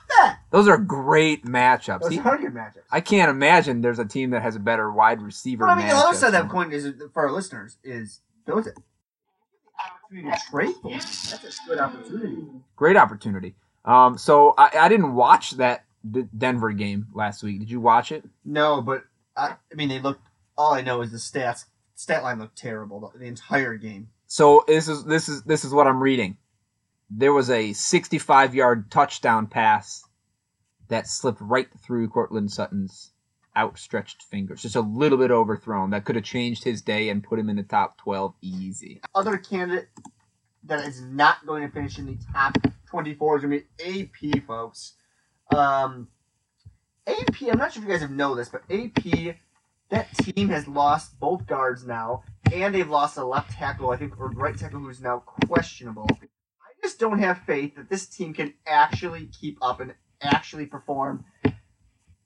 Those 0.51 0.67
are 0.67 0.77
great 0.77 1.45
matchups. 1.45 2.01
Those 2.01 2.17
are 2.17 2.37
good 2.37 2.53
matchups. 2.53 2.83
I 2.91 2.99
can't 2.99 3.29
imagine 3.31 3.81
there's 3.81 3.99
a 3.99 4.05
team 4.05 4.31
that 4.31 4.41
has 4.41 4.57
a 4.57 4.59
better 4.59 4.91
wide 4.91 5.21
receiver. 5.21 5.65
Well, 5.65 5.75
I 5.75 5.77
mean, 5.79 5.87
the 5.87 5.95
other 5.95 6.15
side 6.15 6.27
of 6.27 6.33
that 6.33 6.49
coin 6.49 6.71
is 6.71 6.93
for 7.13 7.23
our 7.23 7.31
listeners 7.31 7.77
is 7.83 8.19
those 8.45 8.67
opportunity 10.11 10.29
to 10.29 10.51
trade 10.51 10.75
for. 10.81 10.91
That's 10.91 11.33
a 11.43 11.67
good 11.67 11.79
opportunity. 11.79 12.43
Great 12.75 12.97
opportunity. 12.97 13.55
Um, 13.85 14.17
so 14.17 14.53
I, 14.57 14.71
I 14.77 14.89
didn't 14.89 15.15
watch 15.15 15.51
that 15.51 15.85
D- 16.09 16.27
Denver 16.37 16.71
game 16.71 17.07
last 17.13 17.43
week. 17.43 17.59
Did 17.59 17.71
you 17.71 17.79
watch 17.79 18.11
it? 18.11 18.23
No, 18.43 18.81
but 18.81 19.05
I, 19.35 19.55
I 19.71 19.75
mean, 19.75 19.89
they 19.89 19.99
looked. 19.99 20.27
All 20.57 20.73
I 20.73 20.81
know 20.81 21.01
is 21.01 21.11
the 21.11 21.17
stats. 21.17 21.65
Stat 21.95 22.23
line 22.23 22.39
looked 22.39 22.57
terrible 22.57 22.99
the, 23.13 23.19
the 23.19 23.25
entire 23.25 23.75
game. 23.75 24.09
So 24.27 24.63
this 24.67 24.87
is 24.87 25.05
this 25.05 25.29
is 25.29 25.43
this 25.43 25.63
is 25.63 25.73
what 25.73 25.87
I'm 25.87 26.01
reading. 26.01 26.37
There 27.09 27.33
was 27.33 27.49
a 27.49 27.73
65 27.73 28.55
yard 28.55 28.91
touchdown 28.91 29.47
pass 29.47 30.03
that 30.91 31.07
slipped 31.07 31.39
right 31.39 31.67
through 31.81 32.09
Courtland 32.09 32.51
Sutton's 32.51 33.11
outstretched 33.55 34.23
fingers, 34.23 34.61
just 34.61 34.75
a 34.75 34.81
little 34.81 35.17
bit 35.17 35.31
overthrown. 35.31 35.89
That 35.89 36.03
could 36.05 36.15
have 36.15 36.25
changed 36.25 36.65
his 36.65 36.81
day 36.81 37.09
and 37.09 37.23
put 37.23 37.39
him 37.39 37.49
in 37.49 37.55
the 37.55 37.63
top 37.63 37.97
12 37.97 38.33
easy. 38.41 39.01
Other 39.15 39.37
candidate 39.37 39.87
that 40.65 40.85
is 40.85 41.01
not 41.01 41.45
going 41.45 41.63
to 41.65 41.73
finish 41.73 41.97
in 41.97 42.05
the 42.05 42.17
top 42.33 42.57
twenty-four 42.85 43.37
is 43.37 43.43
going 43.43 43.59
to 43.59 43.65
be 43.79 44.03
AP, 44.03 44.43
folks. 44.43 44.93
Um, 45.55 46.09
AP. 47.07 47.41
I'm 47.43 47.57
not 47.57 47.73
sure 47.73 47.81
if 47.81 47.87
you 47.87 47.93
guys 47.93 48.01
have 48.01 48.11
know 48.11 48.35
this, 48.35 48.49
but 48.49 48.63
AP. 48.69 49.37
That 49.89 50.13
team 50.17 50.49
has 50.49 50.67
lost 50.67 51.19
both 51.19 51.47
guards 51.47 51.85
now, 51.85 52.23
and 52.53 52.75
they've 52.75 52.89
lost 52.89 53.17
a 53.17 53.25
left 53.25 53.51
tackle, 53.51 53.89
I 53.89 53.97
think, 53.97 54.19
or 54.19 54.29
right 54.29 54.57
tackle 54.57 54.79
who's 54.79 55.01
now 55.01 55.19
questionable. 55.19 56.07
I 56.11 56.71
just 56.81 56.99
don't 56.99 57.19
have 57.19 57.39
faith 57.39 57.75
that 57.75 57.89
this 57.89 58.07
team 58.07 58.33
can 58.33 58.53
actually 58.65 59.25
keep 59.25 59.57
up 59.61 59.81
and 59.81 59.93
actually 60.21 60.65
perform. 60.65 61.25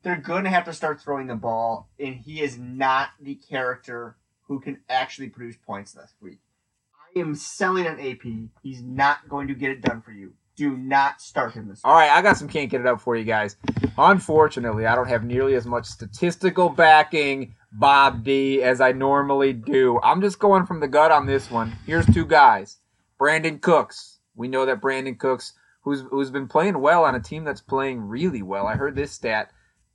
They're 0.04 0.18
going 0.18 0.44
to 0.44 0.50
have 0.50 0.66
to 0.66 0.74
start 0.74 1.02
throwing 1.02 1.28
the 1.28 1.36
ball, 1.36 1.90
and 2.00 2.16
he 2.16 2.42
is 2.42 2.58
not 2.60 3.10
the 3.20 3.36
character 3.36 4.18
who 4.48 4.60
can 4.60 4.80
actually 4.88 5.30
produce 5.30 5.56
points 5.66 5.94
this 5.94 6.14
week. 6.22 6.40
I 7.16 7.20
am 7.20 7.34
selling 7.34 7.88
an 7.88 8.00
AP. 8.00 8.52
He's 8.62 8.84
not 8.84 9.28
going 9.28 9.48
to 9.48 9.56
get 9.56 9.72
it 9.72 9.82
done 9.82 10.02
for 10.02 10.12
you. 10.12 10.34
Do 10.56 10.78
not 10.78 11.22
start 11.22 11.54
him 11.54 11.68
this 11.68 11.80
week. 11.80 11.86
All 11.86 11.96
right, 11.96 12.12
I 12.12 12.22
got 12.22 12.38
some 12.38 12.48
can't 12.48 12.70
get 12.70 12.82
it 12.82 12.88
up 12.88 13.02
for 13.02 13.16
you 13.16 13.24
guys. 13.26 13.58
Unfortunately, 13.98 14.86
I 14.86 14.96
don't 14.96 15.10
have 15.10 15.24
nearly 15.24 15.56
as 15.56 15.66
much 15.66 15.86
statistical 15.86 16.70
backing, 16.70 17.56
Bob 17.72 18.24
D, 18.24 18.62
as 18.62 18.80
I 18.80 18.92
normally 18.92 19.54
do. 19.54 20.00
I'm 20.04 20.22
just 20.22 20.40
going 20.40 20.66
from 20.66 20.80
the 20.80 20.88
gut 20.88 21.12
on 21.12 21.26
this 21.26 21.50
one. 21.52 21.76
Here's 21.86 22.06
two 22.06 22.26
guys. 22.26 22.78
Brandin 23.20 23.60
Cooks. 23.60 24.20
We 24.36 24.48
know 24.48 24.66
that 24.66 24.82
Brandin 24.82 25.18
Cooks, 25.18 25.54
who's 25.86 26.04
who's 26.10 26.32
been 26.32 26.48
playing 26.48 26.82
well 26.82 27.06
on 27.06 27.16
a 27.16 27.22
team 27.22 27.46
that's 27.46 27.62
playing 27.62 28.02
really 28.02 28.42
well. 28.42 28.68
I 28.68 28.76
heard 28.76 28.96
this 28.96 29.14
stat 29.14 29.52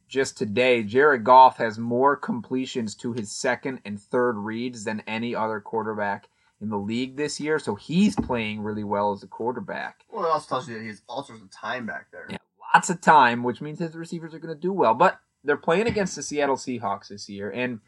just 0.09 0.39
today. 0.39 0.83
Jared 0.83 1.25
Goff 1.25 1.59
has 1.59 1.79
more 1.79 2.17
completions 2.17 2.95
to 2.97 3.13
his 3.13 3.31
second 3.31 3.81
and 3.85 4.01
third 4.01 4.37
reads 4.37 4.85
than 4.85 5.03
any 5.07 5.35
other 5.35 5.61
quarterback 5.61 6.29
in 6.61 6.71
the 6.71 6.79
league 6.79 7.17
this 7.17 7.41
year. 7.41 7.59
So 7.59 7.75
he's 7.75 8.17
playing 8.17 8.63
really 8.63 8.85
well 8.85 9.13
as 9.13 9.23
a 9.23 9.27
quarterback. 9.27 10.05
Well, 10.11 10.25
it 10.25 10.29
also 10.29 10.49
tells 10.49 10.69
you 10.69 10.75
that 10.75 10.81
he 10.81 10.89
has 10.89 11.03
all 11.09 11.23
sorts 11.23 11.43
of 11.43 11.51
time 11.51 11.87
back 11.87 12.07
there. 12.11 12.27
Yeah, 12.31 12.39
lots 12.75 12.89
of 12.89 13.01
time, 13.01 13.43
which 13.43 13.61
means 13.61 13.79
his 13.79 13.95
receivers 13.95 14.33
are 14.33 14.39
going 14.39 14.55
to 14.55 14.61
do 14.61 14.73
well. 14.73 14.95
But 14.95 15.19
they're 15.45 15.57
playing 15.57 15.89
against 15.89 16.17
the 16.17 16.23
Seattle 16.23 16.57
Seahawks 16.57 17.09
this 17.09 17.29
year, 17.29 17.51
and 17.51 17.81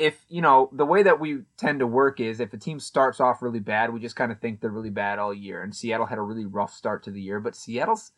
if 0.00 0.24
you 0.28 0.40
know 0.40 0.70
the 0.72 0.86
way 0.86 1.02
that 1.02 1.20
we 1.20 1.42
tend 1.58 1.78
to 1.80 1.86
work 1.86 2.18
is 2.20 2.40
if 2.40 2.52
a 2.54 2.56
team 2.56 2.80
starts 2.80 3.20
off 3.20 3.42
really 3.42 3.60
bad, 3.60 3.92
we 3.92 4.00
just 4.00 4.16
kind 4.16 4.32
of 4.32 4.40
think 4.40 4.60
they're 4.60 4.70
really 4.70 4.90
bad 4.90 5.18
all 5.18 5.32
year. 5.34 5.62
And 5.62 5.76
Seattle 5.76 6.06
had 6.06 6.18
a 6.18 6.22
really 6.22 6.46
rough 6.46 6.72
start 6.72 7.02
to 7.04 7.10
the 7.10 7.20
year, 7.20 7.38
but 7.38 7.54
Seattle's 7.54 8.12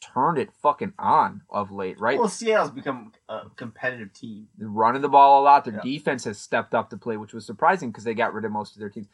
turned 0.00 0.38
it 0.38 0.52
fucking 0.62 0.92
on 0.98 1.42
of 1.50 1.70
late, 1.72 1.98
right? 1.98 2.18
Well, 2.18 2.28
Seattle's 2.28 2.70
become 2.70 3.12
a 3.28 3.42
competitive 3.56 4.12
team. 4.12 4.48
They're 4.56 4.68
running 4.68 5.02
the 5.02 5.08
ball 5.08 5.40
a 5.40 5.44
lot. 5.44 5.64
Their 5.64 5.74
Yeah. 5.74 5.80
defense 5.82 6.24
has 6.24 6.38
stepped 6.38 6.74
up 6.74 6.90
to 6.90 6.96
play, 6.96 7.16
which 7.16 7.34
was 7.34 7.44
surprising 7.44 7.90
because 7.90 8.04
they 8.04 8.14
got 8.14 8.32
rid 8.32 8.44
of 8.44 8.52
most 8.52 8.74
of 8.76 8.80
their 8.80 8.90
teams 8.90 9.08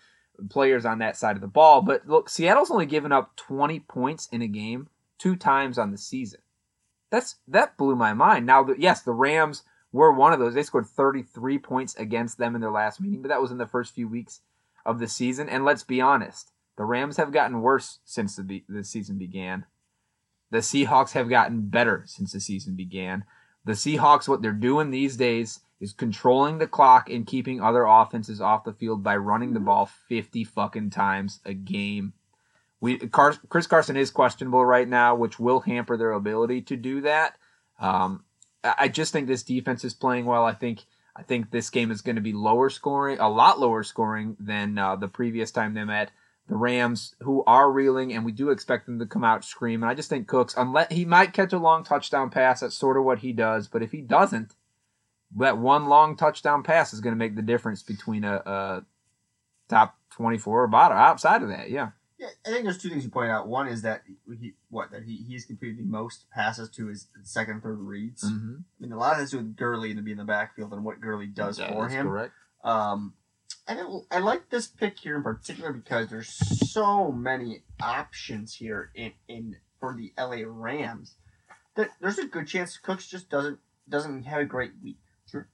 players 0.49 0.85
on 0.85 0.99
that 0.99 1.17
side 1.17 1.37
of 1.37 1.43
the 1.43 1.49
ball. 1.49 1.83
But 1.83 2.07
look, 2.07 2.29
Seattle's 2.29 2.71
only 2.71 2.87
given 2.87 3.13
up 3.13 3.37
20 3.37 3.81
points 3.81 4.29
in 4.33 4.43
a 4.43 4.47
game 4.49 4.89
two 5.19 5.37
times 5.37 5.79
on 5.79 5.91
the 5.91 5.99
season. 5.99 6.41
That's 7.11 7.37
that 7.49 7.77
blew 7.77 7.97
my 7.97 8.13
mind. 8.15 8.47
Now, 8.47 8.63
the, 8.65 8.75
yes, 8.79 9.03
the 9.03 9.13
Rams 9.13 9.65
were 9.93 10.13
one 10.13 10.33
of 10.33 10.39
those. 10.39 10.55
They 10.55 10.63
scored 10.63 10.87
33 10.87 11.59
points 11.59 11.95
against 11.97 12.39
them 12.39 12.55
in 12.55 12.61
their 12.61 12.71
last 12.71 13.01
meeting, 13.01 13.23
but 13.23 13.29
that 13.29 13.43
was 13.43 13.51
in 13.51 13.59
the 13.59 13.67
first 13.67 13.95
few 13.95 14.09
weeks 14.09 14.41
of 14.87 14.99
the 14.99 15.09
season. 15.09 15.49
And 15.49 15.65
let's 15.65 15.83
be 15.83 16.01
honest, 16.01 16.53
the 16.77 16.85
Rams 16.85 17.17
have 17.17 17.33
gotten 17.33 17.63
worse 17.63 17.99
since 18.05 18.37
the 18.37 18.43
be- 18.43 18.65
the 18.69 18.85
season 18.85 19.19
began. 19.19 19.67
The 20.51 20.59
Seahawks 20.59 21.13
have 21.13 21.29
gotten 21.29 21.69
better 21.69 22.05
since 22.07 22.33
the 22.33 22.41
season 22.41 22.75
began. 22.75 23.25
The 23.65 23.73
Seahawks, 23.73 24.27
what 24.27 24.43
they're 24.43 24.53
doing 24.53 24.91
these 24.91 25.17
days 25.17 25.61
is 25.81 25.93
controlling 25.93 26.59
the 26.59 26.67
clock 26.67 27.09
and 27.09 27.27
keeping 27.27 27.61
other 27.61 27.85
offenses 27.85 28.41
off 28.41 28.65
the 28.65 28.73
field 28.73 29.03
by 29.03 29.17
running 29.17 29.53
the 29.53 29.61
ball 29.61 29.87
50 29.87 30.45
fucking 30.45 30.91
times 30.91 31.41
a 31.45 31.55
game. 31.55 32.13
We 32.81 32.99
Car- 32.99 33.37
Chris 33.49 33.67
Carson 33.67 33.97
is 33.97 34.11
questionable 34.11 34.65
right 34.65 34.89
now, 34.89 35.15
which 35.15 35.39
will 35.39 35.61
hamper 35.61 35.97
their 35.97 36.13
ability 36.13 36.63
to 36.63 36.77
do 36.77 37.03
that. 37.03 37.37
Um, 37.79 38.25
I 38.63 38.89
just 38.89 39.13
think 39.13 39.27
this 39.27 39.43
defense 39.43 39.85
is 39.85 39.95
playing 39.95 40.27
well. 40.27 40.45
I 40.45 40.53
think 40.53 40.85
I 41.17 41.23
think 41.23 41.51
this 41.51 41.71
game 41.71 41.91
is 41.91 42.03
going 42.03 42.17
to 42.17 42.23
be 42.23 42.33
lower 42.33 42.71
scoring, 42.71 43.19
a 43.19 43.29
lot 43.29 43.59
lower 43.59 43.83
scoring 43.83 44.37
than 44.39 44.79
uh, 44.79 44.97
the 44.97 45.09
previous 45.09 45.51
time 45.51 45.75
they 45.75 45.85
met. 45.85 46.11
The 46.49 46.57
Rams, 46.57 47.15
who 47.21 47.45
are 47.47 47.71
reeling, 47.71 48.13
and 48.13 48.25
we 48.25 48.33
do 48.33 48.51
expect 48.51 48.87
them 48.87 48.99
to 48.99 49.07
come 49.07 49.23
out 49.23 49.45
screaming. 49.45 49.89
I 49.89 49.95
just 49.95 50.11
think 50.11 50.27
Cooks, 50.27 50.55
unless 50.57 50.93
he 50.93 51.05
might 51.05 51.33
catch 51.33 51.53
a 51.53 51.59
long 51.59 51.85
touchdown 51.85 52.29
pass, 52.29 52.61
that's 52.61 52.75
sort 52.75 52.97
of 52.97 53.05
what 53.05 53.21
he 53.21 53.33
does. 53.33 53.69
But 53.69 53.83
if 53.83 53.93
he 53.93 54.01
doesn't, 54.01 54.57
that 55.37 55.59
one 55.59 55.87
long 55.87 56.17
touchdown 56.17 56.65
pass 56.65 56.93
is 56.93 57.01
going 57.01 57.15
to 57.15 57.19
make 57.19 57.37
the 57.37 57.43
difference 57.43 57.85
between 57.85 58.25
a, 58.25 58.35
a 58.35 58.85
top 59.69 59.97
twenty-four 60.11 60.65
or 60.65 60.67
bottom 60.67 60.99
outside 60.99 61.43
of 61.43 61.51
that. 61.51 61.71
Yeah, 61.71 61.91
Yeah, 62.21 62.29
I 62.47 62.51
think 62.51 62.65
there's 62.65 62.77
two 62.77 62.91
things 62.91 63.03
you 63.03 63.11
point 63.11 63.31
out. 63.31 63.49
One 63.49 63.67
is 63.67 63.81
that 63.81 64.03
he 64.39 64.53
what 64.69 64.91
that 64.91 65.05
he 65.05 65.17
he's 65.27 65.47
completed 65.47 65.79
the 65.79 65.85
most 65.85 66.27
passes 66.31 66.69
to 66.73 66.89
his 66.89 67.09
second 67.23 67.55
and 67.55 67.63
third 67.63 67.81
reads. 67.81 68.23
mm-hmm. 68.31 68.57
I 68.59 68.83
mean, 68.83 68.93
a 68.93 68.99
lot 68.99 69.15
of 69.15 69.21
this 69.21 69.33
with 69.33 69.57
Gurley 69.57 69.95
to 69.95 70.03
be 70.03 70.13
in 70.13 70.19
the 70.19 70.25
backfield 70.25 70.75
and 70.75 70.85
what 70.85 71.01
Gurley 71.01 71.27
does 71.27 71.59
for 71.59 71.89
him. 71.89 72.07
Correct. 72.07 72.35
Um, 72.63 73.15
and 73.67 73.81
I, 73.81 74.17
I 74.17 74.19
like 74.19 74.51
this 74.51 74.67
pick 74.67 74.99
here 74.99 75.17
in 75.17 75.23
particular 75.23 75.73
because 75.73 76.11
there's 76.11 76.29
so 76.71 77.11
many 77.11 77.63
options 77.81 78.55
here 78.57 78.91
in, 78.95 79.13
in 79.27 79.57
for 79.79 79.97
the 79.97 80.13
LA 80.19 80.43
Rams 80.45 81.15
that 81.77 81.89
there's 82.03 82.19
a 82.19 82.27
good 82.27 82.47
chance 82.47 82.77
Cooks 82.77 83.09
just 83.09 83.31
doesn't 83.31 83.61
doesn't 83.89 84.25
have 84.25 84.43
a 84.43 84.45
great 84.45 84.73
week. 84.83 84.99
Sure. 85.31 85.49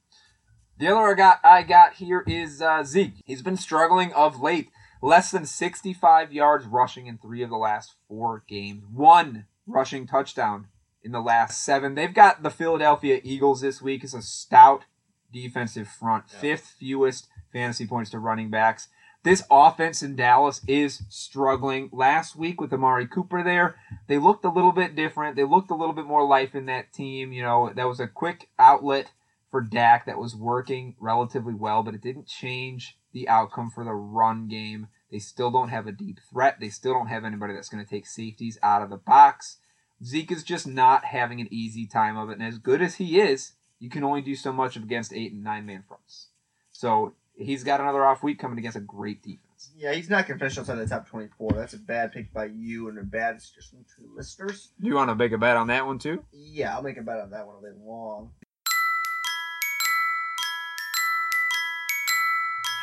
The 0.77 0.87
other 0.87 1.07
I 1.07 1.13
got 1.13 1.39
I 1.45 1.63
got 1.63 1.93
here 1.93 2.23
is 2.27 2.61
uh, 2.61 2.83
Zeke. 2.83 3.23
He's 3.25 3.41
been 3.41 3.55
struggling 3.55 4.11
of 4.11 4.41
late. 4.41 4.69
Less 5.07 5.31
than 5.31 5.45
65 5.45 6.33
yards 6.33 6.65
rushing 6.65 7.07
in 7.07 7.17
three 7.17 7.41
of 7.41 7.49
the 7.49 7.55
last 7.55 7.95
four 8.09 8.43
games. 8.45 8.83
One 8.91 9.45
rushing 9.65 10.05
touchdown 10.05 10.67
in 11.01 11.13
the 11.13 11.21
last 11.21 11.63
seven. 11.63 11.95
They've 11.95 12.13
got 12.13 12.43
the 12.43 12.49
Philadelphia 12.49 13.21
Eagles 13.23 13.61
this 13.61 13.81
week. 13.81 14.03
It's 14.03 14.13
a 14.13 14.21
stout 14.21 14.83
defensive 15.31 15.87
front. 15.87 16.25
Yeah. 16.33 16.39
Fifth 16.39 16.75
fewest 16.77 17.29
fantasy 17.53 17.87
points 17.87 18.11
to 18.11 18.19
running 18.19 18.49
backs. 18.49 18.89
This 19.23 19.43
offense 19.49 20.03
in 20.03 20.17
Dallas 20.17 20.59
is 20.67 21.03
struggling. 21.07 21.89
Last 21.93 22.35
week 22.35 22.59
with 22.59 22.73
Amari 22.73 23.07
Cooper 23.07 23.41
there, 23.41 23.77
they 24.07 24.17
looked 24.17 24.43
a 24.43 24.51
little 24.51 24.73
bit 24.73 24.93
different. 24.93 25.37
They 25.37 25.45
looked 25.45 25.71
a 25.71 25.75
little 25.75 25.95
bit 25.95 26.05
more 26.05 26.27
life 26.27 26.53
in 26.53 26.65
that 26.65 26.91
team. 26.91 27.31
You 27.31 27.43
know, 27.43 27.71
that 27.73 27.87
was 27.87 28.01
a 28.01 28.07
quick 28.07 28.49
outlet 28.59 29.11
for 29.51 29.61
Dak 29.61 30.05
that 30.05 30.19
was 30.19 30.35
working 30.35 30.97
relatively 30.99 31.53
well, 31.53 31.81
but 31.81 31.95
it 31.95 32.01
didn't 32.01 32.27
change 32.27 32.97
the 33.13 33.29
outcome 33.29 33.71
for 33.73 33.85
the 33.85 33.93
run 33.93 34.49
game. 34.49 34.89
They 35.11 35.19
still 35.19 35.51
don't 35.51 35.69
have 35.69 35.87
a 35.87 35.91
deep 35.91 36.19
threat. 36.29 36.57
They 36.59 36.69
still 36.69 36.93
don't 36.93 37.07
have 37.07 37.23
anybody 37.23 37.53
that's 37.53 37.69
going 37.69 37.83
to 37.83 37.89
take 37.89 38.05
safeties 38.05 38.57
out 38.61 38.81
of 38.81 38.89
the 38.89 38.97
box. 38.97 39.57
Zeke 40.03 40.31
is 40.31 40.43
just 40.43 40.67
not 40.67 41.05
having 41.05 41.41
an 41.41 41.47
easy 41.49 41.87
time 41.87 42.17
of 42.17 42.29
it. 42.29 42.33
And 42.33 42.43
as 42.43 42.57
good 42.57 42.81
as 42.81 42.95
he 42.95 43.19
is, 43.19 43.53
you 43.79 43.89
can 43.89 44.03
only 44.03 44.21
do 44.21 44.35
so 44.35 44.51
much 44.51 44.75
against 44.75 45.13
eight 45.13 45.31
and 45.31 45.43
nine 45.43 45.65
man 45.65 45.83
fronts. 45.87 46.27
So 46.71 47.13
he's 47.35 47.63
got 47.63 47.79
another 47.79 48.05
off 48.05 48.23
week 48.23 48.39
coming 48.39 48.57
against 48.57 48.77
a 48.77 48.81
great 48.81 49.23
defense. 49.23 49.71
Yeah, 49.75 49.93
he's 49.93 50.09
not 50.09 50.27
going 50.27 50.37
to 50.37 50.45
finish 50.45 50.57
outside 50.57 50.75
the 50.75 50.85
top 50.85 51.07
24. 51.07 51.53
That's 51.53 51.73
a 51.73 51.79
bad 51.79 52.11
pick 52.11 52.31
by 52.33 52.45
you 52.45 52.89
and 52.89 52.99
a 52.99 53.03
bad 53.03 53.41
suggestion 53.41 53.85
to 53.95 54.01
the 54.01 54.09
listeners. 54.15 54.69
Do 54.79 54.87
you 54.87 54.95
want 54.95 55.09
to 55.09 55.15
make 55.15 55.31
a 55.31 55.37
bet 55.37 55.57
on 55.57 55.67
that 55.67 55.85
one 55.85 55.97
too? 55.97 56.23
Yeah, 56.31 56.75
I'll 56.75 56.83
make 56.83 56.97
a 56.97 57.01
bet 57.01 57.19
on 57.19 57.31
that 57.31 57.47
one 57.47 57.55
a 57.57 57.61
bit 57.61 57.77
long. 57.83 58.31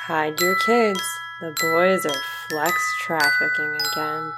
Hide 0.07 0.39
your 0.41 0.57
kids. 0.57 1.01
The 1.41 1.51
boys 1.61 2.07
are 2.07 2.23
flex 2.49 2.81
trafficking 3.01 3.77
again. 3.93 4.33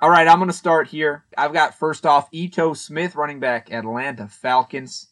All 0.00 0.10
right, 0.10 0.28
I'm 0.28 0.38
going 0.38 0.48
to 0.48 0.56
start 0.56 0.86
here. 0.86 1.24
I've 1.36 1.52
got 1.52 1.76
first 1.76 2.06
off 2.06 2.28
Ito 2.30 2.74
Smith, 2.74 3.16
running 3.16 3.40
back, 3.40 3.72
Atlanta 3.72 4.28
Falcons. 4.28 5.08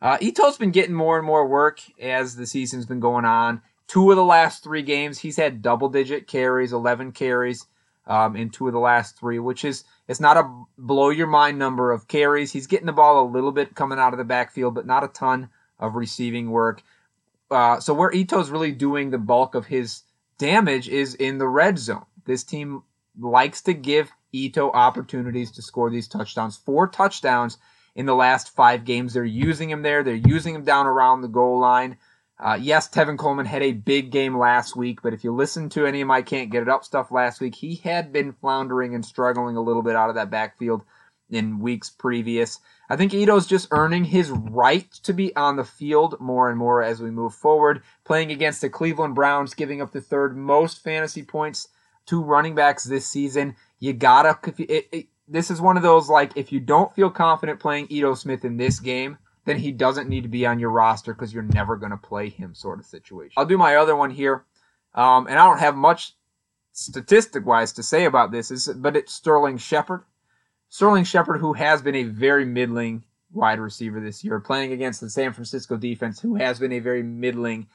Uh, 0.00 0.16
Ito's 0.22 0.56
been 0.56 0.70
getting 0.70 0.94
more 0.94 1.18
and 1.18 1.26
more 1.26 1.46
work 1.46 1.80
as 2.00 2.34
the 2.34 2.46
season's 2.46 2.86
been 2.86 3.00
going 3.00 3.26
on. 3.26 3.60
Two 3.88 4.10
of 4.10 4.16
the 4.16 4.24
last 4.24 4.64
three 4.64 4.80
games, 4.80 5.18
he's 5.18 5.36
had 5.36 5.60
double 5.60 5.90
digit 5.90 6.26
carries, 6.26 6.72
11 6.72 7.12
carries 7.12 7.66
um, 8.06 8.34
in 8.34 8.48
two 8.48 8.66
of 8.66 8.72
the 8.72 8.78
last 8.78 9.18
three, 9.18 9.38
which 9.38 9.66
is 9.66 9.84
it's 10.08 10.20
not 10.20 10.38
a 10.38 10.50
blow 10.78 11.10
your 11.10 11.26
mind 11.26 11.58
number 11.58 11.92
of 11.92 12.08
carries. 12.08 12.52
He's 12.52 12.66
getting 12.66 12.86
the 12.86 12.92
ball 12.92 13.22
a 13.22 13.28
little 13.30 13.52
bit 13.52 13.74
coming 13.74 13.98
out 13.98 14.14
of 14.14 14.18
the 14.18 14.24
backfield, 14.24 14.74
but 14.74 14.86
not 14.86 15.04
a 15.04 15.08
ton 15.08 15.50
of 15.78 15.94
receiving 15.94 16.50
work. 16.50 16.82
Uh, 17.50 17.80
so 17.80 17.92
where 17.92 18.10
Ito's 18.10 18.48
really 18.48 18.72
doing 18.72 19.10
the 19.10 19.18
bulk 19.18 19.54
of 19.54 19.66
his 19.66 20.02
damage 20.38 20.88
is 20.88 21.14
in 21.14 21.38
the 21.38 21.48
red 21.48 21.78
zone. 21.78 22.06
This 22.24 22.44
team 22.44 22.82
likes 23.18 23.62
to 23.62 23.74
give 23.74 24.10
Ito 24.32 24.70
opportunities 24.70 25.52
to 25.52 25.62
score 25.62 25.90
these 25.90 26.08
touchdowns. 26.08 26.56
Four 26.56 26.88
touchdowns 26.88 27.58
in 27.94 28.06
the 28.06 28.14
last 28.14 28.54
five 28.54 28.84
games. 28.84 29.14
They're 29.14 29.24
using 29.24 29.70
him 29.70 29.82
there. 29.82 30.02
They're 30.02 30.14
using 30.14 30.54
him 30.54 30.64
down 30.64 30.86
around 30.86 31.20
the 31.20 31.28
goal 31.28 31.60
line. 31.60 31.96
Uh, 32.38 32.58
yes, 32.60 32.88
Tevin 32.88 33.16
Coleman 33.16 33.46
had 33.46 33.62
a 33.62 33.72
big 33.72 34.10
game 34.10 34.36
last 34.36 34.74
week, 34.74 35.02
but 35.02 35.14
if 35.14 35.22
you 35.22 35.32
listen 35.32 35.68
to 35.70 35.86
any 35.86 36.00
of 36.00 36.08
my 36.08 36.20
can't 36.20 36.50
get 36.50 36.62
it 36.62 36.68
up 36.68 36.84
stuff 36.84 37.12
last 37.12 37.40
week, 37.40 37.54
he 37.54 37.76
had 37.76 38.12
been 38.12 38.32
floundering 38.32 38.94
and 38.94 39.04
struggling 39.04 39.56
a 39.56 39.62
little 39.62 39.82
bit 39.82 39.94
out 39.94 40.08
of 40.08 40.16
that 40.16 40.30
backfield 40.30 40.82
in 41.30 41.60
weeks 41.60 41.90
previous. 41.90 42.58
I 42.88 42.96
think 42.96 43.14
Ito's 43.14 43.46
just 43.46 43.68
earning 43.70 44.04
his 44.04 44.30
right 44.30 44.90
to 45.02 45.12
be 45.12 45.34
on 45.36 45.56
the 45.56 45.64
field 45.64 46.20
more 46.20 46.50
and 46.50 46.58
more 46.58 46.82
as 46.82 47.00
we 47.00 47.10
move 47.10 47.34
forward. 47.34 47.82
Playing 48.04 48.30
against 48.30 48.60
the 48.60 48.68
Cleveland 48.68 49.14
Browns, 49.14 49.54
giving 49.54 49.80
up 49.80 49.92
the 49.92 50.00
third 50.00 50.36
most 50.36 50.82
fantasy 50.82 51.22
points 51.22 51.68
to 52.06 52.22
running 52.22 52.54
backs 52.54 52.84
this 52.84 53.06
season. 53.06 53.56
You 53.78 53.92
gotta. 53.92 54.38
It, 54.58 54.88
it, 54.92 55.06
this 55.26 55.50
is 55.50 55.60
one 55.60 55.76
of 55.76 55.82
those 55.82 56.08
like 56.08 56.36
if 56.36 56.52
you 56.52 56.60
don't 56.60 56.94
feel 56.94 57.10
confident 57.10 57.60
playing 57.60 57.86
Ito 57.88 58.14
Smith 58.14 58.44
in 58.44 58.56
this 58.56 58.80
game, 58.80 59.18
then 59.44 59.58
he 59.58 59.72
doesn't 59.72 60.08
need 60.08 60.22
to 60.22 60.28
be 60.28 60.46
on 60.46 60.58
your 60.58 60.70
roster 60.70 61.14
because 61.14 61.32
you're 61.32 61.42
never 61.42 61.76
gonna 61.76 61.96
play 61.96 62.28
him 62.28 62.54
sort 62.54 62.78
of 62.78 62.84
situation. 62.84 63.32
I'll 63.36 63.46
do 63.46 63.58
my 63.58 63.76
other 63.76 63.96
one 63.96 64.10
here, 64.10 64.44
um, 64.94 65.26
and 65.26 65.38
I 65.38 65.46
don't 65.46 65.60
have 65.60 65.76
much 65.76 66.14
statistic 66.72 67.46
wise 67.46 67.72
to 67.74 67.82
say 67.82 68.04
about 68.04 68.32
this, 68.32 68.50
is 68.50 68.68
but 68.68 68.96
it's 68.96 69.14
Sterling 69.14 69.58
Shepard. 69.58 70.02
Sterling 70.68 71.04
Shepard, 71.04 71.40
who 71.40 71.52
has 71.52 71.82
been 71.82 71.94
a 71.94 72.04
very 72.04 72.44
middling 72.44 73.04
wide 73.32 73.60
receiver 73.60 74.00
this 74.00 74.24
year, 74.24 74.40
playing 74.40 74.72
against 74.72 75.00
the 75.00 75.10
San 75.10 75.32
Francisco 75.32 75.76
defense, 75.76 76.20
who 76.20 76.34
has 76.36 76.58
been 76.58 76.72
a 76.72 76.78
very 76.80 77.02
middling 77.02 77.66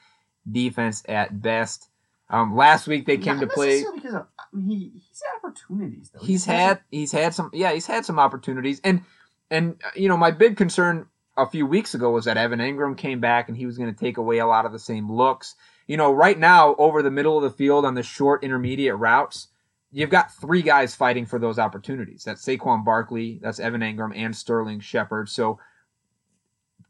defense 0.50 1.02
at 1.08 1.40
best. 1.42 1.88
Um, 2.28 2.54
last 2.56 2.86
week 2.86 3.06
they 3.06 3.16
came 3.18 3.36
Not 3.40 3.48
to 3.48 3.54
play. 3.54 3.84
Because 3.94 4.14
of, 4.14 4.26
I 4.38 4.44
mean, 4.56 4.68
he, 4.68 4.92
he's 4.94 5.22
had 5.22 5.38
opportunities 5.48 6.10
though. 6.12 6.20
He's 6.20 6.44
He 6.44 6.50
hasn't- 6.52 6.68
had 6.68 6.80
he's 6.90 7.12
had 7.12 7.34
some 7.34 7.50
yeah 7.52 7.72
he's 7.72 7.86
had 7.86 8.04
some 8.04 8.18
opportunities 8.20 8.80
and 8.84 9.02
and 9.50 9.76
uh, 9.84 9.90
you 9.96 10.08
know 10.08 10.16
my 10.16 10.30
big 10.30 10.56
concern 10.56 11.06
a 11.36 11.46
few 11.46 11.66
weeks 11.66 11.94
ago 11.94 12.10
was 12.10 12.26
that 12.26 12.36
Evan 12.36 12.60
Engram 12.60 12.96
came 12.96 13.18
back 13.20 13.48
and 13.48 13.56
he 13.56 13.66
was 13.66 13.76
going 13.78 13.92
to 13.92 13.98
take 13.98 14.16
away 14.18 14.38
a 14.38 14.46
lot 14.46 14.64
of 14.66 14.72
the 14.72 14.78
same 14.78 15.10
looks. 15.10 15.56
You 15.88 15.96
know, 15.96 16.12
right 16.12 16.38
now 16.38 16.76
over 16.76 17.02
the 17.02 17.10
middle 17.10 17.36
of 17.36 17.42
the 17.42 17.50
field 17.50 17.84
on 17.84 17.94
the 17.94 18.02
short 18.04 18.44
intermediate 18.44 18.96
routes, 18.96 19.48
you've 19.92 20.10
got 20.10 20.32
three 20.32 20.62
guys 20.62 20.94
fighting 20.94 21.26
for 21.26 21.38
those 21.38 21.58
opportunities. 21.58 22.24
That's 22.24 22.44
Saquon 22.44 22.84
Barkley, 22.84 23.38
that's 23.42 23.60
Evan 23.60 23.80
Engram, 23.80 24.12
and 24.14 24.34
Sterling 24.34 24.80
Shepard. 24.80 25.28
So 25.28 25.58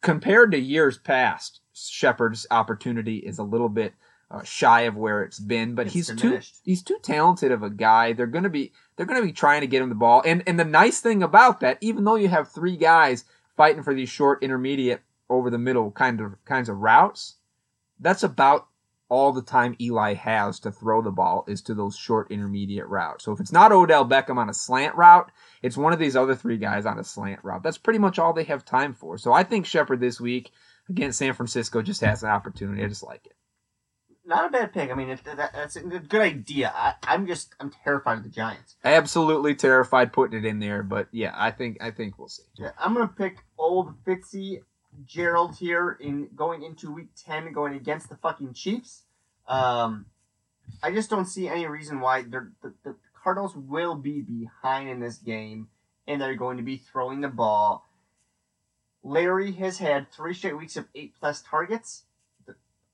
compared 0.01 0.53
to 0.53 0.59
years 0.59 0.99
past, 0.99 1.61
Shepard's 1.73 2.47
opportunity 2.51 3.19
is 3.19 3.39
a 3.39 3.43
little 3.45 3.69
bit 3.69 3.95
uh, 4.31 4.43
shy 4.45 4.83
of 4.83 4.97
where 4.97 5.23
it's 5.23 5.41
been, 5.41 5.75
but 5.75 5.87
It's 5.87 5.95
he's 5.95 6.07
diminished. 6.09 6.55
too 6.57 6.61
he's 6.65 6.83
too 6.83 6.99
talented 7.03 7.51
of 7.51 7.63
a 7.63 7.71
guy. 7.71 8.13
They're 8.13 8.27
gonna 8.27 8.49
be 8.49 8.73
they're 8.97 9.07
gonna 9.07 9.23
be 9.23 9.33
trying 9.33 9.63
to 9.63 9.67
get 9.67 9.83
him 9.83 9.89
the 9.89 9.95
ball. 9.95 10.23
And 10.25 10.43
and 10.47 10.59
the 10.59 10.65
nice 10.65 11.01
thing 11.01 11.23
about 11.23 11.61
that, 11.61 11.79
even 11.81 12.05
though 12.05 12.15
you 12.15 12.29
have 12.29 12.49
three 12.49 12.77
guys 12.77 13.25
fighting 13.57 13.83
for 13.83 13.93
these 13.93 14.09
short, 14.09 14.43
intermediate, 14.43 15.01
over 15.29 15.51
the 15.51 15.59
middle 15.59 15.91
kind 15.91 16.21
of 16.21 16.35
kinds 16.45 16.69
of 16.69 16.77
routes, 16.79 17.37
that's 17.99 18.23
about 18.23 18.69
all 19.11 19.33
the 19.33 19.43
time 19.43 19.77
Eli 19.81 20.15
has 20.15 20.61
to 20.61 20.73
throw 20.73 21.03
the 21.03 21.11
ball 21.11 21.45
is 21.49 21.61
to 21.63 21.75
those 21.75 21.97
short 21.97 22.31
intermediate 22.31 22.87
routes. 22.87 23.25
So 23.25 23.33
if 23.33 23.41
it's 23.41 23.53
not 23.53 23.73
Odell 23.73 24.07
Beckham 24.09 24.39
on 24.39 24.49
a 24.49 24.55
slant 24.55 24.95
route, 24.95 25.31
it's 25.63 25.77
one 25.77 25.93
of 25.93 25.99
these 25.99 26.17
other 26.17 26.35
three 26.35 26.57
guys 26.57 26.87
on 26.87 26.99
a 26.99 27.05
slant 27.05 27.41
route. 27.43 27.63
That's 27.63 27.79
pretty 27.79 27.99
much 27.99 28.19
all 28.19 28.33
they 28.33 28.45
have 28.45 28.65
time 28.65 28.95
for. 28.95 29.19
So 29.19 29.33
I 29.33 29.43
think 29.43 29.67
Shepard 29.67 30.01
this 30.01 30.21
week 30.21 30.53
against 30.89 31.19
San 31.19 31.35
Francisco 31.35 31.83
just 31.83 32.01
has 32.01 32.23
an 32.23 32.31
opportunity. 32.31 32.83
I 32.83 32.89
just 32.89 33.03
like 33.03 33.27
it. 33.27 33.33
not 34.25 34.47
a 34.47 34.51
bad 34.51 34.73
pick. 34.73 34.91
I 34.91 34.95
mean, 34.95 35.11
if 35.11 35.25
that, 35.25 35.53
that's 35.53 35.77
a 35.77 35.81
good 35.83 36.21
idea. 36.23 36.73
I, 36.75 36.95
I'm 37.03 37.27
just 37.27 37.55
I'm 37.61 37.71
terrified 37.85 38.19
of 38.19 38.25
the 38.25 38.31
Giants. 38.31 38.77
Absolutely 38.85 39.55
terrified 39.57 40.13
putting 40.13 40.39
it 40.39 40.45
in 40.45 40.61
there, 40.61 40.83
but 40.83 41.09
yeah, 41.11 41.33
I 41.37 41.51
think 41.51 41.79
I 41.83 41.91
think 41.91 42.19
we'll 42.19 42.29
see. 42.29 42.45
Yeah, 42.57 42.71
I'm 42.79 42.95
gonna 42.95 43.09
pick 43.09 43.39
old 43.59 43.95
Fitzy 44.05 44.61
Gerald 45.07 45.57
here 45.57 45.97
in 46.01 46.29
going 46.35 46.63
into 46.63 46.93
week 46.93 47.11
ten, 47.17 47.53
going 47.53 47.75
against 47.75 48.09
the 48.09 48.17
fucking 48.17 48.55
Chiefs. 48.55 49.03
Um, 49.47 50.07
I 50.83 50.93
just 50.93 51.11
don't 51.11 51.27
see 51.27 51.49
any 51.49 51.67
reason 51.67 52.01
why 52.01 52.23
the 52.23 52.51
the 52.63 52.97
Cardinals 53.23 53.55
will 53.55 53.95
be 53.95 54.23
behind 54.23 54.89
in 54.89 55.01
this 55.01 55.19
game, 55.19 55.69
and 56.07 56.21
they're 56.21 56.35
going 56.35 56.57
to 56.57 56.63
be 56.63 56.77
throwing 56.77 57.21
the 57.21 57.29
ball. 57.29 57.87
Larry 59.03 59.53
has 59.53 59.79
had 59.79 60.11
three 60.11 60.35
straight 60.35 60.59
weeks 60.59 60.77
of 60.77 60.87
eight 60.95 61.15
plus 61.19 61.43
targets. 61.43 62.05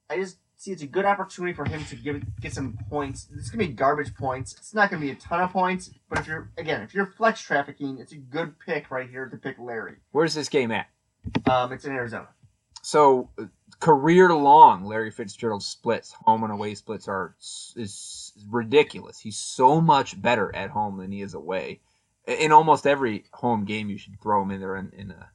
I 0.08 0.16
just 0.16 0.38
see 0.56 0.72
it's 0.72 0.82
a 0.82 0.86
good 0.86 1.04
opportunity 1.04 1.52
for 1.52 1.64
him 1.64 1.84
to 1.86 1.96
give 1.96 2.22
get 2.40 2.52
some 2.52 2.78
points. 2.88 3.28
Is 3.34 3.50
gonna 3.50 3.66
be 3.66 3.72
garbage 3.72 4.14
points. 4.14 4.54
It's 4.54 4.74
not 4.74 4.90
gonna 4.90 5.00
be 5.02 5.10
a 5.10 5.16
ton 5.16 5.40
of 5.40 5.50
points, 5.50 5.90
but 6.08 6.18
if 6.18 6.26
you're 6.26 6.50
again 6.56 6.82
if 6.82 6.94
you're 6.94 7.06
flex 7.06 7.40
trafficking, 7.40 7.98
it's 7.98 8.12
a 8.12 8.16
good 8.16 8.58
pick 8.58 8.90
right 8.90 9.08
here 9.08 9.26
to 9.26 9.36
pick 9.36 9.58
Larry. 9.58 9.96
Where's 10.12 10.34
this 10.34 10.48
game 10.48 10.70
at? 10.70 10.86
Um, 11.50 11.72
it's 11.72 11.84
in 11.84 11.92
Arizona. 11.92 12.28
So 12.82 13.30
career 13.80 14.32
long, 14.32 14.84
Larry 14.84 15.10
Fitzgerald 15.10 15.62
splits, 15.62 16.12
home 16.12 16.44
and 16.44 16.52
away 16.52 16.74
splits 16.74 17.08
are 17.08 17.34
is 17.76 18.32
ridiculous. 18.48 19.18
He's 19.18 19.38
so 19.38 19.80
much 19.80 20.20
better 20.20 20.54
at 20.54 20.70
home 20.70 20.98
than 20.98 21.12
he 21.12 21.22
is 21.22 21.34
away. 21.34 21.80
In 22.26 22.52
almost 22.52 22.86
every 22.86 23.24
home 23.32 23.64
game, 23.64 23.88
you 23.88 23.98
should 23.98 24.20
throw 24.20 24.42
him 24.42 24.50
in 24.50 24.60
there 24.60 24.76
in, 24.76 24.90
in 24.96 25.10
a 25.10 25.30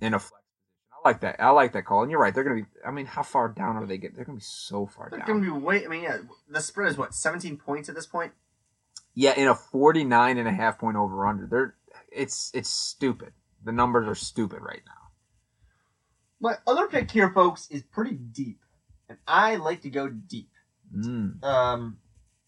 in 0.00 0.14
a 0.14 0.18
flex 0.18 0.42
position. 0.58 0.92
I 0.92 1.08
like 1.08 1.20
that. 1.20 1.36
I 1.40 1.50
like 1.50 1.72
that 1.72 1.84
call. 1.84 2.02
And 2.02 2.10
you're 2.10 2.20
right. 2.20 2.34
They're 2.34 2.44
gonna 2.44 2.62
be. 2.62 2.66
I 2.86 2.90
mean, 2.90 3.06
how 3.06 3.22
far 3.22 3.48
down 3.48 3.76
are 3.76 3.86
they 3.86 3.98
getting? 3.98 4.16
They're 4.16 4.24
gonna 4.24 4.38
be 4.38 4.44
so 4.44 4.86
far 4.86 5.10
down. 5.10 5.18
They're 5.18 5.34
gonna 5.34 5.40
be 5.40 5.50
way. 5.50 5.84
I 5.84 5.88
mean, 5.88 6.02
yeah, 6.02 6.18
the 6.48 6.60
spread 6.60 6.90
is 6.90 6.98
what 6.98 7.14
17 7.14 7.56
points 7.58 7.88
at 7.88 7.94
this 7.94 8.06
point. 8.06 8.32
Yeah, 9.14 9.34
in 9.36 9.48
a 9.48 9.54
49 9.54 10.38
and 10.38 10.48
a 10.48 10.52
half 10.52 10.78
point 10.78 10.96
over 10.96 11.26
under. 11.26 11.46
They're 11.46 11.74
it's 12.12 12.50
it's 12.54 12.70
stupid. 12.70 13.32
The 13.64 13.72
numbers 13.72 14.08
are 14.08 14.14
stupid 14.14 14.60
right 14.62 14.82
now. 14.86 14.92
My 16.40 16.56
other 16.66 16.86
pick 16.86 17.10
here, 17.10 17.30
folks, 17.30 17.68
is 17.70 17.82
pretty 17.82 18.16
deep, 18.16 18.60
and 19.08 19.18
I 19.26 19.56
like 19.56 19.82
to 19.82 19.90
go 19.90 20.08
deep. 20.08 20.50
Mm. 20.96 21.42
Um, 21.44 21.98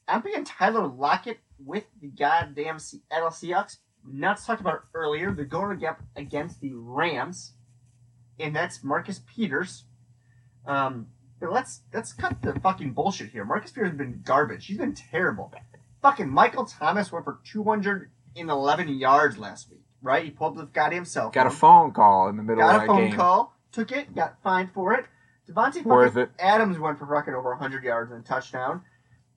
I'm 0.09 0.23
picking 0.23 0.45
Tyler 0.45 0.87
Lockett 0.87 1.39
with 1.59 1.85
the 2.01 2.09
goddamn 2.09 2.79
Seattle 2.79 3.29
Seahawks. 3.29 3.77
Nutz 4.11 4.47
talked 4.47 4.61
about 4.61 4.85
earlier. 4.95 5.33
They're 5.33 5.45
going 5.45 5.85
up 5.85 6.03
against 6.17 6.61
the 6.61 6.73
Rams, 6.75 7.53
and 8.39 8.57
that's 8.57 8.83
Marcus 8.83 9.21
Peters. 9.27 9.85
Um, 10.67 11.09
but 11.41 11.53
let's 11.53 11.83
let's 11.93 12.13
cut 12.13 12.41
the 12.43 12.59
fucking 12.61 12.93
bullshit 12.93 13.31
here. 13.31 13.45
Marcus 13.45 13.73
Peters 13.73 13.91
has 13.91 13.99
been 13.99 14.23
garbage. 14.25 14.67
He's 14.67 14.79
been 14.79 14.95
terrible. 14.95 15.53
Fucking 16.01 16.29
Michael 16.29 16.65
Thomas 16.65 17.13
went 17.13 17.25
for 17.25 17.39
211 17.45 18.89
yards 18.89 19.39
last 19.39 19.71
week. 19.71 19.85
Right? 20.03 20.25
He 20.25 20.31
pulled 20.31 20.57
the 20.57 20.65
goddamn 20.67 21.05
cell. 21.05 21.31
Got 21.31 21.47
a 21.47 21.51
phone 21.51 21.93
call 21.93 22.29
in 22.29 22.37
the 22.37 22.43
middle 22.43 22.63
Got 22.63 22.75
of 22.75 22.81
that 22.83 22.87
game. 22.89 22.97
Got 22.97 23.03
a 23.03 23.09
phone 23.11 23.17
call. 23.17 23.57
Took 23.73 23.93
it. 23.93 24.15
Got 24.15 24.43
fined 24.43 24.73
for 24.73 24.95
it. 24.95 25.07
Davante 25.49 25.85
Worth 25.85 26.17
it. 26.17 26.31
Adams 26.39 26.79
went 26.79 26.99
for 26.99 27.07
fucking 27.07 27.35
over 27.35 27.51
100 27.51 27.85
yards 27.85 28.11
and 28.13 28.25
a 28.25 28.27
touchdown. 28.27 28.83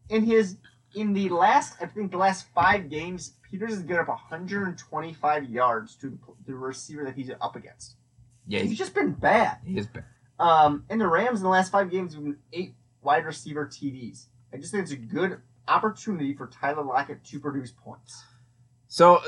In 0.10 0.24
his 0.24 0.58
in 0.96 1.14
the 1.14 1.30
last, 1.30 1.76
I 1.82 1.88
think 1.88 2.12
the 2.12 2.18
last 2.18 2.46
five 2.54 2.90
games, 2.90 3.34
Peters 3.50 3.72
has 3.72 3.82
given 3.84 3.98
up 4.02 4.08
125 4.08 5.50
yards 5.50 5.96
to 5.98 6.10
the, 6.10 6.18
the 6.46 6.56
receiver 6.56 7.04
that 7.04 7.16
he's 7.16 7.30
up 7.42 7.56
against. 7.56 7.96
Yeah, 8.48 8.60
He's 8.62 8.70
he's, 8.70 8.78
just 8.78 8.94
been 8.94 9.12
bad. 9.12 9.58
he 9.66 9.78
is 9.78 9.88
bad. 9.88 10.06
Um, 10.40 10.86
and 10.90 11.02
the 11.02 11.08
Rams 11.08 11.40
in 11.40 11.44
the 11.44 11.50
last 11.50 11.72
five 11.72 11.90
games 11.92 12.14
have 12.14 12.24
been 12.24 12.38
eight 12.54 12.76
wide 13.02 13.26
receiver 13.26 13.66
TDs. 13.66 14.28
I 14.54 14.58
just 14.58 14.72
think 14.72 14.84
it's 14.84 14.92
a 14.92 14.98
good 14.98 15.42
opportunity 15.68 16.34
for 16.34 16.48
Tyler 16.48 16.84
Lockett 16.84 17.24
to 17.26 17.40
produce 17.40 17.72
points. 17.72 18.24
So, 18.88 19.16
uh, 19.16 19.24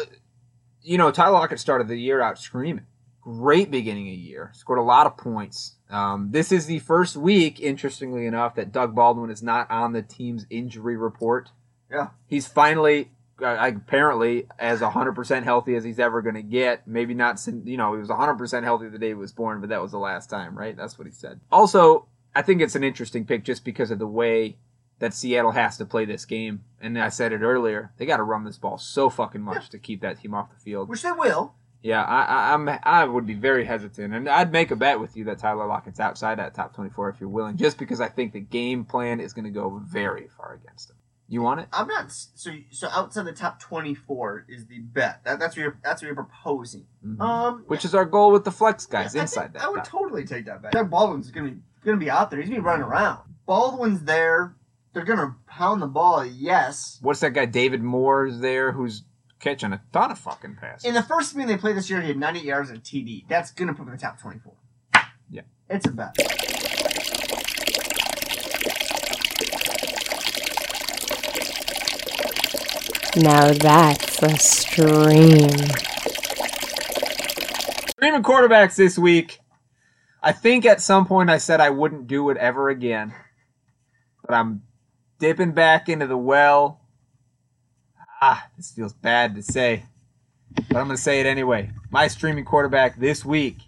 you 0.88 0.98
know, 0.98 1.12
Tyler 1.12 1.34
Lockett 1.34 1.60
started 1.60 1.88
the 1.88 2.00
year 2.00 2.22
out 2.22 2.40
screaming. 2.40 2.86
Great 3.22 3.70
beginning 3.70 4.08
of 4.08 4.16
year. 4.16 4.52
Scored 4.54 4.80
a 4.80 4.84
lot 4.84 5.06
of 5.06 5.18
points. 5.18 5.76
Um, 5.90 6.30
this 6.32 6.52
is 6.52 6.66
the 6.66 6.80
first 6.80 7.18
week, 7.18 7.60
interestingly 7.60 8.26
enough, 8.26 8.56
that 8.56 8.72
Doug 8.72 8.96
Baldwin 8.96 9.30
is 9.30 9.44
not 9.44 9.70
on 9.70 9.92
the 9.92 10.02
team's 10.02 10.46
injury 10.50 10.96
report. 10.96 11.50
Yeah. 11.92 12.10
He's 12.26 12.48
finally, 12.48 13.12
uh, 13.42 13.58
apparently, 13.60 14.48
as 14.58 14.80
100% 14.80 15.44
healthy 15.44 15.76
as 15.76 15.84
he's 15.84 16.00
ever 16.00 16.22
going 16.22 16.36
to 16.36 16.42
get. 16.42 16.88
Maybe 16.88 17.14
not, 17.14 17.46
you 17.66 17.76
know, 17.76 17.94
he 17.94 18.00
was 18.00 18.10
100% 18.10 18.64
healthy 18.64 18.88
the 18.88 18.98
day 18.98 19.10
he 19.10 19.14
was 19.14 19.34
born, 19.34 19.60
but 19.60 19.70
that 19.70 19.82
was 19.82 19.92
the 19.92 20.00
last 20.00 20.30
time, 20.30 20.58
right? 20.58 20.76
That's 20.76 20.98
what 20.98 21.06
he 21.06 21.12
said. 21.12 21.42
Also, 21.52 22.08
I 22.34 22.42
think 22.44 22.62
it's 22.62 22.76
an 22.76 22.84
interesting 22.86 23.26
pick 23.26 23.44
just 23.44 23.66
because 23.66 23.92
of 23.92 24.00
the 24.00 24.08
way 24.08 24.56
that 25.00 25.14
Seattle 25.14 25.52
has 25.52 25.78
to 25.78 25.86
play 25.86 26.06
this 26.06 26.26
game. 26.26 26.64
And 26.82 26.98
I 27.00 27.10
said 27.10 27.34
it 27.34 27.42
earlier, 27.42 27.92
they 27.98 28.06
got 28.06 28.18
to 28.18 28.24
run 28.24 28.44
this 28.44 28.58
ball 28.58 28.78
so 28.78 29.10
fucking 29.10 29.42
much 29.42 29.70
to 29.70 29.80
keep 29.80 30.02
that 30.02 30.20
team 30.22 30.34
off 30.34 30.50
the 30.52 30.60
field. 30.60 30.90
Which 30.90 31.02
they 31.02 31.12
will. 31.12 31.54
Yeah, 31.82 32.04
I, 32.04 32.24
I, 32.24 32.54
I'm 32.54 32.70
I 32.84 33.06
would 33.06 33.28
be 33.28 33.36
very 33.36 33.64
hesitant, 33.64 34.14
and 34.14 34.28
I'd 34.28 34.52
make 34.52 34.72
a 34.72 34.76
bet 34.76 35.00
with 35.00 35.16
you 35.16 35.24
that 35.26 35.38
Tyler 35.38 35.68
Lockett's 35.68 36.00
outside 36.00 36.40
that 36.40 36.54
top 36.56 36.74
24 36.76 37.10
if 37.10 37.20
you're 37.22 37.30
willing, 37.30 37.56
just 37.56 37.78
because 37.78 38.02
I 38.02 38.10
think 38.10 38.34
the 38.34 38.40
game 38.40 38.84
plan 38.84 39.20
is 39.20 39.32
going 39.32 39.46
to 39.46 39.52
go 39.52 39.82
very 39.86 40.28
far 40.36 40.54
against 40.54 40.90
him. 40.90 40.96
You 41.30 41.42
want 41.44 41.60
it? 41.60 41.68
I'm 41.72 41.88
not 41.88 42.12
so. 42.12 42.52
So 42.72 42.88
outside 42.90 43.26
the 43.26 43.32
top 43.32 43.60
24 43.60 44.46
is 44.50 44.66
the 44.66 44.80
bet. 44.80 45.24
That, 45.24 45.40
that's 45.40 45.56
what 45.56 45.62
you're. 45.62 45.78
That's 45.84 46.02
what 46.02 46.08
you're 46.08 46.16
proposing. 46.16 46.86
Mhm. 47.06 47.20
Um, 47.22 47.64
Which 47.68 47.86
is 47.86 47.94
our 47.94 48.06
goal 48.06 48.32
with 48.32 48.44
the 48.44 48.52
flex 48.52 48.86
guys 48.86 49.16
I 49.16 49.22
inside 49.22 49.42
think 49.42 49.54
that. 49.54 49.64
I 49.64 49.70
would 49.70 49.78
top. 49.84 49.88
totally 49.88 50.26
take 50.26 50.46
that 50.46 50.62
bet. 50.64 50.72
Doug 50.72 50.90
Baldwin's 50.90 51.30
gonna 51.32 51.52
be 51.52 51.58
gonna 51.86 51.98
be 51.98 52.10
out 52.10 52.32
there. 52.32 52.40
He's 52.40 52.50
gonna 52.50 52.62
be 52.62 52.66
running 52.66 52.86
around. 52.86 53.20
Baldwin's 53.46 54.02
there. 54.04 54.56
They're 54.98 55.06
gonna 55.06 55.36
pound 55.46 55.80
the 55.80 55.86
ball. 55.86 56.26
Yes. 56.26 56.98
What's 57.04 57.20
that 57.20 57.30
guy 57.30 57.46
David 57.46 57.84
Moore 57.84 58.32
there 58.32 58.72
who's 58.72 59.04
catching 59.40 59.72
a 59.72 59.80
ton 59.94 60.10
of 60.10 60.18
fucking 60.18 60.56
passes? 60.56 60.86
In 60.86 60.96
the 60.96 61.04
first 61.04 61.38
game 61.38 61.46
they 61.46 61.56
played 61.56 61.78
this 61.78 61.88
year, 61.88 62.02
he 62.02 62.08
had 62.08 62.18
90 62.18 62.40
yards 62.40 62.72
and 62.72 62.80
a 62.80 62.82
TD. 62.82 63.26
That's 63.30 63.52
gonna 63.52 63.76
put 63.76 63.84
him 63.84 63.90
in 63.90 63.98
the 63.98 64.02
top 64.02 64.20
24. 64.20 64.54
Yeah. 65.30 65.42
It's 65.70 65.86
a 65.86 65.92
bet. 65.92 66.18
Now 73.18 73.52
that's 73.54 74.24
a 74.24 74.36
stream. 74.40 75.50
Streaming 77.90 78.24
quarterbacks 78.24 78.78
this 78.78 78.98
week. 78.98 79.42
I 80.24 80.32
think 80.32 80.66
at 80.66 80.82
some 80.82 81.06
point 81.06 81.30
I 81.30 81.38
said 81.38 81.62
I 81.62 81.70
wouldn't 81.70 82.08
do 82.08 82.32
it 82.32 82.38
ever 82.38 82.70
again. 82.70 83.14
But 84.26 84.34
I'm 84.34 84.64
dipping 85.20 85.52
back 85.52 85.90
into 85.90 86.08
the 86.08 86.18
well. 86.18 86.82
Ah, 88.22 88.48
this 88.58 88.72
feels 88.72 88.94
bad 88.94 89.36
to 89.36 89.44
say. 89.44 89.86
But 90.56 90.78
I'm 90.78 90.86
going 90.86 90.98
to 90.98 90.98
say 90.98 91.20
it 91.20 91.26
anyway. 91.26 91.72
My 91.92 92.08
streaming 92.08 92.46
quarterback 92.46 93.00
this 93.00 93.24
week, 93.24 93.60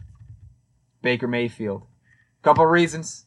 Baker 1.01 1.27
Mayfield. 1.27 1.83
A 1.83 2.43
Couple 2.43 2.65
reasons. 2.65 3.25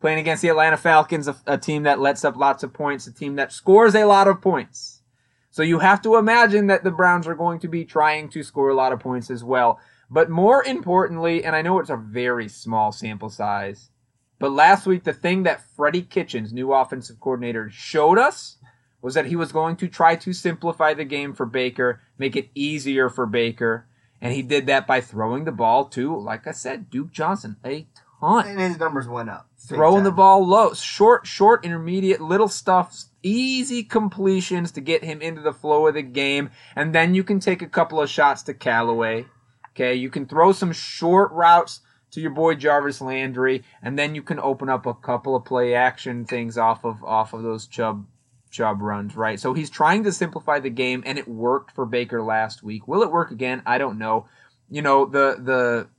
Playing 0.00 0.18
against 0.18 0.42
the 0.42 0.48
Atlanta 0.48 0.76
Falcons, 0.76 1.26
a, 1.28 1.36
a 1.46 1.58
team 1.58 1.82
that 1.84 2.00
lets 2.00 2.24
up 2.24 2.36
lots 2.36 2.62
of 2.62 2.72
points, 2.72 3.06
a 3.06 3.12
team 3.12 3.36
that 3.36 3.52
scores 3.52 3.94
a 3.94 4.04
lot 4.04 4.28
of 4.28 4.40
points. 4.40 5.02
So 5.50 5.62
you 5.62 5.78
have 5.78 6.02
to 6.02 6.16
imagine 6.16 6.66
that 6.66 6.84
the 6.84 6.90
Browns 6.90 7.26
are 7.26 7.34
going 7.34 7.60
to 7.60 7.68
be 7.68 7.84
trying 7.84 8.28
to 8.30 8.42
score 8.42 8.68
a 8.68 8.74
lot 8.74 8.92
of 8.92 9.00
points 9.00 9.30
as 9.30 9.42
well. 9.42 9.80
But 10.10 10.30
more 10.30 10.62
importantly, 10.62 11.44
and 11.44 11.56
I 11.56 11.62
know 11.62 11.78
it's 11.78 11.90
a 11.90 11.96
very 11.96 12.48
small 12.48 12.92
sample 12.92 13.30
size, 13.30 13.90
but 14.38 14.52
last 14.52 14.86
week 14.86 15.04
the 15.04 15.12
thing 15.12 15.44
that 15.44 15.62
Freddie 15.76 16.02
Kitchens, 16.02 16.52
new 16.52 16.72
offensive 16.72 17.20
coordinator, 17.20 17.70
showed 17.70 18.18
us 18.18 18.58
was 19.02 19.14
that 19.14 19.26
he 19.26 19.36
was 19.36 19.52
going 19.52 19.76
to 19.76 19.88
try 19.88 20.16
to 20.16 20.32
simplify 20.32 20.94
the 20.94 21.04
game 21.04 21.32
for 21.32 21.46
Baker, 21.46 22.00
make 22.18 22.34
it 22.34 22.50
easier 22.54 23.08
for 23.08 23.26
Baker, 23.26 23.86
and 24.20 24.32
he 24.32 24.42
did 24.42 24.66
that 24.66 24.86
by 24.86 25.00
throwing 25.00 25.44
the 25.44 25.52
ball 25.52 25.84
to, 25.90 26.16
like 26.16 26.46
I 26.46 26.52
said, 26.52 26.90
Duke 26.90 27.12
Johnson 27.12 27.56
a 27.64 27.86
ton. 28.20 28.48
And 28.48 28.58
his 28.58 28.78
numbers 28.78 29.06
went 29.06 29.30
up. 29.30 29.48
Throwing 29.58 30.04
the 30.04 30.10
ball 30.10 30.46
low, 30.46 30.74
short, 30.74 31.26
short, 31.26 31.64
intermediate, 31.64 32.20
little 32.20 32.48
stuff, 32.48 33.04
easy 33.22 33.82
completions 33.82 34.72
to 34.72 34.80
get 34.80 35.04
him 35.04 35.20
into 35.20 35.40
the 35.40 35.52
flow 35.52 35.86
of 35.86 35.94
the 35.94 36.02
game, 36.02 36.50
and 36.74 36.94
then 36.94 37.14
you 37.14 37.24
can 37.24 37.40
take 37.40 37.62
a 37.62 37.68
couple 37.68 38.00
of 38.00 38.10
shots 38.10 38.42
to 38.44 38.54
Callaway. 38.54 39.26
Okay, 39.70 39.94
you 39.94 40.08
can 40.08 40.26
throw 40.26 40.52
some 40.52 40.72
short 40.72 41.30
routes 41.32 41.80
to 42.16 42.20
your 42.22 42.30
boy 42.30 42.54
Jarvis 42.54 43.02
Landry, 43.02 43.62
and 43.82 43.98
then 43.98 44.14
you 44.14 44.22
can 44.22 44.40
open 44.40 44.70
up 44.70 44.86
a 44.86 44.94
couple 44.94 45.36
of 45.36 45.44
play 45.44 45.74
action 45.74 46.24
things 46.24 46.56
off 46.56 46.82
of 46.84 47.04
off 47.04 47.34
of 47.34 47.42
those 47.42 47.66
Chubb 47.66 48.06
Chubb 48.50 48.80
runs, 48.80 49.14
right? 49.14 49.38
So 49.38 49.52
he's 49.52 49.68
trying 49.68 50.02
to 50.04 50.12
simplify 50.12 50.58
the 50.58 50.70
game, 50.70 51.02
and 51.04 51.18
it 51.18 51.28
worked 51.28 51.72
for 51.74 51.84
Baker 51.84 52.22
last 52.22 52.62
week. 52.62 52.88
Will 52.88 53.02
it 53.02 53.12
work 53.12 53.30
again? 53.30 53.60
I 53.66 53.76
don't 53.76 53.98
know. 53.98 54.26
You 54.70 54.80
know 54.80 55.04
the 55.04 55.36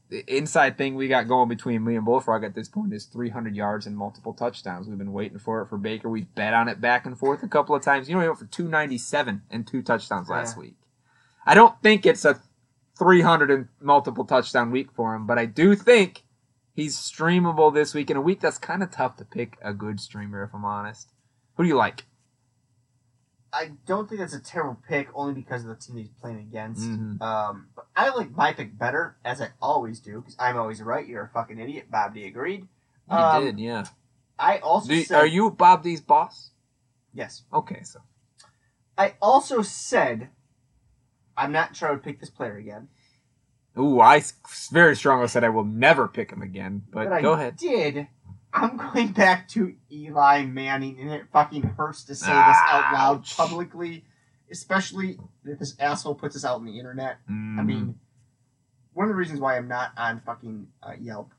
the 0.09 0.28
inside 0.28 0.76
thing 0.76 0.95
we 0.95 1.07
got 1.07 1.28
going 1.28 1.49
between 1.49 1.84
me 1.84 1.95
and 1.95 2.03
Bullfrog 2.05 2.43
at 2.43 2.55
this 2.55 2.68
point 2.68 2.93
is 2.93 3.05
300 3.05 3.55
yards 3.55 3.86
and 3.86 3.95
multiple 3.95 4.34
touchdowns. 4.34 4.88
We've 4.88 4.97
been 4.97 5.13
waiting 5.13 5.38
for 5.38 5.61
it 5.61 5.68
for 5.68 5.78
Baker. 5.78 6.09
We 6.09 6.22
bet 6.24 6.55
on 6.55 6.68
it 6.68 6.82
back 6.82 7.05
and 7.05 7.18
forth 7.20 7.43
a 7.43 7.47
couple 7.47 7.76
of 7.76 7.84
times. 7.84 8.09
You 8.09 8.15
know, 8.15 8.22
he 8.22 8.28
went 8.28 8.39
for 8.39 8.45
297 8.45 9.43
and 9.51 9.68
two 9.68 9.84
touchdowns 9.84 10.30
last 10.30 10.55
Yeah. 10.55 10.61
week. 10.61 10.76
I 11.45 11.53
don't 11.53 11.80
think 11.84 12.05
it's 12.05 12.26
a 12.26 12.41
300 12.98 13.52
and 13.52 13.68
multiple 13.80 14.26
touchdown 14.26 14.72
week 14.72 14.91
for 14.91 15.14
him, 15.16 15.26
but 15.28 15.38
I 15.38 15.45
do 15.45 15.76
think 15.76 16.24
he's 16.74 16.98
streamable 16.98 17.74
this 17.74 17.93
week 17.93 18.10
in 18.10 18.18
a 18.18 18.22
week 18.22 18.39
that's 18.41 18.58
kind 18.58 18.82
of 18.84 18.91
tough 18.91 19.16
to 19.18 19.26
pick 19.26 19.58
a 19.62 19.74
good 19.74 20.00
streamer, 20.00 20.43
if 20.43 20.54
I'm 20.54 20.66
honest. 20.66 21.12
Who 21.56 21.64
do 21.64 21.70
you 21.70 21.76
like? 21.76 22.06
I 23.54 23.72
don't 23.86 24.08
think 24.10 24.20
that's 24.20 24.34
a 24.36 24.39
terrible 24.41 24.78
pick, 24.88 25.08
only 25.16 25.34
because 25.34 25.64
of 25.64 25.70
the 25.70 25.76
team 25.76 25.98
he's 25.98 26.10
playing 26.10 26.38
against. 26.39 26.84
Mhm. 26.84 27.22
Um, 27.22 27.70
but 27.76 27.88
I 27.95 28.10
like 28.10 28.32
my 28.36 28.54
pick 28.54 28.78
better, 28.78 29.18
as 29.24 29.41
I 29.41 29.52
always 29.62 30.00
do, 30.00 30.20
because 30.20 30.36
I'm 30.38 30.58
always 30.58 30.82
right. 30.82 31.08
You're 31.08 31.24
a 31.24 31.30
fucking 31.30 31.58
idiot. 31.58 31.89
Bob 31.89 32.14
D 32.14 32.26
agreed. 32.26 32.68
He 33.10 33.16
Um, 33.16 33.43
did, 33.43 33.60
yeah. 33.60 33.86
I 34.38 34.58
also 34.60 34.91
you- 34.93 35.04
said 35.06 35.18
are 35.20 35.26
you 35.26 35.50
Bob 35.50 35.82
D's 35.84 36.02
boss? 36.02 36.52
yes. 37.14 37.43
Okay, 37.54 37.82
so 37.84 38.02
I 38.98 39.16
also 39.22 39.62
said 39.62 40.30
I'm 41.38 41.52
not 41.52 41.76
sure 41.76 41.90
I 41.90 41.92
would 41.92 42.04
pick 42.04 42.20
this 42.20 42.30
player 42.30 42.58
again. 42.58 42.88
Ooh, 43.78 44.02
I 44.02 44.24
very 44.72 44.96
strongly 44.96 45.28
said 45.28 45.44
I 45.44 45.50
will 45.50 45.64
never 45.64 46.08
pick 46.08 46.32
him 46.32 46.42
again. 46.42 46.84
But, 46.92 47.12
I 47.12 47.22
go 47.22 47.34
ahead. 47.34 47.58
did. 47.58 48.08
I'm 48.52 48.76
going 48.78 49.10
back 49.12 49.48
to 49.50 49.76
Eli 49.92 50.46
Manning, 50.46 51.00
and 51.00 51.12
it 51.12 51.26
fucking 51.32 51.62
hurts 51.62 52.04
to 52.06 52.16
say 52.16 52.26
this 52.26 52.36
out 52.36 52.92
loud 52.94 53.18
Ouch. 53.20 53.38
publicly, 53.38 54.04
especially 54.52 55.20
if 55.46 55.60
this 55.60 55.76
asshole 55.80 56.16
puts 56.16 56.34
this 56.34 56.44
out 56.44 56.56
on 56.56 56.66
the 56.66 56.80
internet. 56.80 57.20
I 57.28 57.32
Mhm. 57.32 57.66
mean, 57.66 58.00
one 58.94 59.06
of 59.06 59.10
the 59.10 59.16
reasons 59.16 59.40
why 59.40 59.58
I'm 59.58 59.68
not 59.68 59.92
on 59.96 60.22
fucking 60.22 60.68
uh, 60.82 60.94
Yelp 61.00 61.32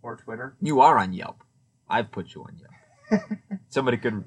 or 0.00 0.16
Twitter. 0.16 0.56
you 0.60 0.80
are 0.80 0.96
on 0.98 1.12
Yelp. 1.12 1.42
I've 1.88 2.10
put 2.10 2.34
you 2.34 2.44
on 2.44 2.56
Yelp. 2.58 3.22
Somebody 3.68 3.98
could 3.98 4.24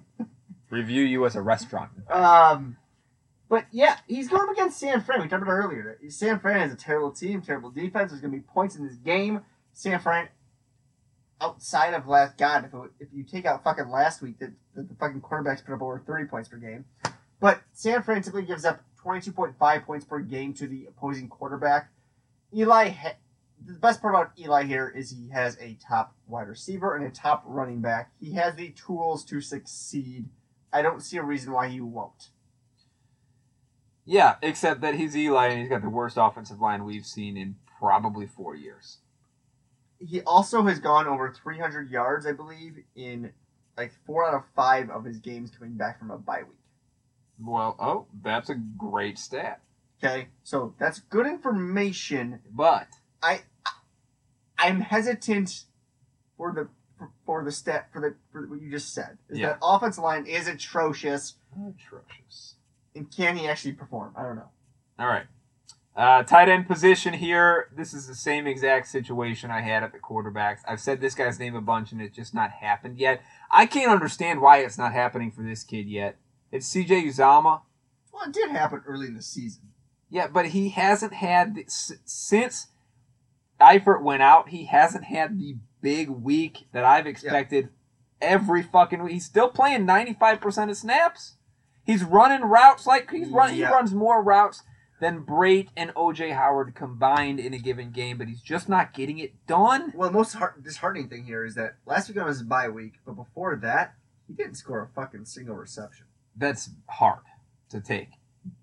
review 0.69 1.03
you 1.03 1.25
as 1.25 1.35
a 1.35 1.41
restaurant. 1.41 1.89
Um, 2.11 2.77
but 3.47 3.65
yeah, 3.71 3.97
he's 4.07 4.27
going 4.27 4.41
up 4.41 4.49
against 4.49 4.79
San 4.79 5.01
Fran. 5.01 5.21
We 5.21 5.27
talked 5.27 5.43
about 5.43 5.53
earlier. 5.53 5.97
that 6.01 6.11
San 6.11 6.39
Fran 6.39 6.61
is 6.67 6.73
a 6.73 6.77
terrible 6.77 7.11
team, 7.11 7.41
terrible 7.41 7.69
defense. 7.69 8.11
There's 8.11 8.21
going 8.21 8.33
to 8.33 8.37
be 8.37 8.43
points 8.43 8.75
in 8.75 8.85
this 8.87 8.95
game. 8.95 9.41
San 9.73 9.99
Fran, 9.99 10.29
outside 11.39 11.93
of 11.93 12.07
last, 12.07 12.37
God, 12.37 12.65
if, 12.65 12.73
it, 12.73 12.91
if 12.99 13.07
you 13.13 13.23
take 13.23 13.45
out 13.45 13.63
fucking 13.63 13.89
last 13.89 14.21
week, 14.21 14.39
that 14.39 14.51
the, 14.75 14.83
the 14.83 14.95
fucking 14.95 15.21
quarterbacks 15.21 15.63
put 15.63 15.73
up 15.73 15.81
over 15.81 15.99
30 15.99 16.25
points 16.25 16.49
per 16.49 16.57
game. 16.57 16.85
But 17.39 17.61
San 17.73 18.01
Fran 18.01 18.21
typically 18.21 18.45
gives 18.45 18.65
up 18.65 18.83
22.5 19.03 19.85
points 19.85 20.05
per 20.05 20.19
game 20.19 20.53
to 20.55 20.67
the 20.67 20.85
opposing 20.87 21.27
quarterback. 21.27 21.91
Eli, 22.53 22.89
ha- 22.89 23.17
the 23.63 23.73
best 23.73 24.01
part 24.01 24.15
about 24.15 24.31
Eli 24.39 24.63
here 24.63 24.91
is 24.95 25.11
he 25.11 25.29
has 25.29 25.57
a 25.59 25.77
top 25.85 26.15
wide 26.27 26.47
receiver 26.47 26.95
and 26.95 27.05
a 27.05 27.11
top 27.11 27.43
running 27.45 27.81
back. 27.81 28.11
He 28.19 28.33
has 28.33 28.55
the 28.55 28.69
tools 28.71 29.23
to 29.25 29.41
succeed. 29.41 30.25
I 30.73 30.81
don't 30.81 31.01
see 31.01 31.17
a 31.17 31.23
reason 31.23 31.51
why 31.51 31.69
he 31.69 31.81
won't. 31.81 32.29
Yeah, 34.05 34.35
except 34.41 34.81
that 34.81 34.95
he's 34.95 35.17
Eli 35.17 35.47
and 35.47 35.59
he's 35.59 35.69
got 35.69 35.81
the 35.81 35.89
worst 35.89 36.17
offensive 36.19 36.61
line 36.61 36.85
we've 36.85 37.05
seen 37.05 37.37
in 37.37 37.55
probably 37.79 38.27
four 38.27 38.55
years. 38.55 38.99
He 39.99 40.21
also 40.21 40.63
has 40.63 40.79
gone 40.79 41.07
over 41.07 41.31
300 41.31 41.89
yards, 41.89 42.25
I 42.27 42.33
believe, 42.33 42.83
in 42.95 43.31
like 43.77 43.91
four 44.05 44.25
out 44.27 44.35
of 44.35 44.43
five 44.55 44.89
of 44.89 45.05
his 45.05 45.17
games 45.17 45.51
coming 45.57 45.73
back 45.73 45.99
from 45.99 46.11
a 46.11 46.17
bye 46.17 46.43
week. 46.43 46.59
Well, 47.39 47.75
oh, 47.79 48.05
that's 48.23 48.49
a 48.49 48.55
great 48.55 49.17
stat. 49.17 49.61
Okay, 50.03 50.27
so 50.43 50.75
that's 50.77 50.99
good 50.99 51.25
information. 51.25 52.41
But 52.51 52.87
I, 53.23 53.41
I'm 54.57 54.81
hesitant 54.81 55.63
for 56.37 56.53
the 56.53 56.67
for, 56.97 57.09
for 57.25 57.43
the 57.43 57.51
stat 57.51 57.89
for 57.91 58.01
the 58.01 58.15
for 58.31 58.47
what 58.47 58.61
you 58.61 58.69
just 58.69 58.93
said. 58.93 59.17
Is 59.29 59.39
Yeah. 59.39 59.47
that 59.47 59.59
offensive 59.61 60.03
line 60.03 60.25
is 60.25 60.47
atrocious, 60.47 61.35
atrocious. 61.55 62.54
And 62.95 63.11
can 63.11 63.37
he 63.37 63.47
actually 63.47 63.73
perform? 63.73 64.13
I 64.17 64.23
don't 64.23 64.35
know. 64.35 64.49
All 64.97 65.07
right. 65.07 65.25
Uh, 65.95 66.23
tight 66.23 66.49
end 66.49 66.67
position 66.67 67.13
here. 67.13 67.69
This 67.75 67.93
is 67.93 68.07
the 68.07 68.15
same 68.15 68.47
exact 68.47 68.87
situation 68.87 69.49
I 69.49 69.61
had 69.61 69.83
at 69.83 69.93
the 69.93 69.99
quarterbacks. 69.99 70.59
I've 70.67 70.81
said 70.81 70.99
this 70.99 71.15
guy's 71.15 71.39
name 71.39 71.55
a 71.55 71.61
bunch 71.61 71.91
and 71.91 72.01
it's 72.01 72.15
just 72.15 72.33
not 72.33 72.51
happened 72.51 72.97
yet. 72.97 73.21
I 73.49 73.65
can't 73.65 73.91
understand 73.91 74.41
why 74.41 74.57
it's 74.59 74.77
not 74.77 74.93
happening 74.93 75.31
for 75.31 75.41
this 75.41 75.63
kid 75.63 75.87
yet. 75.87 76.17
It's 76.51 76.73
CJ 76.73 77.05
Uzomah. 77.05 77.61
Well, 78.11 78.23
it 78.27 78.33
did 78.33 78.51
happen 78.51 78.81
early 78.87 79.07
in 79.07 79.15
the 79.15 79.21
season. 79.21 79.63
Yeah, 80.09 80.27
but 80.27 80.47
he 80.47 80.69
hasn't 80.69 81.13
had 81.13 81.55
the, 81.55 81.65
since 81.67 82.67
Eifert 83.59 84.01
went 84.01 84.21
out. 84.21 84.49
He 84.49 84.65
hasn't 84.65 85.05
had 85.05 85.39
the 85.39 85.57
big 85.81 86.09
week 86.09 86.67
that 86.71 86.85
I've 86.85 87.07
expected 87.07 87.69
every 88.21 88.63
fucking 88.63 89.03
week. 89.03 89.13
He's 89.13 89.25
still 89.25 89.49
playing 89.49 89.85
ninety 89.85 90.13
five 90.13 90.39
percent 90.39 90.71
of 90.71 90.77
snaps. 90.77 91.35
He's 91.85 92.03
running 92.03 92.41
routes 92.41 92.85
like 92.87 93.09
he's 93.11 93.29
run. 93.29 93.55
Yeah. 93.55 93.67
He 93.67 93.73
runs 93.73 93.93
more 93.93 94.21
routes 94.23 94.63
than 94.99 95.23
Brate 95.23 95.67
and 95.77 95.93
OJ 95.93 96.33
Howard 96.33 96.73
combined 96.73 97.39
in 97.39 97.53
a 97.53 97.59
given 97.59 97.91
game, 97.91 98.17
but 98.17 98.27
he's 98.27 98.41
just 98.41 98.67
not 98.69 98.93
getting 98.93 99.19
it 99.19 99.45
done. 99.45 99.91
Well, 99.95 100.09
the 100.09 100.13
most 100.17 100.33
heart- 100.33 100.63
disheartening 100.63 101.09
thing 101.09 101.25
here 101.25 101.45
is 101.45 101.55
that 101.55 101.75
last 101.85 102.07
week 102.09 102.17
was 102.23 102.39
his 102.39 102.47
bye 102.47 102.69
week, 102.69 102.93
but 103.05 103.13
before 103.15 103.55
that, 103.57 103.95
He 104.27 104.33
didn't 104.33 104.55
score 104.55 104.81
a 104.81 104.87
fucking 104.87 105.25
single 105.25 105.55
reception. 105.55 106.07
That's 106.35 106.69
hard 106.89 107.19
to 107.69 107.79
take 107.79 108.09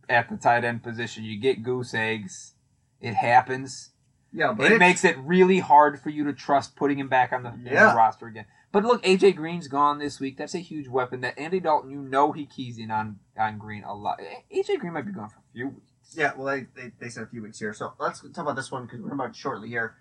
at 0.08 0.28
the 0.28 0.36
tight 0.36 0.64
end 0.64 0.82
position. 0.82 1.22
You 1.22 1.38
get 1.38 1.62
goose 1.62 1.94
eggs. 1.94 2.54
It 3.00 3.14
happens. 3.14 3.90
Yeah, 4.32 4.52
but 4.52 4.72
it 4.72 4.78
makes 4.78 5.04
it 5.04 5.16
really 5.18 5.60
hard 5.60 6.00
for 6.00 6.08
you 6.10 6.24
to 6.24 6.32
trust 6.32 6.74
putting 6.74 6.98
him 6.98 7.08
back 7.08 7.32
on 7.32 7.42
the, 7.44 7.50
in 7.50 7.64
the 7.64 7.70
roster 7.94 8.26
again. 8.26 8.46
But 8.72 8.84
look, 8.84 9.02
AJ 9.04 9.36
Green's 9.36 9.68
gone 9.68 9.98
this 9.98 10.18
week. 10.18 10.38
That's 10.38 10.54
a 10.54 10.58
huge 10.58 10.88
weapon. 10.88 11.20
That 11.20 11.38
Andy 11.38 11.60
Dalton, 11.60 11.90
you 11.90 12.00
know, 12.00 12.32
he 12.32 12.46
keys 12.46 12.78
in 12.78 12.90
on 12.90 13.18
on 13.38 13.58
Green 13.58 13.84
a 13.84 13.94
lot. 13.94 14.18
AJ 14.50 14.78
Green 14.80 14.94
might 14.94 15.06
be 15.06 15.12
gone 15.12 15.28
for 15.28 15.36
a 15.38 15.52
few 15.52 15.68
weeks. 15.68 16.14
Yeah, 16.16 16.32
well, 16.36 16.46
they, 16.46 16.66
they, 16.80 16.92
they 16.98 17.08
said 17.10 17.22
a 17.22 17.26
few 17.26 17.42
weeks 17.42 17.58
here. 17.58 17.72
So 17.74 17.92
let's 18.00 18.20
talk 18.20 18.38
about 18.38 18.56
this 18.56 18.70
one 18.72 18.84
because 18.84 19.00
we're 19.00 19.12
about 19.12 19.36
shortly 19.36 19.68
here. 19.68 19.94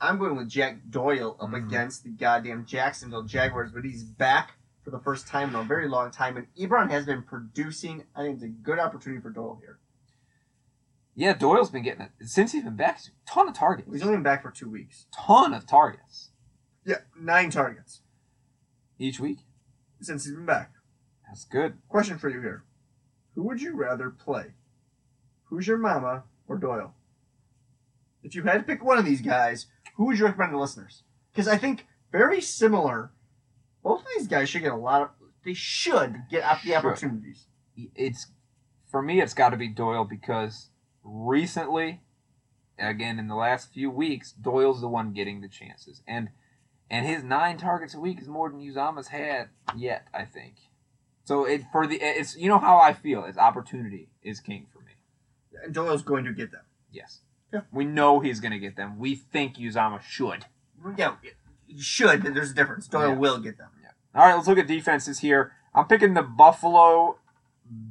I'm 0.00 0.18
going 0.18 0.36
with 0.36 0.48
Jack 0.48 0.78
Doyle 0.90 1.36
up 1.40 1.50
Mhm. 1.50 1.66
against 1.66 2.04
the 2.04 2.10
goddamn 2.10 2.66
Jacksonville 2.66 3.22
Jaguars, 3.22 3.70
but 3.72 3.84
he's 3.84 4.04
back 4.04 4.52
for 4.84 4.90
the 4.90 4.98
first 5.00 5.26
time 5.26 5.48
in 5.50 5.54
a 5.56 5.62
very 5.64 5.88
long 5.88 6.10
time, 6.10 6.36
and 6.36 6.46
Ebron 6.58 6.90
has 6.90 7.06
been 7.06 7.22
producing. 7.22 8.04
I 8.14 8.22
think 8.22 8.34
it's 8.36 8.44
a 8.44 8.48
good 8.48 8.78
opportunity 8.78 9.20
for 9.22 9.30
Doyle 9.30 9.58
here. 9.60 9.78
Yeah, 11.14 11.32
Doyle's 11.32 11.70
been 11.70 11.82
getting 11.82 12.02
it 12.02 12.10
since 12.28 12.52
he's 12.52 12.62
been 12.64 12.76
back. 12.76 13.00
Ton 13.26 13.48
of 13.48 13.54
targets. 13.54 13.88
He's 13.90 14.02
only 14.02 14.16
been 14.16 14.22
back 14.22 14.42
for 14.42 14.50
two 14.50 14.68
weeks. 14.70 15.06
ton 15.12 15.54
of 15.54 15.66
targets 15.66 16.30
Yeah, 16.84 16.98
nine 17.18 17.50
targets 17.50 18.02
each 18.98 19.20
week. 19.20 19.38
since 20.00 20.24
he's 20.24 20.34
been 20.34 20.46
back. 20.46 20.72
That's 21.26 21.44
good. 21.44 21.78
Question 21.88 22.18
for 22.18 22.28
you 22.28 22.40
here: 22.40 22.64
Who 23.34 23.42
would 23.44 23.60
you 23.60 23.74
rather 23.74 24.10
play? 24.10 24.52
Who's 25.44 25.66
your 25.66 25.78
mama 25.78 26.24
or 26.48 26.56
Doyle? 26.58 26.94
If 28.22 28.34
you 28.34 28.42
had 28.42 28.54
to 28.58 28.62
pick 28.62 28.84
one 28.84 28.98
of 28.98 29.04
these 29.04 29.20
guys, 29.20 29.66
who 29.96 30.06
would 30.06 30.18
you 30.18 30.24
recommend 30.24 30.52
to 30.52 30.58
listeners? 30.60 31.02
Because 31.32 31.48
I 31.48 31.56
think 31.56 31.86
very 32.12 32.40
similar. 32.40 33.12
Both 33.82 34.00
of 34.00 34.06
these 34.16 34.26
guys 34.26 34.48
should 34.48 34.62
get 34.62 34.72
a 34.72 34.76
lot 34.76 35.02
of. 35.02 35.10
They 35.44 35.54
should 35.54 36.22
get 36.28 36.42
up 36.42 36.62
the 36.62 36.74
opportunities. 36.74 37.46
It's 37.94 38.26
for 38.90 39.00
me. 39.02 39.20
It's 39.20 39.34
got 39.34 39.50
to 39.50 39.56
be 39.56 39.68
Doyle 39.68 40.04
because 40.04 40.70
recently, 41.04 42.00
again 42.78 43.18
in 43.18 43.28
the 43.28 43.36
last 43.36 43.72
few 43.72 43.90
weeks, 43.90 44.32
Doyle's 44.32 44.80
the 44.80 44.88
one 44.88 45.12
getting 45.12 45.40
the 45.40 45.48
chances, 45.48 46.02
and 46.06 46.30
and 46.90 47.06
his 47.06 47.22
nine 47.22 47.56
targets 47.58 47.94
a 47.94 48.00
week 48.00 48.20
is 48.20 48.28
more 48.28 48.48
than 48.50 48.60
Uzomah's 48.60 49.08
had 49.08 49.48
yet. 49.76 50.06
I 50.14 50.24
think. 50.24 50.54
So 51.24 51.44
it 51.44 51.62
for 51.72 51.86
the 51.86 51.96
it's 52.00 52.36
you 52.36 52.48
know 52.48 52.58
how 52.58 52.78
I 52.78 52.92
feel. 52.92 53.24
It's 53.24 53.38
opportunity 53.38 54.08
is 54.22 54.40
king 54.40 54.66
for 54.72 54.80
me. 54.80 54.92
And 55.64 55.74
Doyle's 55.74 56.02
going 56.02 56.24
to 56.24 56.32
get 56.32 56.52
them. 56.52 56.62
Yes. 56.92 57.20
Yeah. 57.52 57.60
We 57.72 57.84
know 57.84 58.20
he's 58.20 58.40
going 58.40 58.52
to 58.52 58.58
get 58.58 58.76
them. 58.76 58.98
We 58.98 59.14
think 59.14 59.56
Uzama 59.56 60.00
should. 60.02 60.46
Yeah, 60.96 61.14
he 61.66 61.80
should. 61.80 62.22
But 62.22 62.34
there's 62.34 62.50
a 62.50 62.54
difference. 62.54 62.86
Doyle 62.88 63.08
Yeah. 63.10 63.14
will 63.16 63.38
get 63.38 63.56
them. 63.58 63.70
Yeah. 63.82 63.90
All 64.14 64.26
right, 64.26 64.34
let's 64.34 64.46
look 64.48 64.58
at 64.58 64.66
defenses 64.66 65.20
here. 65.20 65.52
I'm 65.74 65.86
picking 65.86 66.14
the 66.14 66.22
Buffalo 66.22 67.18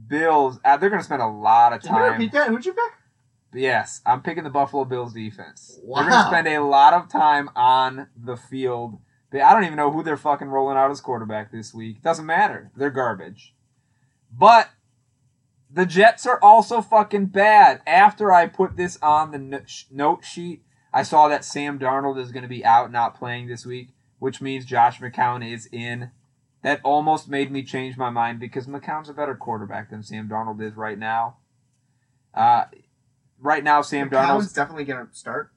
Bills. 0.08 0.60
Uh, 0.64 0.78
they're 0.78 0.90
going 0.90 1.00
to 1.02 1.06
spend 1.06 1.22
a 1.22 1.28
lot 1.28 1.74
of 1.74 1.82
Can 1.82 1.94
you 1.94 2.00
time. 2.02 2.12
repeat 2.14 2.32
that? 2.34 2.50
Who'd 2.50 2.66
you 2.66 2.74
pick? 2.74 2.92
Yes, 3.56 4.02
I'm 4.06 4.22
picking 4.22 4.44
the 4.44 4.50
Buffalo 4.50 4.86
Bills 4.86 5.14
defense. 5.14 5.80
They're 5.82 6.04
going 6.04 6.10
to 6.10 6.28
spend 6.28 6.48
a 6.48 6.64
lot 6.64 6.94
of 6.94 7.10
time 7.10 7.50
on 7.56 8.08
the 8.16 8.36
field. 8.36 9.00
They, 9.32 9.42
I 9.42 9.54
don't 9.54 9.64
even 9.64 9.78
know 9.78 9.92
who 9.92 10.04
they're 10.04 10.18
fucking 10.18 10.50
rolling 10.50 10.78
out 10.78 10.92
as 10.92 11.02
quarterback 11.02 11.52
this 11.52 11.74
week. 11.74 12.02
Doesn't 12.02 12.26
matter. 12.26 12.72
They're 12.76 12.90
garbage. 12.90 13.54
But 14.32 14.70
the 15.72 15.86
Jets 15.86 16.26
are 16.26 16.40
also 16.42 16.82
fucking 16.82 17.28
bad. 17.28 17.82
After 17.88 18.32
I 18.32 18.48
put 18.48 18.78
this 18.78 18.98
on 19.02 19.32
the 19.32 19.64
note 19.92 20.26
sheet, 20.26 20.64
I 20.94 21.04
saw 21.04 21.28
that 21.28 21.46
Sam 21.46 21.80
Darnold 21.80 22.20
is 22.20 22.32
going 22.32 22.44
to 22.44 22.50
be 22.50 22.64
out, 22.64 22.92
not 22.92 23.18
playing 23.18 23.48
this 23.48 23.66
week, 23.66 23.90
which 24.20 24.42
means 24.42 24.66
Josh 24.66 25.00
McCown 25.00 25.46
is 25.46 25.68
in. 25.72 26.12
That 26.62 26.82
almost 26.84 27.30
made 27.30 27.52
me 27.52 27.62
change 27.62 27.96
my 27.96 28.10
mind 28.10 28.40
because 28.40 28.66
McCown's 28.66 29.10
a 29.10 29.14
better 29.14 29.36
quarterback 29.36 29.92
than 29.92 30.02
Sam 30.02 30.28
Darnold 30.28 30.62
is 30.62 30.76
right 30.76 30.98
now. 30.98 31.38
Uh, 32.34 32.66
right 33.40 33.64
now, 33.64 33.82
Sam 33.82 34.10
Darnold's 34.10 34.54
definitely 34.54 34.86
going 34.86 35.08
to 35.08 35.14
start. 35.16 35.52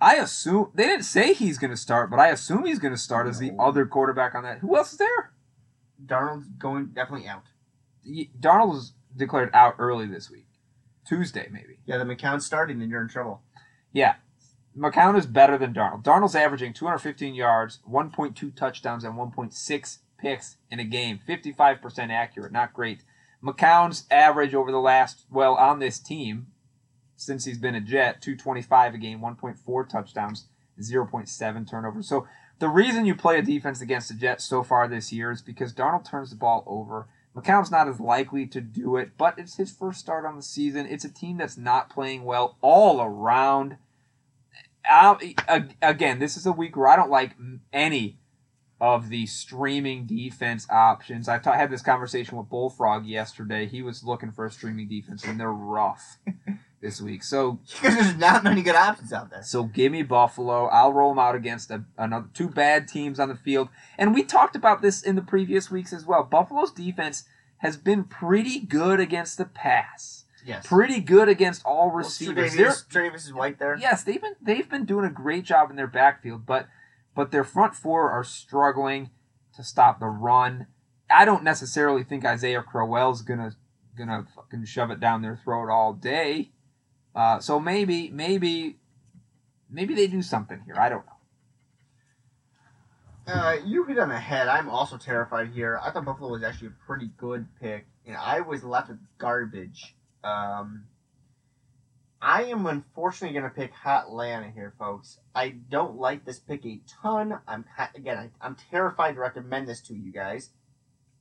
I 0.00 0.16
assume 0.16 0.72
they 0.74 0.84
didn't 0.84 1.04
say 1.04 1.32
he's 1.32 1.58
going 1.58 1.70
to 1.70 1.76
start, 1.76 2.10
but 2.10 2.20
I 2.20 2.28
assume 2.28 2.66
he's 2.66 2.78
going 2.78 2.94
to 2.94 3.00
start 3.00 3.26
as 3.26 3.38
the 3.38 3.52
other 3.58 3.86
quarterback 3.86 4.34
on 4.34 4.42
that. 4.42 4.58
Who 4.58 4.76
else 4.76 4.92
is 4.92 4.98
there? 4.98 5.32
Darnold's 6.04 6.48
going 6.58 6.88
definitely 6.88 7.26
out. 7.26 7.44
Darnold 8.38 8.68
was 8.68 8.92
declared 9.16 9.50
out 9.54 9.76
early 9.78 10.06
this 10.06 10.30
week, 10.30 10.46
Tuesday 11.06 11.48
maybe. 11.50 11.78
Yeah, 11.86 11.96
the 11.96 12.04
McCown's 12.04 12.44
starting, 12.44 12.78
then 12.78 12.90
you're 12.90 13.00
in 13.00 13.08
trouble. 13.08 13.40
Yeah, 13.92 14.16
McCown 14.76 15.16
is 15.18 15.26
better 15.26 15.56
than 15.56 15.72
Darnold. 15.72 16.02
Darnold's 16.02 16.36
averaging 16.36 16.74
215 16.74 17.34
yards, 17.34 17.78
1.2 17.90 18.54
touchdowns, 18.54 19.04
and 19.04 19.14
1.6 19.14 19.98
picks 20.18 20.56
in 20.70 20.78
a 20.78 20.84
game. 20.84 21.18
55% 21.26 22.10
accurate, 22.10 22.52
not 22.52 22.74
great. 22.74 23.02
McCown's 23.46 24.04
average 24.10 24.54
over 24.54 24.72
the 24.72 24.80
last 24.80 25.24
well 25.30 25.54
on 25.54 25.78
this 25.78 25.98
team 25.98 26.48
since 27.16 27.44
he's 27.44 27.58
been 27.58 27.74
a 27.74 27.80
Jet, 27.80 28.20
225 28.20 28.94
a 28.94 28.98
game, 28.98 29.20
1.4 29.20 29.88
touchdowns, 29.88 30.46
0.7 30.80 31.70
turnovers. 31.70 32.08
So 32.08 32.26
the 32.58 32.68
reason 32.68 33.06
you 33.06 33.14
play 33.14 33.38
a 33.38 33.42
defense 33.42 33.80
against 33.80 34.08
the 34.08 34.14
Jets 34.14 34.44
so 34.44 34.62
far 34.62 34.88
this 34.88 35.12
year 35.12 35.30
is 35.30 35.42
because 35.42 35.72
Darnold 35.72 36.08
turns 36.08 36.30
the 36.30 36.36
ball 36.36 36.64
over. 36.66 37.08
McCown's 37.34 37.70
not 37.70 37.88
as 37.88 38.00
likely 38.00 38.46
to 38.46 38.60
do 38.60 38.96
it, 38.96 39.10
but 39.18 39.38
it's 39.38 39.56
his 39.56 39.70
first 39.70 40.00
start 40.00 40.24
on 40.24 40.36
the 40.36 40.42
season. 40.42 40.86
It's 40.86 41.04
a 41.04 41.12
team 41.12 41.36
that's 41.36 41.58
not 41.58 41.90
playing 41.90 42.24
well 42.24 42.56
all 42.62 43.02
around. 43.02 43.76
I, 44.88 45.34
ag- 45.48 45.76
again, 45.82 46.18
this 46.18 46.36
is 46.36 46.46
a 46.46 46.52
week 46.52 46.76
where 46.76 46.88
I 46.88 46.96
don't 46.96 47.10
like 47.10 47.32
any 47.72 48.18
of 48.80 49.08
the 49.08 49.24
streaming 49.26 50.06
defense 50.06 50.66
options. 50.68 51.28
I 51.28 51.40
had 51.56 51.70
this 51.70 51.82
conversation 51.82 52.36
with 52.36 52.48
Bullfrog 52.48 53.06
yesterday. 53.06 53.66
He 53.66 53.82
was 53.82 54.04
looking 54.04 54.32
for 54.32 54.44
a 54.44 54.50
streaming 54.50 54.88
defense, 54.88 55.24
and 55.24 55.40
they're 55.40 55.50
rough 55.50 56.18
this 56.82 57.00
week. 57.00 57.22
So 57.24 57.58
Because 57.80 57.94
there's 57.96 58.16
not 58.16 58.44
many 58.44 58.62
good 58.62 58.74
options 58.74 59.12
out 59.14 59.30
there. 59.30 59.42
so 59.42 59.64
give 59.64 59.92
me 59.92 60.02
Buffalo. 60.02 60.66
I'll 60.66 60.92
roll 60.92 61.10
them 61.10 61.18
out 61.18 61.34
against 61.34 61.70
a, 61.70 61.84
another 61.96 62.28
two 62.34 62.48
bad 62.50 62.86
teams 62.86 63.18
on 63.18 63.28
the 63.30 63.34
field. 63.36 63.68
And 63.96 64.12
we 64.12 64.22
talked 64.22 64.54
about 64.56 64.82
this 64.82 65.02
in 65.02 65.16
the 65.16 65.22
previous 65.22 65.70
weeks 65.70 65.92
as 65.94 66.04
well. 66.04 66.22
Buffalo's 66.22 66.72
defense 66.72 67.24
has 67.58 67.78
been 67.78 68.04
pretty 68.04 68.60
good 68.60 69.00
against 69.00 69.38
the 69.38 69.46
pass. 69.46 70.24
Yes. 70.44 70.66
Pretty 70.66 71.00
good 71.00 71.28
against 71.30 71.64
all 71.64 71.90
receivers. 71.90 72.54
Tre'Davious, 72.54 72.86
Tre'Davious 72.86 73.14
is 73.26 73.32
white 73.32 73.58
there. 73.58 73.76
yes, 73.80 74.04
they've 74.04 74.20
been 74.20 74.36
they've 74.40 74.68
been 74.68 74.84
doing 74.84 75.04
a 75.06 75.10
great 75.10 75.44
job 75.44 75.70
in 75.70 75.76
their 75.76 75.88
backfield, 75.88 76.46
but 76.46 76.68
but 77.16 77.32
their 77.32 77.42
front 77.42 77.74
four 77.74 78.10
are 78.10 78.22
struggling 78.22 79.10
to 79.56 79.64
stop 79.64 79.98
the 79.98 80.06
run. 80.06 80.66
I 81.10 81.24
don't 81.24 81.42
necessarily 81.42 82.04
think 82.04 82.24
Isaiah 82.24 82.62
Crowell's 82.62 83.22
gonna 83.22 83.56
gonna 83.96 84.26
fucking 84.36 84.66
shove 84.66 84.90
it 84.90 85.00
down 85.00 85.22
their 85.22 85.40
throat 85.42 85.70
all 85.70 85.94
day. 85.94 86.50
Uh, 87.14 87.40
so 87.40 87.58
maybe 87.58 88.10
maybe 88.10 88.76
maybe 89.70 89.94
they 89.94 90.06
do 90.06 90.20
something 90.22 90.60
here. 90.66 90.76
I 90.78 90.90
don't 90.90 91.04
know. 91.06 91.12
Uh, 93.32 93.56
you 93.64 93.84
hit 93.84 93.98
on 93.98 94.10
the 94.10 94.18
head. 94.18 94.46
I'm 94.46 94.68
also 94.68 94.98
terrified 94.98 95.48
here. 95.48 95.80
I 95.82 95.90
thought 95.90 96.04
Buffalo 96.04 96.30
was 96.30 96.44
actually 96.44 96.68
a 96.68 96.86
pretty 96.86 97.10
good 97.16 97.46
pick, 97.60 97.86
and 98.06 98.16
I 98.16 98.40
was 98.40 98.62
left 98.62 98.88
with 98.88 98.98
garbage. 99.18 99.96
Um, 100.22 100.84
I 102.20 102.44
am 102.44 102.66
unfortunately 102.66 103.38
going 103.38 103.50
to 103.50 103.54
pick 103.54 103.72
Hot 103.74 104.06
Atlanta 104.06 104.50
here, 104.50 104.74
folks. 104.78 105.18
I 105.34 105.50
don't 105.50 105.96
like 105.96 106.24
this 106.24 106.38
pick 106.38 106.64
a 106.64 106.80
ton. 107.02 107.38
I'm 107.46 107.64
again, 107.94 108.16
I, 108.18 108.46
I'm 108.46 108.56
terrified 108.70 109.14
to 109.14 109.20
recommend 109.20 109.68
this 109.68 109.82
to 109.82 109.94
you 109.94 110.12
guys, 110.12 110.50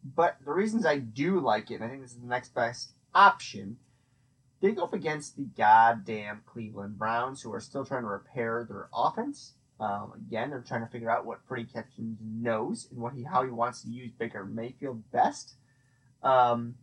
but 0.03 0.37
the 0.45 0.53
reasons 0.53 0.85
I 0.85 0.99
do 0.99 1.39
like 1.39 1.69
it, 1.69 1.75
and 1.75 1.83
I 1.83 1.89
think 1.89 2.01
this 2.01 2.11
is 2.11 2.21
the 2.21 2.27
next 2.27 2.55
best 2.55 2.93
option. 3.13 3.77
They 4.61 4.71
go 4.71 4.83
up 4.83 4.93
against 4.93 5.35
the 5.35 5.43
goddamn 5.43 6.41
Cleveland 6.45 6.97
Browns, 6.97 7.41
who 7.41 7.53
are 7.53 7.59
still 7.59 7.85
trying 7.85 8.03
to 8.03 8.07
repair 8.07 8.65
their 8.67 8.87
offense. 8.93 9.53
Um, 9.79 10.13
again, 10.15 10.49
they're 10.49 10.61
trying 10.61 10.85
to 10.85 10.91
figure 10.91 11.11
out 11.11 11.25
what 11.25 11.41
Freddie 11.45 11.65
Kitchens 11.65 12.17
knows 12.23 12.87
and 12.89 13.01
what 13.01 13.13
he 13.13 13.23
how 13.23 13.43
he 13.43 13.49
wants 13.49 13.81
to 13.81 13.89
use 13.89 14.11
Baker 14.17 14.45
Mayfield 14.45 15.03
best. 15.11 15.55
Um, 16.23 16.75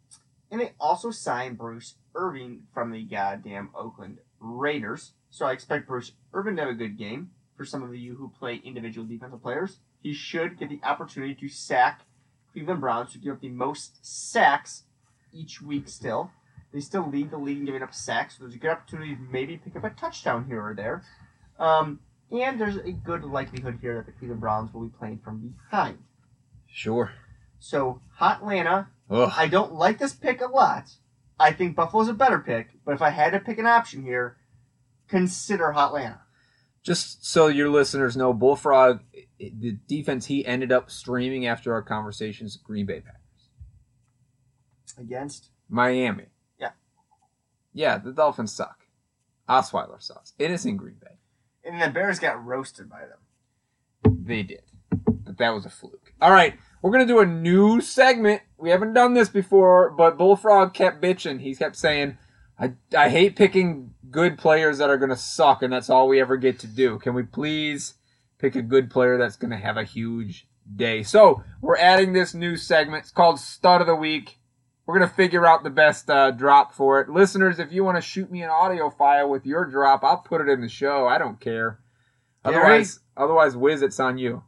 and 0.51 0.61
they 0.61 0.75
also 0.79 1.11
signed 1.11 1.57
Bruce 1.57 1.95
Irvin 2.15 2.65
from 2.73 2.91
the 2.91 3.03
goddamn 3.03 3.71
Oakland 3.75 4.19
Raiders. 4.41 5.13
So 5.31 5.47
I 5.47 5.53
expect 5.53 5.89
Bruce 5.89 6.13
Irvin 6.33 6.57
to 6.57 6.63
have 6.63 6.71
a 6.71 6.75
good 6.75 6.99
game. 6.99 7.31
For 7.57 7.65
some 7.65 7.83
of 7.83 7.95
you 7.95 8.15
who 8.17 8.33
play 8.39 8.61
individual 8.65 9.07
defensive 9.07 9.43
players, 9.43 9.79
he 10.03 10.13
should 10.13 10.59
get 10.59 10.69
the 10.69 10.81
opportunity 10.83 11.35
to 11.35 11.49
sack 11.49 12.03
Cleveland 12.53 12.81
Browns, 12.81 13.13
who 13.13 13.21
give 13.21 13.35
up 13.35 13.41
the 13.41 13.49
most 13.49 14.05
sacks 14.05 14.85
each 15.33 15.63
week 15.63 15.89
still. 15.89 16.31
They 16.73 16.81
still 16.81 17.09
lead 17.09 17.31
the 17.31 17.39
league 17.39 17.59
in 17.59 17.65
giving 17.67 17.83
up 17.83 17.95
sacks, 17.95 18.37
so 18.37 18.45
there's 18.45 18.55
a 18.55 18.59
good 18.59 18.71
opportunity 18.71 19.15
to 19.15 19.21
maybe 19.31 19.59
pick 19.59 19.77
up 19.77 19.85
a 19.85 19.91
touchdown 19.91 20.47
here 20.47 20.63
or 20.63 20.75
there. 20.75 21.05
Um, 21.59 22.01
and 22.31 22.61
there's 22.61 22.77
a 22.77 22.93
good 22.93 23.25
likelihood 23.25 23.79
here 23.81 23.97
that 23.97 24.07
the 24.07 24.13
Cleveland 24.13 24.41
Browns 24.41 24.73
will 24.73 24.83
be 24.83 24.97
playing 24.99 25.21
from 25.23 25.55
behind. 25.71 25.99
Sure. 26.67 27.13
So, 27.59 28.01
Hot 28.17 28.41
Ugh. 28.43 29.33
I 29.37 29.47
don't 29.47 29.75
like 29.75 29.99
this 29.99 30.15
pick 30.15 30.41
a 30.41 30.47
lot. 30.47 30.89
I 31.43 31.53
think 31.53 31.75
Buffalo's 31.75 32.07
a 32.09 32.13
better 32.15 32.39
pick, 32.39 32.69
but 32.85 32.95
if 32.95 33.03
I 33.03 33.11
had 33.11 33.31
to 33.31 33.41
pick 33.41 33.59
an 33.59 33.67
option 33.67 34.05
here, 34.05 34.37
consider 35.09 35.73
Hot 35.73 35.89
Atlanta. 35.89 36.21
Just 36.85 37.27
so 37.27 37.49
your 37.49 37.69
listeners 37.69 38.17
know, 38.17 38.33
Bullfrog, 38.33 39.01
the 39.39 39.73
defense 39.89 40.27
he 40.27 40.47
ended 40.47 40.71
up 40.71 40.89
streaming 40.89 41.47
after 41.47 41.73
our 41.73 41.83
conversations, 41.83 42.57
Green 42.57 42.87
Bay 42.87 43.01
Packers. 43.01 43.19
Against 44.99 45.51
Miami. 45.69 46.27
Yeah. 46.61 46.71
Yeah, 47.73 47.99
the 47.99 48.13
Dolphins 48.13 48.53
suck. 48.53 48.79
Osweiler 49.49 50.01
sucks. 50.01 50.35
It 50.39 50.51
is 50.53 50.65
in 50.65 50.77
Green 50.77 50.97
Bay. 51.01 51.19
and 51.65 51.83
the 51.83 51.89
Bears 51.89 52.19
got 52.21 52.45
roasted 52.45 52.89
by 52.89 53.01
them. 53.01 54.17
They 54.25 54.43
did. 54.45 54.63
But 54.91 55.39
that 55.39 55.51
was 55.51 55.67
a 55.67 55.71
fluke. 55.71 56.13
All 56.21 56.31
right, 56.33 56.55
we're 56.83 56.91
going 56.91 57.07
to 57.07 57.13
do 57.13 57.21
a 57.21 57.27
new 57.27 57.81
segment. 57.81 58.43
We 58.59 58.71
haven't 58.71 58.93
done 58.93 59.15
this 59.15 59.29
before, 59.29 59.91
but 59.91 60.19
Bullfrog 60.19 60.75
kept 60.75 61.01
bitching. 61.01 61.41
He 61.41 61.55
kept 61.55 61.77
saying, 61.77 62.19
I, 62.59 62.73
I 62.97 63.09
hate 63.09 63.37
picking 63.37 63.95
good 64.11 64.37
players 64.37 64.79
that 64.79 64.91
are 64.91 64.99
going 64.99 65.11
to 65.11 65.17
suck, 65.17 65.63
and 65.63 65.73
that's 65.73 65.89
all 65.89 66.09
we 66.09 66.21
ever 66.21 66.37
get 66.37 66.59
to 66.61 66.67
do. 66.67 66.99
Can 66.99 67.15
we 67.15 67.23
please 67.23 67.95
pick 68.39 68.57
a 68.57 68.63
good 68.63 68.91
player 68.91 69.17
that's 69.17 69.37
going 69.37 69.53
to 69.53 69.57
have 69.57 69.77
a 69.77 69.85
huge 69.85 70.49
day? 70.75 71.05
So, 71.05 71.45
we're 71.61 71.79
adding 71.79 72.13
this 72.13 72.35
new 72.35 72.57
segment. 72.57 73.05
It's 73.05 73.13
called 73.13 73.39
Stud 73.39 73.81
of 73.81 73.87
the 73.87 73.95
Week. 73.95 74.39
We're 74.85 74.99
going 74.99 75.09
to 75.09 75.15
figure 75.15 75.47
out 75.47 75.63
the 75.63 75.71
best 75.71 76.11
uh, 76.11 76.33
drop 76.33 76.75
for 76.75 77.01
it. 77.01 77.09
Listeners, 77.09 77.61
if 77.61 77.73
you 77.73 77.85
want 77.85 77.97
to 77.97 78.03
shoot 78.03 78.31
me 78.31 78.43
an 78.43 78.51
audio 78.51 78.91
file 78.91 79.31
with 79.31 79.47
your 79.47 79.65
drop, 79.65 80.03
I'll 80.03 80.19
put 80.19 80.41
it 80.41 80.49
in 80.49 80.61
the 80.61 80.69
show. 80.69 81.07
I 81.07 81.19
don't 81.19 81.41
care. 81.41 81.79
Gary? 82.45 82.57
Otherwise, 82.57 83.01
otherwise, 83.17 83.57
Wiz, 83.57 83.83
it's 83.83 84.01
on 84.01 84.19
you. 84.19 84.43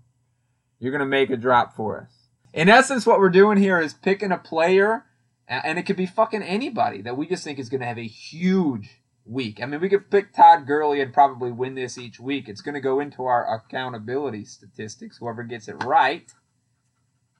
You're 0.80 0.90
going 0.90 0.98
to 0.98 1.06
make 1.06 1.30
a 1.30 1.36
drop 1.36 1.76
for 1.76 2.00
us. 2.00 2.13
In 2.54 2.68
essence, 2.68 3.04
what 3.04 3.18
we're 3.18 3.30
doing 3.30 3.58
here 3.58 3.80
is 3.80 3.92
picking 3.92 4.30
a 4.30 4.38
player, 4.38 5.04
and 5.48 5.76
it 5.76 5.82
could 5.82 5.96
be 5.96 6.06
fucking 6.06 6.42
anybody 6.42 7.02
that 7.02 7.16
we 7.16 7.26
just 7.26 7.42
think 7.42 7.58
is 7.58 7.68
going 7.68 7.80
to 7.80 7.86
have 7.86 7.98
a 7.98 8.06
huge 8.06 9.00
week. 9.24 9.60
I 9.60 9.66
mean, 9.66 9.80
we 9.80 9.88
could 9.88 10.08
pick 10.08 10.32
Todd 10.32 10.64
Gurley 10.64 11.00
and 11.00 11.12
probably 11.12 11.50
win 11.50 11.74
this 11.74 11.98
each 11.98 12.20
week. 12.20 12.48
It's 12.48 12.60
going 12.60 12.76
to 12.76 12.80
go 12.80 13.00
into 13.00 13.24
our 13.24 13.56
accountability 13.56 14.44
statistics. 14.44 15.18
Whoever 15.18 15.42
gets 15.42 15.66
it 15.66 15.82
right 15.82 16.32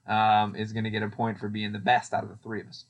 um, 0.05 0.53
is 0.53 0.73
going 0.73 0.83
to 0.83 0.89
get 0.89 1.01
a 1.01 1.07
point 1.07 1.39
for 1.39 1.47
being 1.47 1.71
the 1.71 1.79
best 1.79 2.13
out 2.13 2.23
of 2.23 2.29
the 2.29 2.35
three 2.35 2.59
of 2.59 2.67
us. 2.67 2.83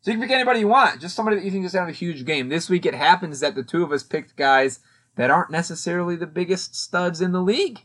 So 0.00 0.10
you 0.10 0.16
can 0.18 0.26
pick 0.26 0.34
anybody 0.34 0.60
you 0.60 0.68
want, 0.68 1.00
just 1.00 1.14
somebody 1.14 1.36
that 1.36 1.44
you 1.44 1.52
think 1.52 1.64
is 1.64 1.72
going 1.74 1.82
to 1.86 1.92
have 1.92 1.94
a 1.94 1.96
huge 1.96 2.24
game. 2.24 2.48
This 2.48 2.68
week 2.68 2.84
it 2.84 2.94
happens 2.94 3.38
that 3.38 3.54
the 3.54 3.62
two 3.62 3.84
of 3.84 3.92
us 3.92 4.02
picked 4.02 4.34
guys 4.34 4.80
that 5.14 5.30
aren't 5.30 5.52
necessarily 5.52 6.16
the 6.16 6.26
biggest 6.26 6.74
studs 6.74 7.20
in 7.20 7.30
the 7.30 7.40
league, 7.40 7.82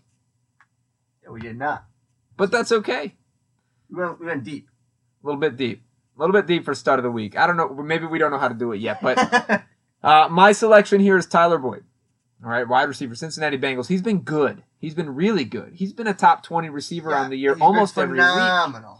Yeah, 1.23 1.29
we 1.29 1.41
did 1.41 1.59
not. 1.59 1.85
but 2.35 2.49
that's 2.49 2.71
okay. 2.71 3.13
We 3.89 4.01
went, 4.01 4.19
we 4.19 4.25
went 4.27 4.43
deep. 4.43 4.69
A 5.23 5.27
little 5.27 5.39
bit 5.39 5.57
deep. 5.57 5.83
A 6.15 6.19
little 6.19 6.33
bit 6.33 6.47
deep 6.47 6.65
for 6.65 6.73
start 6.73 6.99
of 6.99 7.03
the 7.03 7.11
week. 7.11 7.37
I 7.37 7.47
don't 7.47 7.57
know. 7.57 7.69
Maybe 7.69 8.05
we 8.05 8.17
don't 8.17 8.31
know 8.31 8.39
how 8.39 8.47
to 8.47 8.55
do 8.55 8.71
it 8.71 8.77
yet, 8.77 9.01
but 9.01 9.63
uh, 10.03 10.27
my 10.29 10.51
selection 10.51 10.99
here 10.99 11.17
is 11.17 11.25
Tyler 11.25 11.57
Boyd. 11.57 11.83
All 12.43 12.51
right, 12.51 12.67
wide 12.67 12.83
receiver, 12.83 13.15
Cincinnati 13.15 13.57
Bengals. 13.57 13.87
He's 13.87 14.01
been 14.01 14.21
good. 14.21 14.63
He's 14.77 14.93
been 14.93 15.15
really 15.15 15.43
good. 15.43 15.73
He's 15.73 15.91
been 15.91 16.05
a 16.05 16.13
top 16.13 16.43
20 16.43 16.69
receiver 16.69 17.13
on 17.15 17.31
the 17.31 17.35
year 17.35 17.57
almost 17.59 17.97
every 17.97 18.19
week. 18.19 18.27
phenomenal. 18.27 18.99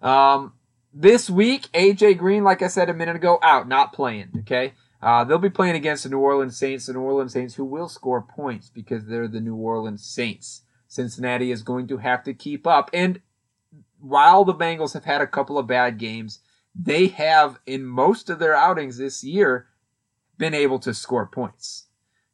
Um, 0.00 0.52
this 0.94 1.28
week, 1.28 1.68
AJ 1.72 2.18
Green, 2.18 2.44
like 2.44 2.62
I 2.62 2.68
said 2.68 2.88
a 2.88 2.94
minute 2.94 3.16
ago, 3.16 3.40
out, 3.42 3.66
not 3.66 3.92
playing. 3.92 4.30
Okay, 4.40 4.74
uh, 5.02 5.24
they'll 5.24 5.38
be 5.38 5.50
playing 5.50 5.74
against 5.74 6.04
the 6.04 6.10
New 6.10 6.20
Orleans 6.20 6.56
Saints. 6.56 6.86
The 6.86 6.92
New 6.92 7.00
Orleans 7.00 7.32
Saints, 7.32 7.54
who 7.54 7.64
will 7.64 7.88
score 7.88 8.22
points 8.22 8.70
because 8.70 9.06
they're 9.06 9.28
the 9.28 9.40
New 9.40 9.56
Orleans 9.56 10.04
Saints. 10.04 10.62
Cincinnati 10.86 11.50
is 11.50 11.62
going 11.62 11.88
to 11.88 11.98
have 11.98 12.22
to 12.24 12.32
keep 12.32 12.66
up. 12.66 12.90
And 12.92 13.20
while 14.00 14.44
the 14.44 14.54
Bengals 14.54 14.94
have 14.94 15.04
had 15.04 15.20
a 15.20 15.26
couple 15.26 15.58
of 15.58 15.66
bad 15.66 15.98
games, 15.98 16.40
they 16.74 17.08
have 17.08 17.58
in 17.66 17.84
most 17.84 18.30
of 18.30 18.38
their 18.38 18.54
outings 18.54 18.98
this 18.98 19.24
year 19.24 19.66
been 20.36 20.54
able 20.54 20.78
to 20.80 20.94
score 20.94 21.26
points. 21.26 21.86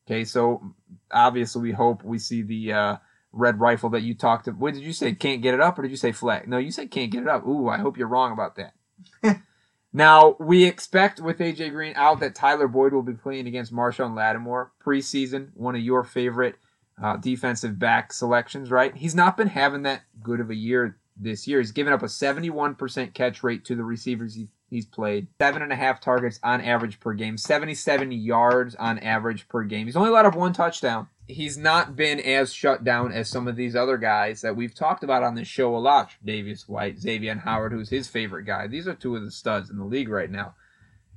Okay, 0.07 0.25
so 0.25 0.75
obviously 1.11 1.63
we 1.63 1.73
hope 1.73 2.05
we 2.05 2.19
see 2.19 2.43
the 2.43 2.73
uh, 2.73 2.97
red 3.33 3.59
rifle 3.59 3.89
that 3.91 4.03
you 4.03 4.15
talked 4.15 4.47
about. 4.47 4.61
What 4.61 4.75
did 4.75 4.83
you 4.83 4.93
say? 4.93 5.15
Can't 5.15 5.41
get 5.43 5.55
it 5.55 5.61
up, 5.61 5.79
or 5.79 5.83
did 5.83 5.91
you 5.91 5.97
say 5.97 6.13
flag? 6.13 6.47
No, 6.47 6.59
you 6.59 6.71
said 6.71 6.91
can't 6.91 7.11
get 7.11 7.23
it 7.23 7.29
up. 7.29 7.47
Ooh, 7.47 7.69
I 7.69 7.79
hope 7.79 7.97
you're 7.97 8.07
wrong 8.07 8.33
about 8.33 8.57
that. 8.57 8.75
now 9.93 10.37
we 10.39 10.65
expect 10.65 11.21
with 11.21 11.39
AJ 11.39 11.71
Green 11.71 11.95
out 11.97 12.21
that 12.21 12.35
Tyler 12.35 12.69
Boyd 12.69 12.93
will 12.93 13.03
be 13.03 13.15
playing 13.15 13.47
against 13.47 13.73
Marshon 13.73 14.15
Lattimore 14.15 14.73
preseason, 14.85 15.49
one 15.55 15.75
of 15.75 15.81
your 15.81 16.05
favorite 16.05 16.57
uh, 17.03 17.17
defensive 17.17 17.79
back 17.79 18.13
selections. 18.13 18.71
Right? 18.71 18.95
He's 18.95 19.15
not 19.15 19.39
been 19.39 19.49
having 19.49 19.83
that 19.83 20.03
good 20.23 20.41
of 20.41 20.51
a 20.51 20.55
year 20.55 20.99
this 21.17 21.47
year. 21.47 21.61
He's 21.61 21.73
given 21.73 21.93
up 21.93 22.03
a 22.03 22.07
71% 22.07 23.15
catch 23.15 23.43
rate 23.43 23.65
to 23.67 23.75
the 23.75 23.85
receivers 23.85 24.35
he, 24.35 24.49
he's 24.69 24.87
played, 24.87 25.29
seven 25.41 25.63
and 25.63 25.73
a 25.73 25.77
half 25.77 26.01
targets 26.01 26.41
on 26.43 26.61
average 26.61 27.01
per 27.01 27.13
game, 27.15 27.37
77 27.37 28.13
yards 28.13 28.75
on 28.75 28.99
average 28.99 29.49
per 29.49 29.63
game. 29.65 29.87
He's 29.87 29.97
only 29.97 30.11
allowed 30.11 30.27
up 30.27 30.37
one 30.37 30.53
touchdown. 30.53 31.09
He's 31.27 31.57
not 31.57 31.97
been 31.97 32.21
as 32.21 32.53
shut 32.53 32.85
down 32.85 33.13
as 33.13 33.31
some 33.31 33.49
of 33.49 33.57
these 33.57 33.75
other 33.75 33.97
guys 33.97 34.43
that 34.43 34.57
we've 34.57 34.75
talked 34.75 35.03
about 35.03 35.23
on 35.23 35.35
this 35.35 35.49
show 35.49 35.75
a 35.75 35.79
lot. 35.79 36.11
Davius 36.25 36.69
White, 36.69 36.99
Xavien 36.99 37.43
Howard, 37.45 37.73
who's 37.73 37.89
his 37.89 38.09
favorite 38.09 38.45
guy. 38.45 38.67
These 38.67 38.87
are 38.87 38.95
two 38.95 39.17
of 39.17 39.25
the 39.25 39.31
studs 39.31 39.71
in 39.71 39.79
the 39.79 39.85
league 39.85 40.11
right 40.11 40.31
now. 40.31 40.55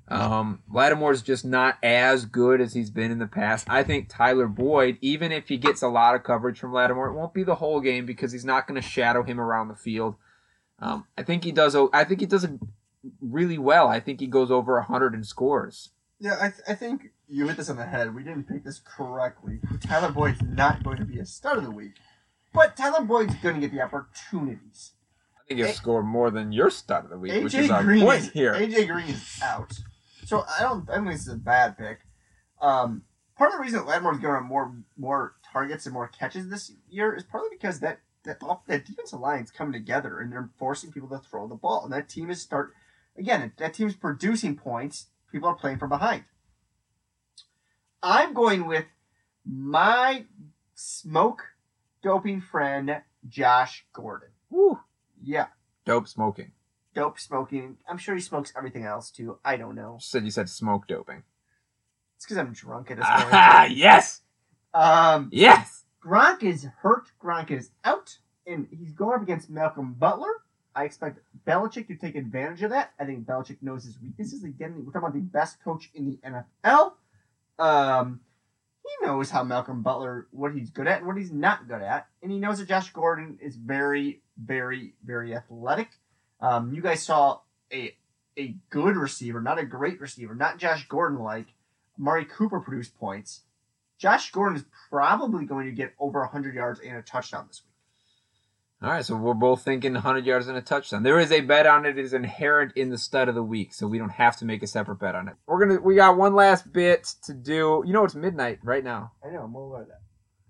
Um, 0.10 0.62
Lattimore's 0.72 1.22
just 1.22 1.44
not 1.44 1.78
as 1.84 2.26
good 2.26 2.62
as 2.62 2.74
he's 2.74 2.90
been 2.90 3.12
in 3.12 3.20
the 3.20 3.28
past. 3.28 3.68
I 3.70 3.84
think 3.84 4.08
Tyler 4.08 4.48
Boyd, 4.48 4.98
even 5.02 5.32
if 5.34 5.50
he 5.50 5.58
gets 5.58 5.82
a 5.82 5.90
lot 5.90 6.16
of 6.16 6.24
coverage 6.24 6.60
from 6.60 6.72
Lattimore, 6.72 7.08
it 7.08 7.14
won't 7.14 7.34
be 7.34 7.44
the 7.44 7.56
whole 7.56 7.82
game 7.82 8.06
because 8.06 8.32
he's 8.32 8.46
not 8.46 8.68
going 8.68 8.82
to 8.82 8.88
shadow 8.88 9.24
him 9.24 9.40
around 9.40 9.68
the 9.68 9.76
field. 9.76 10.16
Um, 10.80 11.06
I 11.18 11.24
think 11.24 11.44
he 11.44 11.52
does. 11.52 11.76
I 11.92 12.04
think 12.06 12.22
he 12.22 12.26
does 12.26 12.46
it 12.46 12.52
really 13.22 13.58
well. 13.58 13.88
I 13.88 14.00
think 14.00 14.20
he 14.20 14.28
goes 14.28 14.50
over 14.52 14.80
hundred 14.82 15.14
and 15.14 15.26
scores. 15.26 15.90
Yeah, 16.20 16.38
I, 16.40 16.50
th- 16.50 16.62
I 16.68 16.74
think 16.74 17.12
you 17.28 17.48
hit 17.48 17.58
this 17.58 17.70
on 17.70 17.76
the 17.78 17.86
head. 17.86 18.16
We 18.16 18.24
didn't 18.24 18.46
pick 18.48 18.64
this 18.64 18.80
correctly. 18.80 19.60
Tyler 19.82 20.12
Boyd's 20.12 20.42
not 20.42 20.84
going 20.84 20.98
to 20.98 21.06
be 21.06 21.20
a 21.20 21.26
stud 21.26 21.58
of 21.58 21.64
the 21.64 21.72
week. 21.72 21.94
But 22.54 22.76
Tyler 22.76 23.04
Boyd's 23.04 23.36
going 23.36 23.56
to 23.56 23.62
get 23.62 23.72
the 23.72 23.82
opportunities. 23.82 24.94
I 25.36 25.48
think 25.48 25.60
he'll 25.60 25.70
A- 25.70 25.74
score 25.74 26.02
more 26.02 26.32
than 26.32 26.52
your 26.52 26.70
stud 26.70 27.04
of 27.04 27.10
the 27.10 27.18
week, 27.20 27.44
which 27.44 27.54
is 27.54 27.70
our 27.70 27.84
Green 27.84 28.04
point 28.04 28.20
is, 28.22 28.32
here. 28.32 28.54
AJ 28.54 28.88
Green 28.88 29.08
is 29.08 29.40
out. 29.44 29.78
So 30.28 30.44
I 30.60 30.62
don't 30.62 30.90
I 30.90 30.96
don't 30.96 31.06
think 31.06 31.16
this 31.16 31.28
is 31.28 31.34
a 31.34 31.38
bad 31.38 31.78
pick. 31.78 32.00
Um, 32.62 33.04
part 33.38 33.52
of 33.52 33.58
the 33.58 33.64
reason 33.64 33.80
that 33.80 33.88
Lattimore's 33.88 34.18
going 34.18 34.34
to 34.34 34.42
have 34.42 34.44
more 34.44 34.76
more 34.98 35.36
targets 35.54 35.86
and 35.86 35.94
more 35.94 36.10
catches 36.10 36.50
this 36.50 36.74
year 36.90 37.16
is 37.16 37.24
partly 37.24 37.48
because 37.50 37.80
that 37.80 38.02
that, 38.26 38.44
off, 38.44 38.66
that 38.66 38.86
defensive 38.86 39.22
line's 39.22 39.52
coming 39.52 39.72
together 39.72 40.20
and 40.20 40.30
they're 40.30 40.50
forcing 40.58 40.92
people 40.92 41.08
to 41.08 41.20
throw 41.20 41.48
the 41.48 41.56
ball. 41.56 41.86
And 41.86 41.94
that 41.94 42.10
team 42.10 42.30
is 42.30 42.42
start 42.42 42.74
again, 43.18 43.54
that 43.58 43.74
team's 43.74 43.96
producing 43.96 44.58
points. 44.58 45.08
People 45.32 45.48
are 45.48 45.56
playing 45.56 45.78
from 45.78 45.90
behind. 45.90 46.26
I'm 48.04 48.34
going 48.34 48.68
with 48.68 48.86
my 49.46 50.26
smoke 50.76 51.44
doping 52.04 52.42
friend 52.42 53.02
Josh 53.30 53.86
Gordon. 53.94 54.30
Woo. 54.50 54.80
Yeah, 55.24 55.48
Dope 55.86 56.10
smoking. 56.10 56.52
Dope 56.98 57.20
smoking. 57.20 57.78
I'm 57.88 57.98
sure 58.00 58.16
he 58.16 58.22
smokes 58.22 58.52
everything 58.58 58.84
else 58.84 59.12
too. 59.12 59.38
I 59.46 59.56
don't 59.56 59.76
know. 59.76 59.94
You 59.94 60.00
said 60.02 60.26
you 60.26 60.32
said 60.32 60.50
smoke 60.50 60.88
doping. 60.88 61.22
It's 62.16 62.26
because 62.26 62.38
I'm 62.40 62.54
drunk 62.54 62.90
at 62.90 62.98
this 62.98 63.06
Ah, 63.08 63.62
point. 63.68 63.78
yes, 63.78 64.22
um, 64.74 65.30
yes. 65.32 65.84
Gronk 66.04 66.42
is 66.42 66.66
hurt. 66.82 67.12
Gronk 67.22 67.52
is 67.52 67.70
out, 67.86 68.18
and 68.48 68.68
he's 68.72 68.92
going 68.94 69.16
up 69.16 69.22
against 69.22 69.50
Malcolm 69.50 69.94
Butler. 69.94 70.32
I 70.76 70.86
expect 70.86 71.20
Belichick 71.46 71.88
to 71.88 71.96
take 71.96 72.16
advantage 72.16 72.64
of 72.64 72.72
that. 72.72 72.94
I 73.00 73.06
think 73.06 73.26
Belichick 73.26 73.58
knows 73.62 73.84
his 73.84 74.00
weaknesses. 74.02 74.44
Again, 74.44 74.74
we're 74.78 74.92
talking 74.92 75.08
about 75.08 75.14
the 75.14 75.20
best 75.20 75.64
coach 75.64 75.90
in 75.94 76.06
the 76.06 76.20
NFL. 76.66 76.94
Um, 77.60 78.22
he 78.84 79.06
knows 79.06 79.30
how 79.30 79.44
Malcolm 79.44 79.82
Butler, 79.84 80.28
what 80.32 80.54
he's 80.54 80.70
good 80.72 80.88
at 80.88 81.00
and 81.00 81.08
what 81.08 81.18
he's 81.18 81.32
not 81.32 81.68
good 81.68 81.82
at, 81.82 82.08
and 82.24 82.32
he 82.32 82.40
knows 82.40 82.58
that 82.60 82.68
Josh 82.68 82.92
Gordon 82.92 83.38
is 83.42 83.56
very, 83.56 84.22
very, 84.44 84.94
very 85.04 85.36
athletic. 85.36 85.90
Um, 86.40 86.74
you 86.74 86.82
guys 86.82 87.04
saw 87.04 87.40
a 87.72 87.96
a 88.38 88.56
good 88.70 88.96
receiver, 88.96 89.42
not 89.42 89.60
a 89.60 89.66
great 89.66 90.00
receiver, 90.00 90.36
not 90.36 90.60
Josh 90.60 90.88
Gordon 90.88 91.20
like. 91.20 91.48
Mari 91.98 92.26
Cooper 92.26 92.60
produced 92.60 92.96
points. 92.98 93.42
Josh 93.98 94.32
Gordon 94.32 94.58
is 94.58 94.66
probably 94.90 95.46
going 95.46 95.66
to 95.66 95.72
get 95.72 95.94
over 96.00 96.20
100 96.20 96.54
yards 96.54 96.80
and 96.80 96.96
a 96.96 97.02
touchdown 97.02 97.46
this 97.48 97.64
week. 97.64 97.74
All 98.84 98.92
right, 98.92 99.04
so 99.04 99.16
we're 99.16 99.34
both 99.34 99.64
thinking 99.64 99.94
100 99.94 100.24
yards 100.24 100.48
and 100.48 100.56
a 100.56 100.62
touchdown. 100.62 101.02
There 101.02 101.18
is 101.18 101.32
a 101.32 101.42
bet 101.42 101.66
on 101.66 101.88
it. 101.88 101.98
It 101.98 102.06
is 102.06 102.14
inherent 102.14 102.74
in 102.76 102.92
the 102.92 102.98
stud 103.00 103.28
of 103.28 103.34
the 103.34 103.42
week, 103.42 103.74
so 103.74 103.88
we 103.88 103.98
don't 103.98 104.12
have 104.12 104.38
to 104.38 104.46
make 104.46 104.62
a 104.62 104.68
separate 104.68 105.00
bet 105.00 105.16
on 105.16 105.28
it. 105.28 105.34
We're 105.48 105.66
gonna. 105.66 105.82
We 105.82 105.96
got 105.96 106.16
one 106.16 106.36
last 106.36 106.72
bit 106.72 107.08
to 107.24 107.34
do. 107.34 107.82
You 107.88 107.94
know, 107.94 108.04
it's 108.04 108.14
midnight 108.14 108.60
right 108.64 108.84
now. 108.84 109.14
I 109.26 109.32
know, 109.32 109.42
I'm 109.42 109.56
aware 109.56 109.82
of 109.82 109.88
that. 109.88 110.02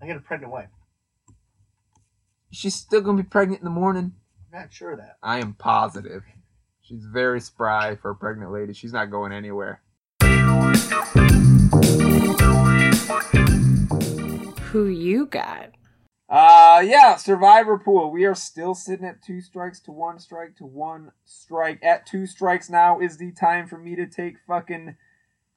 I 0.02 0.08
got 0.08 0.18
a 0.18 0.20
pregnant 0.20 0.52
wife. 0.52 0.68
She's 2.52 2.76
still 2.76 3.00
gonna 3.00 3.24
be 3.24 3.28
pregnant 3.30 3.62
in 3.62 3.66
the 3.66 3.72
morning. 3.72 4.16
I'm 4.54 4.62
not 4.62 4.74
sure 4.74 4.92
of 4.92 5.00
that. 5.00 5.18
I 5.22 5.40
am 5.40 5.54
positive. 5.54 6.24
She's 6.82 7.04
very 7.04 7.42
spry 7.42 7.96
for 7.96 8.12
a 8.12 8.16
pregnant 8.16 8.52
lady. 8.54 8.74
She's 8.74 8.94
not 8.94 9.12
going 9.12 9.34
anywhere. 9.34 9.82
Who 14.72 14.88
you 14.88 15.26
got? 15.26 15.72
Uh, 16.30 16.82
yeah, 16.86 17.16
Survivor 17.18 17.78
Pool. 17.78 18.12
We 18.12 18.26
are 18.26 18.36
still 18.36 18.74
sitting 18.74 19.06
at 19.06 19.22
two 19.22 19.42
strikes 19.42 19.80
to 19.82 19.92
one 19.92 20.20
strike 20.20 20.56
to 20.58 20.66
one 20.66 21.12
strike. 21.26 21.80
At 21.84 22.06
two 22.06 22.26
strikes 22.26 22.70
now 22.70 23.00
is 23.00 23.18
the 23.18 23.32
time 23.32 23.68
for 23.68 23.78
me 23.78 23.96
to 23.96 24.06
take 24.06 24.36
fucking 24.48 24.96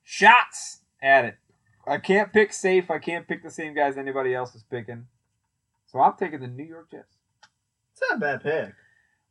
shots 0.03 0.81
at 1.03 1.25
it. 1.25 1.37
I 1.87 1.99
can't 1.99 2.33
pick 2.33 2.53
safe. 2.53 2.91
I 2.91 2.99
can't 2.99 3.27
pick 3.27 3.43
the 3.43 3.51
same 3.51 3.75
guys 3.75 3.97
anybody 3.97 4.35
else 4.35 4.55
is 4.55 4.63
picking. 4.63 5.07
So 5.87 6.01
I'm 6.01 6.17
taking 6.17 6.41
the 6.41 6.47
New 6.47 6.65
York 6.65 6.91
Jets. 6.91 7.17
It's 7.93 8.03
not 8.09 8.17
a 8.17 8.21
bad 8.21 8.43
pick. 8.43 8.75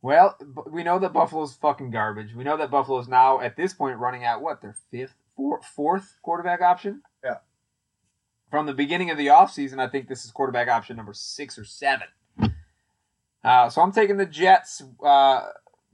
Well, 0.02 0.36
we 0.70 0.82
know 0.82 0.98
that 0.98 1.12
Buffalo's 1.12 1.54
fucking 1.54 1.90
garbage. 1.90 2.34
We 2.34 2.44
know 2.44 2.56
that 2.56 2.70
Buffalo's 2.70 3.06
now 3.08 3.40
at 3.40 3.56
this 3.56 3.74
point 3.74 3.98
running 3.98 4.24
out 4.24 4.40
what 4.40 4.62
their 4.62 4.74
fifth, 4.90 5.14
four, 5.36 5.60
fourth 5.76 6.16
quarterback 6.22 6.62
option. 6.62 7.02
Yeah. 7.22 7.38
From 8.50 8.66
the 8.66 8.72
beginning 8.72 9.10
of 9.10 9.18
the 9.18 9.26
offseason, 9.26 9.78
I 9.78 9.88
think 9.88 10.08
this 10.08 10.24
is 10.24 10.30
quarterback 10.30 10.68
option 10.68 10.96
number 10.96 11.12
six 11.12 11.58
or 11.58 11.64
seven. 11.64 12.08
Uh, 13.44 13.68
so 13.68 13.82
I'm 13.82 13.92
taking 13.92 14.16
the 14.16 14.26
Jets. 14.26 14.82
Uh, 15.04 15.48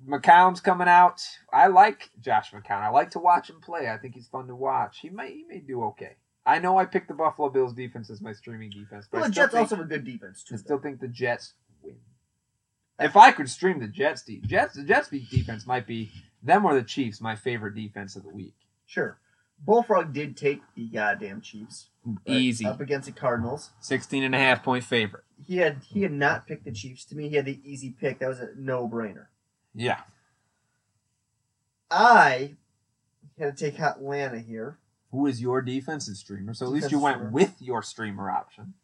McCown's 0.08 0.60
coming 0.60 0.88
out. 0.88 1.22
I 1.52 1.66
like 1.68 2.10
Josh 2.20 2.52
McCown. 2.52 2.82
I 2.82 2.88
like 2.90 3.10
to 3.12 3.18
watch 3.18 3.50
him 3.50 3.60
play. 3.60 3.88
I 3.88 3.98
think 3.98 4.14
he's 4.14 4.26
fun 4.28 4.46
to 4.48 4.54
watch. 4.56 4.98
He 5.00 5.10
may 5.10 5.32
he 5.32 5.44
may 5.48 5.58
do 5.60 5.82
okay. 5.84 6.16
I 6.44 6.58
know 6.60 6.78
I 6.78 6.84
picked 6.84 7.08
the 7.08 7.14
Buffalo 7.14 7.48
Bills 7.48 7.72
defense 7.72 8.08
as 8.10 8.20
my 8.20 8.32
streaming 8.32 8.70
defense, 8.70 9.08
but 9.10 9.20
Well, 9.20 9.28
the 9.28 9.34
Jets 9.34 9.52
think- 9.52 9.62
also 9.62 9.76
have 9.76 9.84
a 9.84 9.88
good 9.88 10.04
defense 10.04 10.44
too. 10.44 10.54
I 10.54 10.58
still 10.58 10.78
think 10.78 11.00
the 11.00 11.08
Jets 11.08 11.54
win. 11.82 11.96
If 12.98 13.16
I 13.16 13.30
could 13.32 13.50
stream 13.50 13.80
the 13.80 13.88
Jets, 13.88 14.22
de- 14.22 14.40
Jets, 14.40 14.74
the 14.74 14.82
Jets 14.84 15.08
defense 15.08 15.66
might 15.66 15.86
be 15.86 16.10
them 16.42 16.64
or 16.64 16.74
the 16.74 16.82
Chiefs 16.82 17.20
my 17.20 17.36
favorite 17.36 17.74
defense 17.74 18.16
of 18.16 18.22
the 18.22 18.30
week. 18.30 18.54
Sure. 18.86 19.18
Bullfrog 19.64 20.12
did 20.12 20.36
take 20.36 20.60
the 20.74 20.86
goddamn 20.86 21.40
Chiefs 21.40 21.88
Easy, 22.26 22.66
up 22.66 22.80
against 22.80 23.06
the 23.06 23.12
Cardinals. 23.12 23.70
16 23.80 24.22
and 24.22 24.34
a 24.34 24.38
half 24.38 24.62
point 24.62 24.84
favorite. 24.84 25.24
He 25.46 25.58
had 25.58 25.78
he 25.88 26.02
had 26.02 26.12
not 26.12 26.46
picked 26.46 26.64
the 26.64 26.72
Chiefs. 26.72 27.04
To 27.06 27.16
me, 27.16 27.28
he 27.28 27.36
had 27.36 27.46
the 27.46 27.60
easy 27.64 27.90
pick. 27.90 28.18
That 28.18 28.28
was 28.28 28.40
a 28.40 28.50
no 28.56 28.88
brainer. 28.88 29.26
Yeah, 29.74 30.00
I 31.90 32.54
had 33.38 33.56
to 33.56 33.64
take 33.70 33.80
Atlanta 33.80 34.38
here. 34.38 34.78
who 35.10 35.26
is 35.26 35.40
your 35.40 35.62
defensive 35.62 36.16
streamer? 36.16 36.54
So 36.54 36.66
at 36.66 36.72
least 36.72 36.90
you 36.90 36.98
went 36.98 37.16
streamer. 37.16 37.30
with 37.30 37.54
your 37.60 37.82
streamer 37.82 38.30
option. 38.30 38.74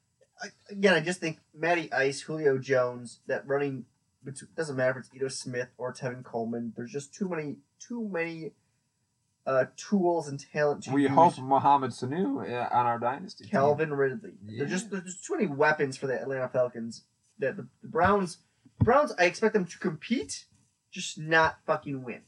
I, 0.43 0.49
again, 0.71 0.95
I 0.95 1.01
just 1.01 1.21
think 1.21 1.39
Matty 1.55 1.93
Ice, 1.93 2.23
Julio 2.23 2.59
Jones, 2.59 3.21
that 3.27 3.47
running 3.47 3.87
doesn't 4.57 4.77
matter 4.77 4.91
if 4.93 4.97
it's 5.07 5.15
Ito 5.15 5.29
Smith 5.29 5.69
or 5.79 5.93
Tevin 5.93 6.23
Coleman. 6.25 6.73
There's 6.77 6.93
just 6.93 7.15
too 7.15 7.29
many 7.29 7.57
too 7.79 8.09
many 8.11 8.53
uh, 9.47 9.65
tools 9.77 10.29
and 10.29 10.39
talent 10.53 10.85
to 10.85 10.93
We 10.93 11.03
use. 11.03 11.11
hope 11.13 11.39
Mohamed 11.39 11.91
Sanu 11.91 12.49
uh, 12.49 12.69
on 12.75 12.87
our 12.87 12.99
dynasty. 12.99 13.45
team. 13.45 13.51
Calvin 13.51 13.93
Ridley. 13.93 14.33
There's 14.43 14.71
just 14.71 14.91
there's 14.91 15.05
just 15.05 15.25
too 15.25 15.35
many 15.37 15.49
weapons 15.49 15.97
for 15.97 16.07
the 16.07 16.21
Atlanta 16.21 16.49
Falcons. 16.49 17.05
That 17.39 17.57
the, 17.57 17.67
the 17.83 17.89
Browns 17.89 18.39
Browns 18.81 19.13
I 19.19 19.25
expect 19.25 19.55
them 19.55 19.65
to 19.67 19.79
compete, 19.79 20.45
just 20.91 21.19
not 21.19 21.59
fucking 21.67 22.05
win. 22.05 22.21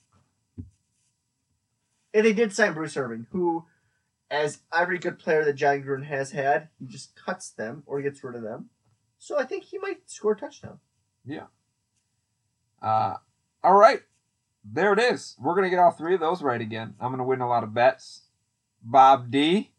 And 2.12 2.24
they 2.24 2.32
did 2.32 2.53
sign 2.53 2.74
Bruce 2.74 2.97
Irvin, 2.97 3.26
who, 3.32 3.64
as 4.30 4.61
every 4.72 4.99
good 4.99 5.18
player 5.18 5.45
that 5.45 5.55
Jon 5.55 5.82
Gruden 5.82 6.07
has 6.07 6.30
had, 6.30 6.68
he 6.78 6.86
just 6.86 7.16
cuts 7.16 7.51
them 7.51 7.82
or 7.86 8.01
gets 8.03 8.22
rid 8.22 8.36
of 8.36 8.42
them. 8.42 8.70
So 9.18 9.36
I 9.38 9.45
think 9.45 9.64
he 9.64 9.78
might 9.78 10.09
score 10.09 10.32
a 10.32 10.36
touchdown. 10.36 10.78
Uh, 12.85 13.16
all 13.62 13.74
right, 13.74 14.03
there 14.62 14.93
it 14.93 14.99
is. 14.99 15.37
We're 15.41 15.55
gonna 15.55 15.70
get 15.70 15.78
all 15.78 15.91
three 15.91 16.14
of 16.14 16.20
those 16.20 16.43
right 16.43 16.61
again. 16.61 16.95
I'm 17.01 17.11
gonna 17.11 17.24
win 17.24 17.41
a 17.41 17.49
lot 17.49 17.64
of 17.64 17.72
bets. 17.72 18.24
Bob 18.82 19.30
D, 19.30 19.70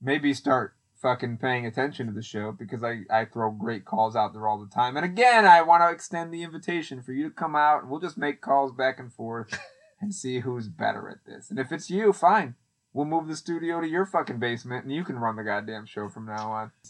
maybe 0.00 0.32
start 0.32 0.74
fucking 1.02 1.36
paying 1.36 1.66
attention 1.66 2.06
to 2.06 2.12
the 2.12 2.22
show 2.22 2.52
because 2.52 2.82
I, 2.84 3.00
I 3.10 3.24
throw 3.24 3.50
great 3.50 3.84
calls 3.84 4.14
out 4.14 4.32
there 4.32 4.46
all 4.46 4.58
the 4.58 4.72
time. 4.72 4.96
And 4.96 5.04
again, 5.04 5.44
I 5.44 5.60
want 5.60 5.82
to 5.82 5.90
extend 5.90 6.32
the 6.32 6.44
invitation 6.44 7.02
for 7.02 7.12
you 7.12 7.24
to 7.24 7.34
come 7.34 7.56
out 7.56 7.82
and 7.82 7.90
we'll 7.90 8.00
just 8.00 8.16
make 8.16 8.40
calls 8.40 8.72
back 8.72 9.00
and 9.00 9.12
forth 9.12 9.58
and 10.00 10.14
see 10.14 10.40
who's 10.40 10.68
better 10.68 11.10
at 11.10 11.26
this. 11.26 11.50
And 11.50 11.58
if 11.58 11.72
it's 11.72 11.90
you, 11.90 12.12
fine. 12.12 12.54
We'll 12.92 13.06
move 13.06 13.26
the 13.26 13.36
studio 13.36 13.80
to 13.80 13.88
your 13.88 14.06
fucking 14.06 14.38
basement 14.38 14.84
and 14.84 14.94
you 14.94 15.02
can 15.02 15.18
run 15.18 15.36
the 15.36 15.42
goddamn 15.42 15.86
show 15.86 16.08
from 16.08 16.26
now 16.26 16.52
on. 16.52 16.70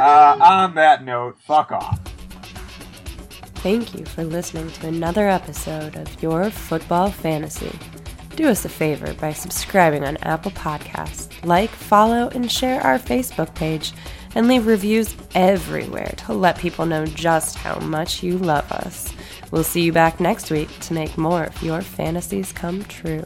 Uh, 0.00 0.36
on 0.40 0.74
that 0.74 1.04
note, 1.04 1.38
fuck 1.38 1.70
off. 1.70 2.09
Thank 3.62 3.94
you 3.94 4.06
for 4.06 4.24
listening 4.24 4.70
to 4.70 4.86
another 4.86 5.28
episode 5.28 5.94
of 5.96 6.22
Your 6.22 6.48
Football 6.48 7.10
Fantasy. 7.10 7.78
Do 8.34 8.48
us 8.48 8.64
a 8.64 8.70
favor 8.70 9.12
by 9.12 9.34
subscribing 9.34 10.02
on 10.02 10.16
Apple 10.22 10.52
Podcasts, 10.52 11.28
like, 11.44 11.68
follow, 11.68 12.28
and 12.28 12.50
share 12.50 12.80
our 12.80 12.98
Facebook 12.98 13.54
page, 13.54 13.92
and 14.34 14.48
leave 14.48 14.66
reviews 14.66 15.14
everywhere 15.34 16.14
to 16.26 16.32
let 16.32 16.56
people 16.56 16.86
know 16.86 17.04
just 17.04 17.56
how 17.56 17.78
much 17.80 18.22
you 18.22 18.38
love 18.38 18.72
us. 18.72 19.12
We'll 19.50 19.62
see 19.62 19.82
you 19.82 19.92
back 19.92 20.20
next 20.20 20.50
week 20.50 20.70
to 20.80 20.94
make 20.94 21.18
more 21.18 21.44
of 21.44 21.62
your 21.62 21.82
fantasies 21.82 22.52
come 22.52 22.82
true. 22.84 23.24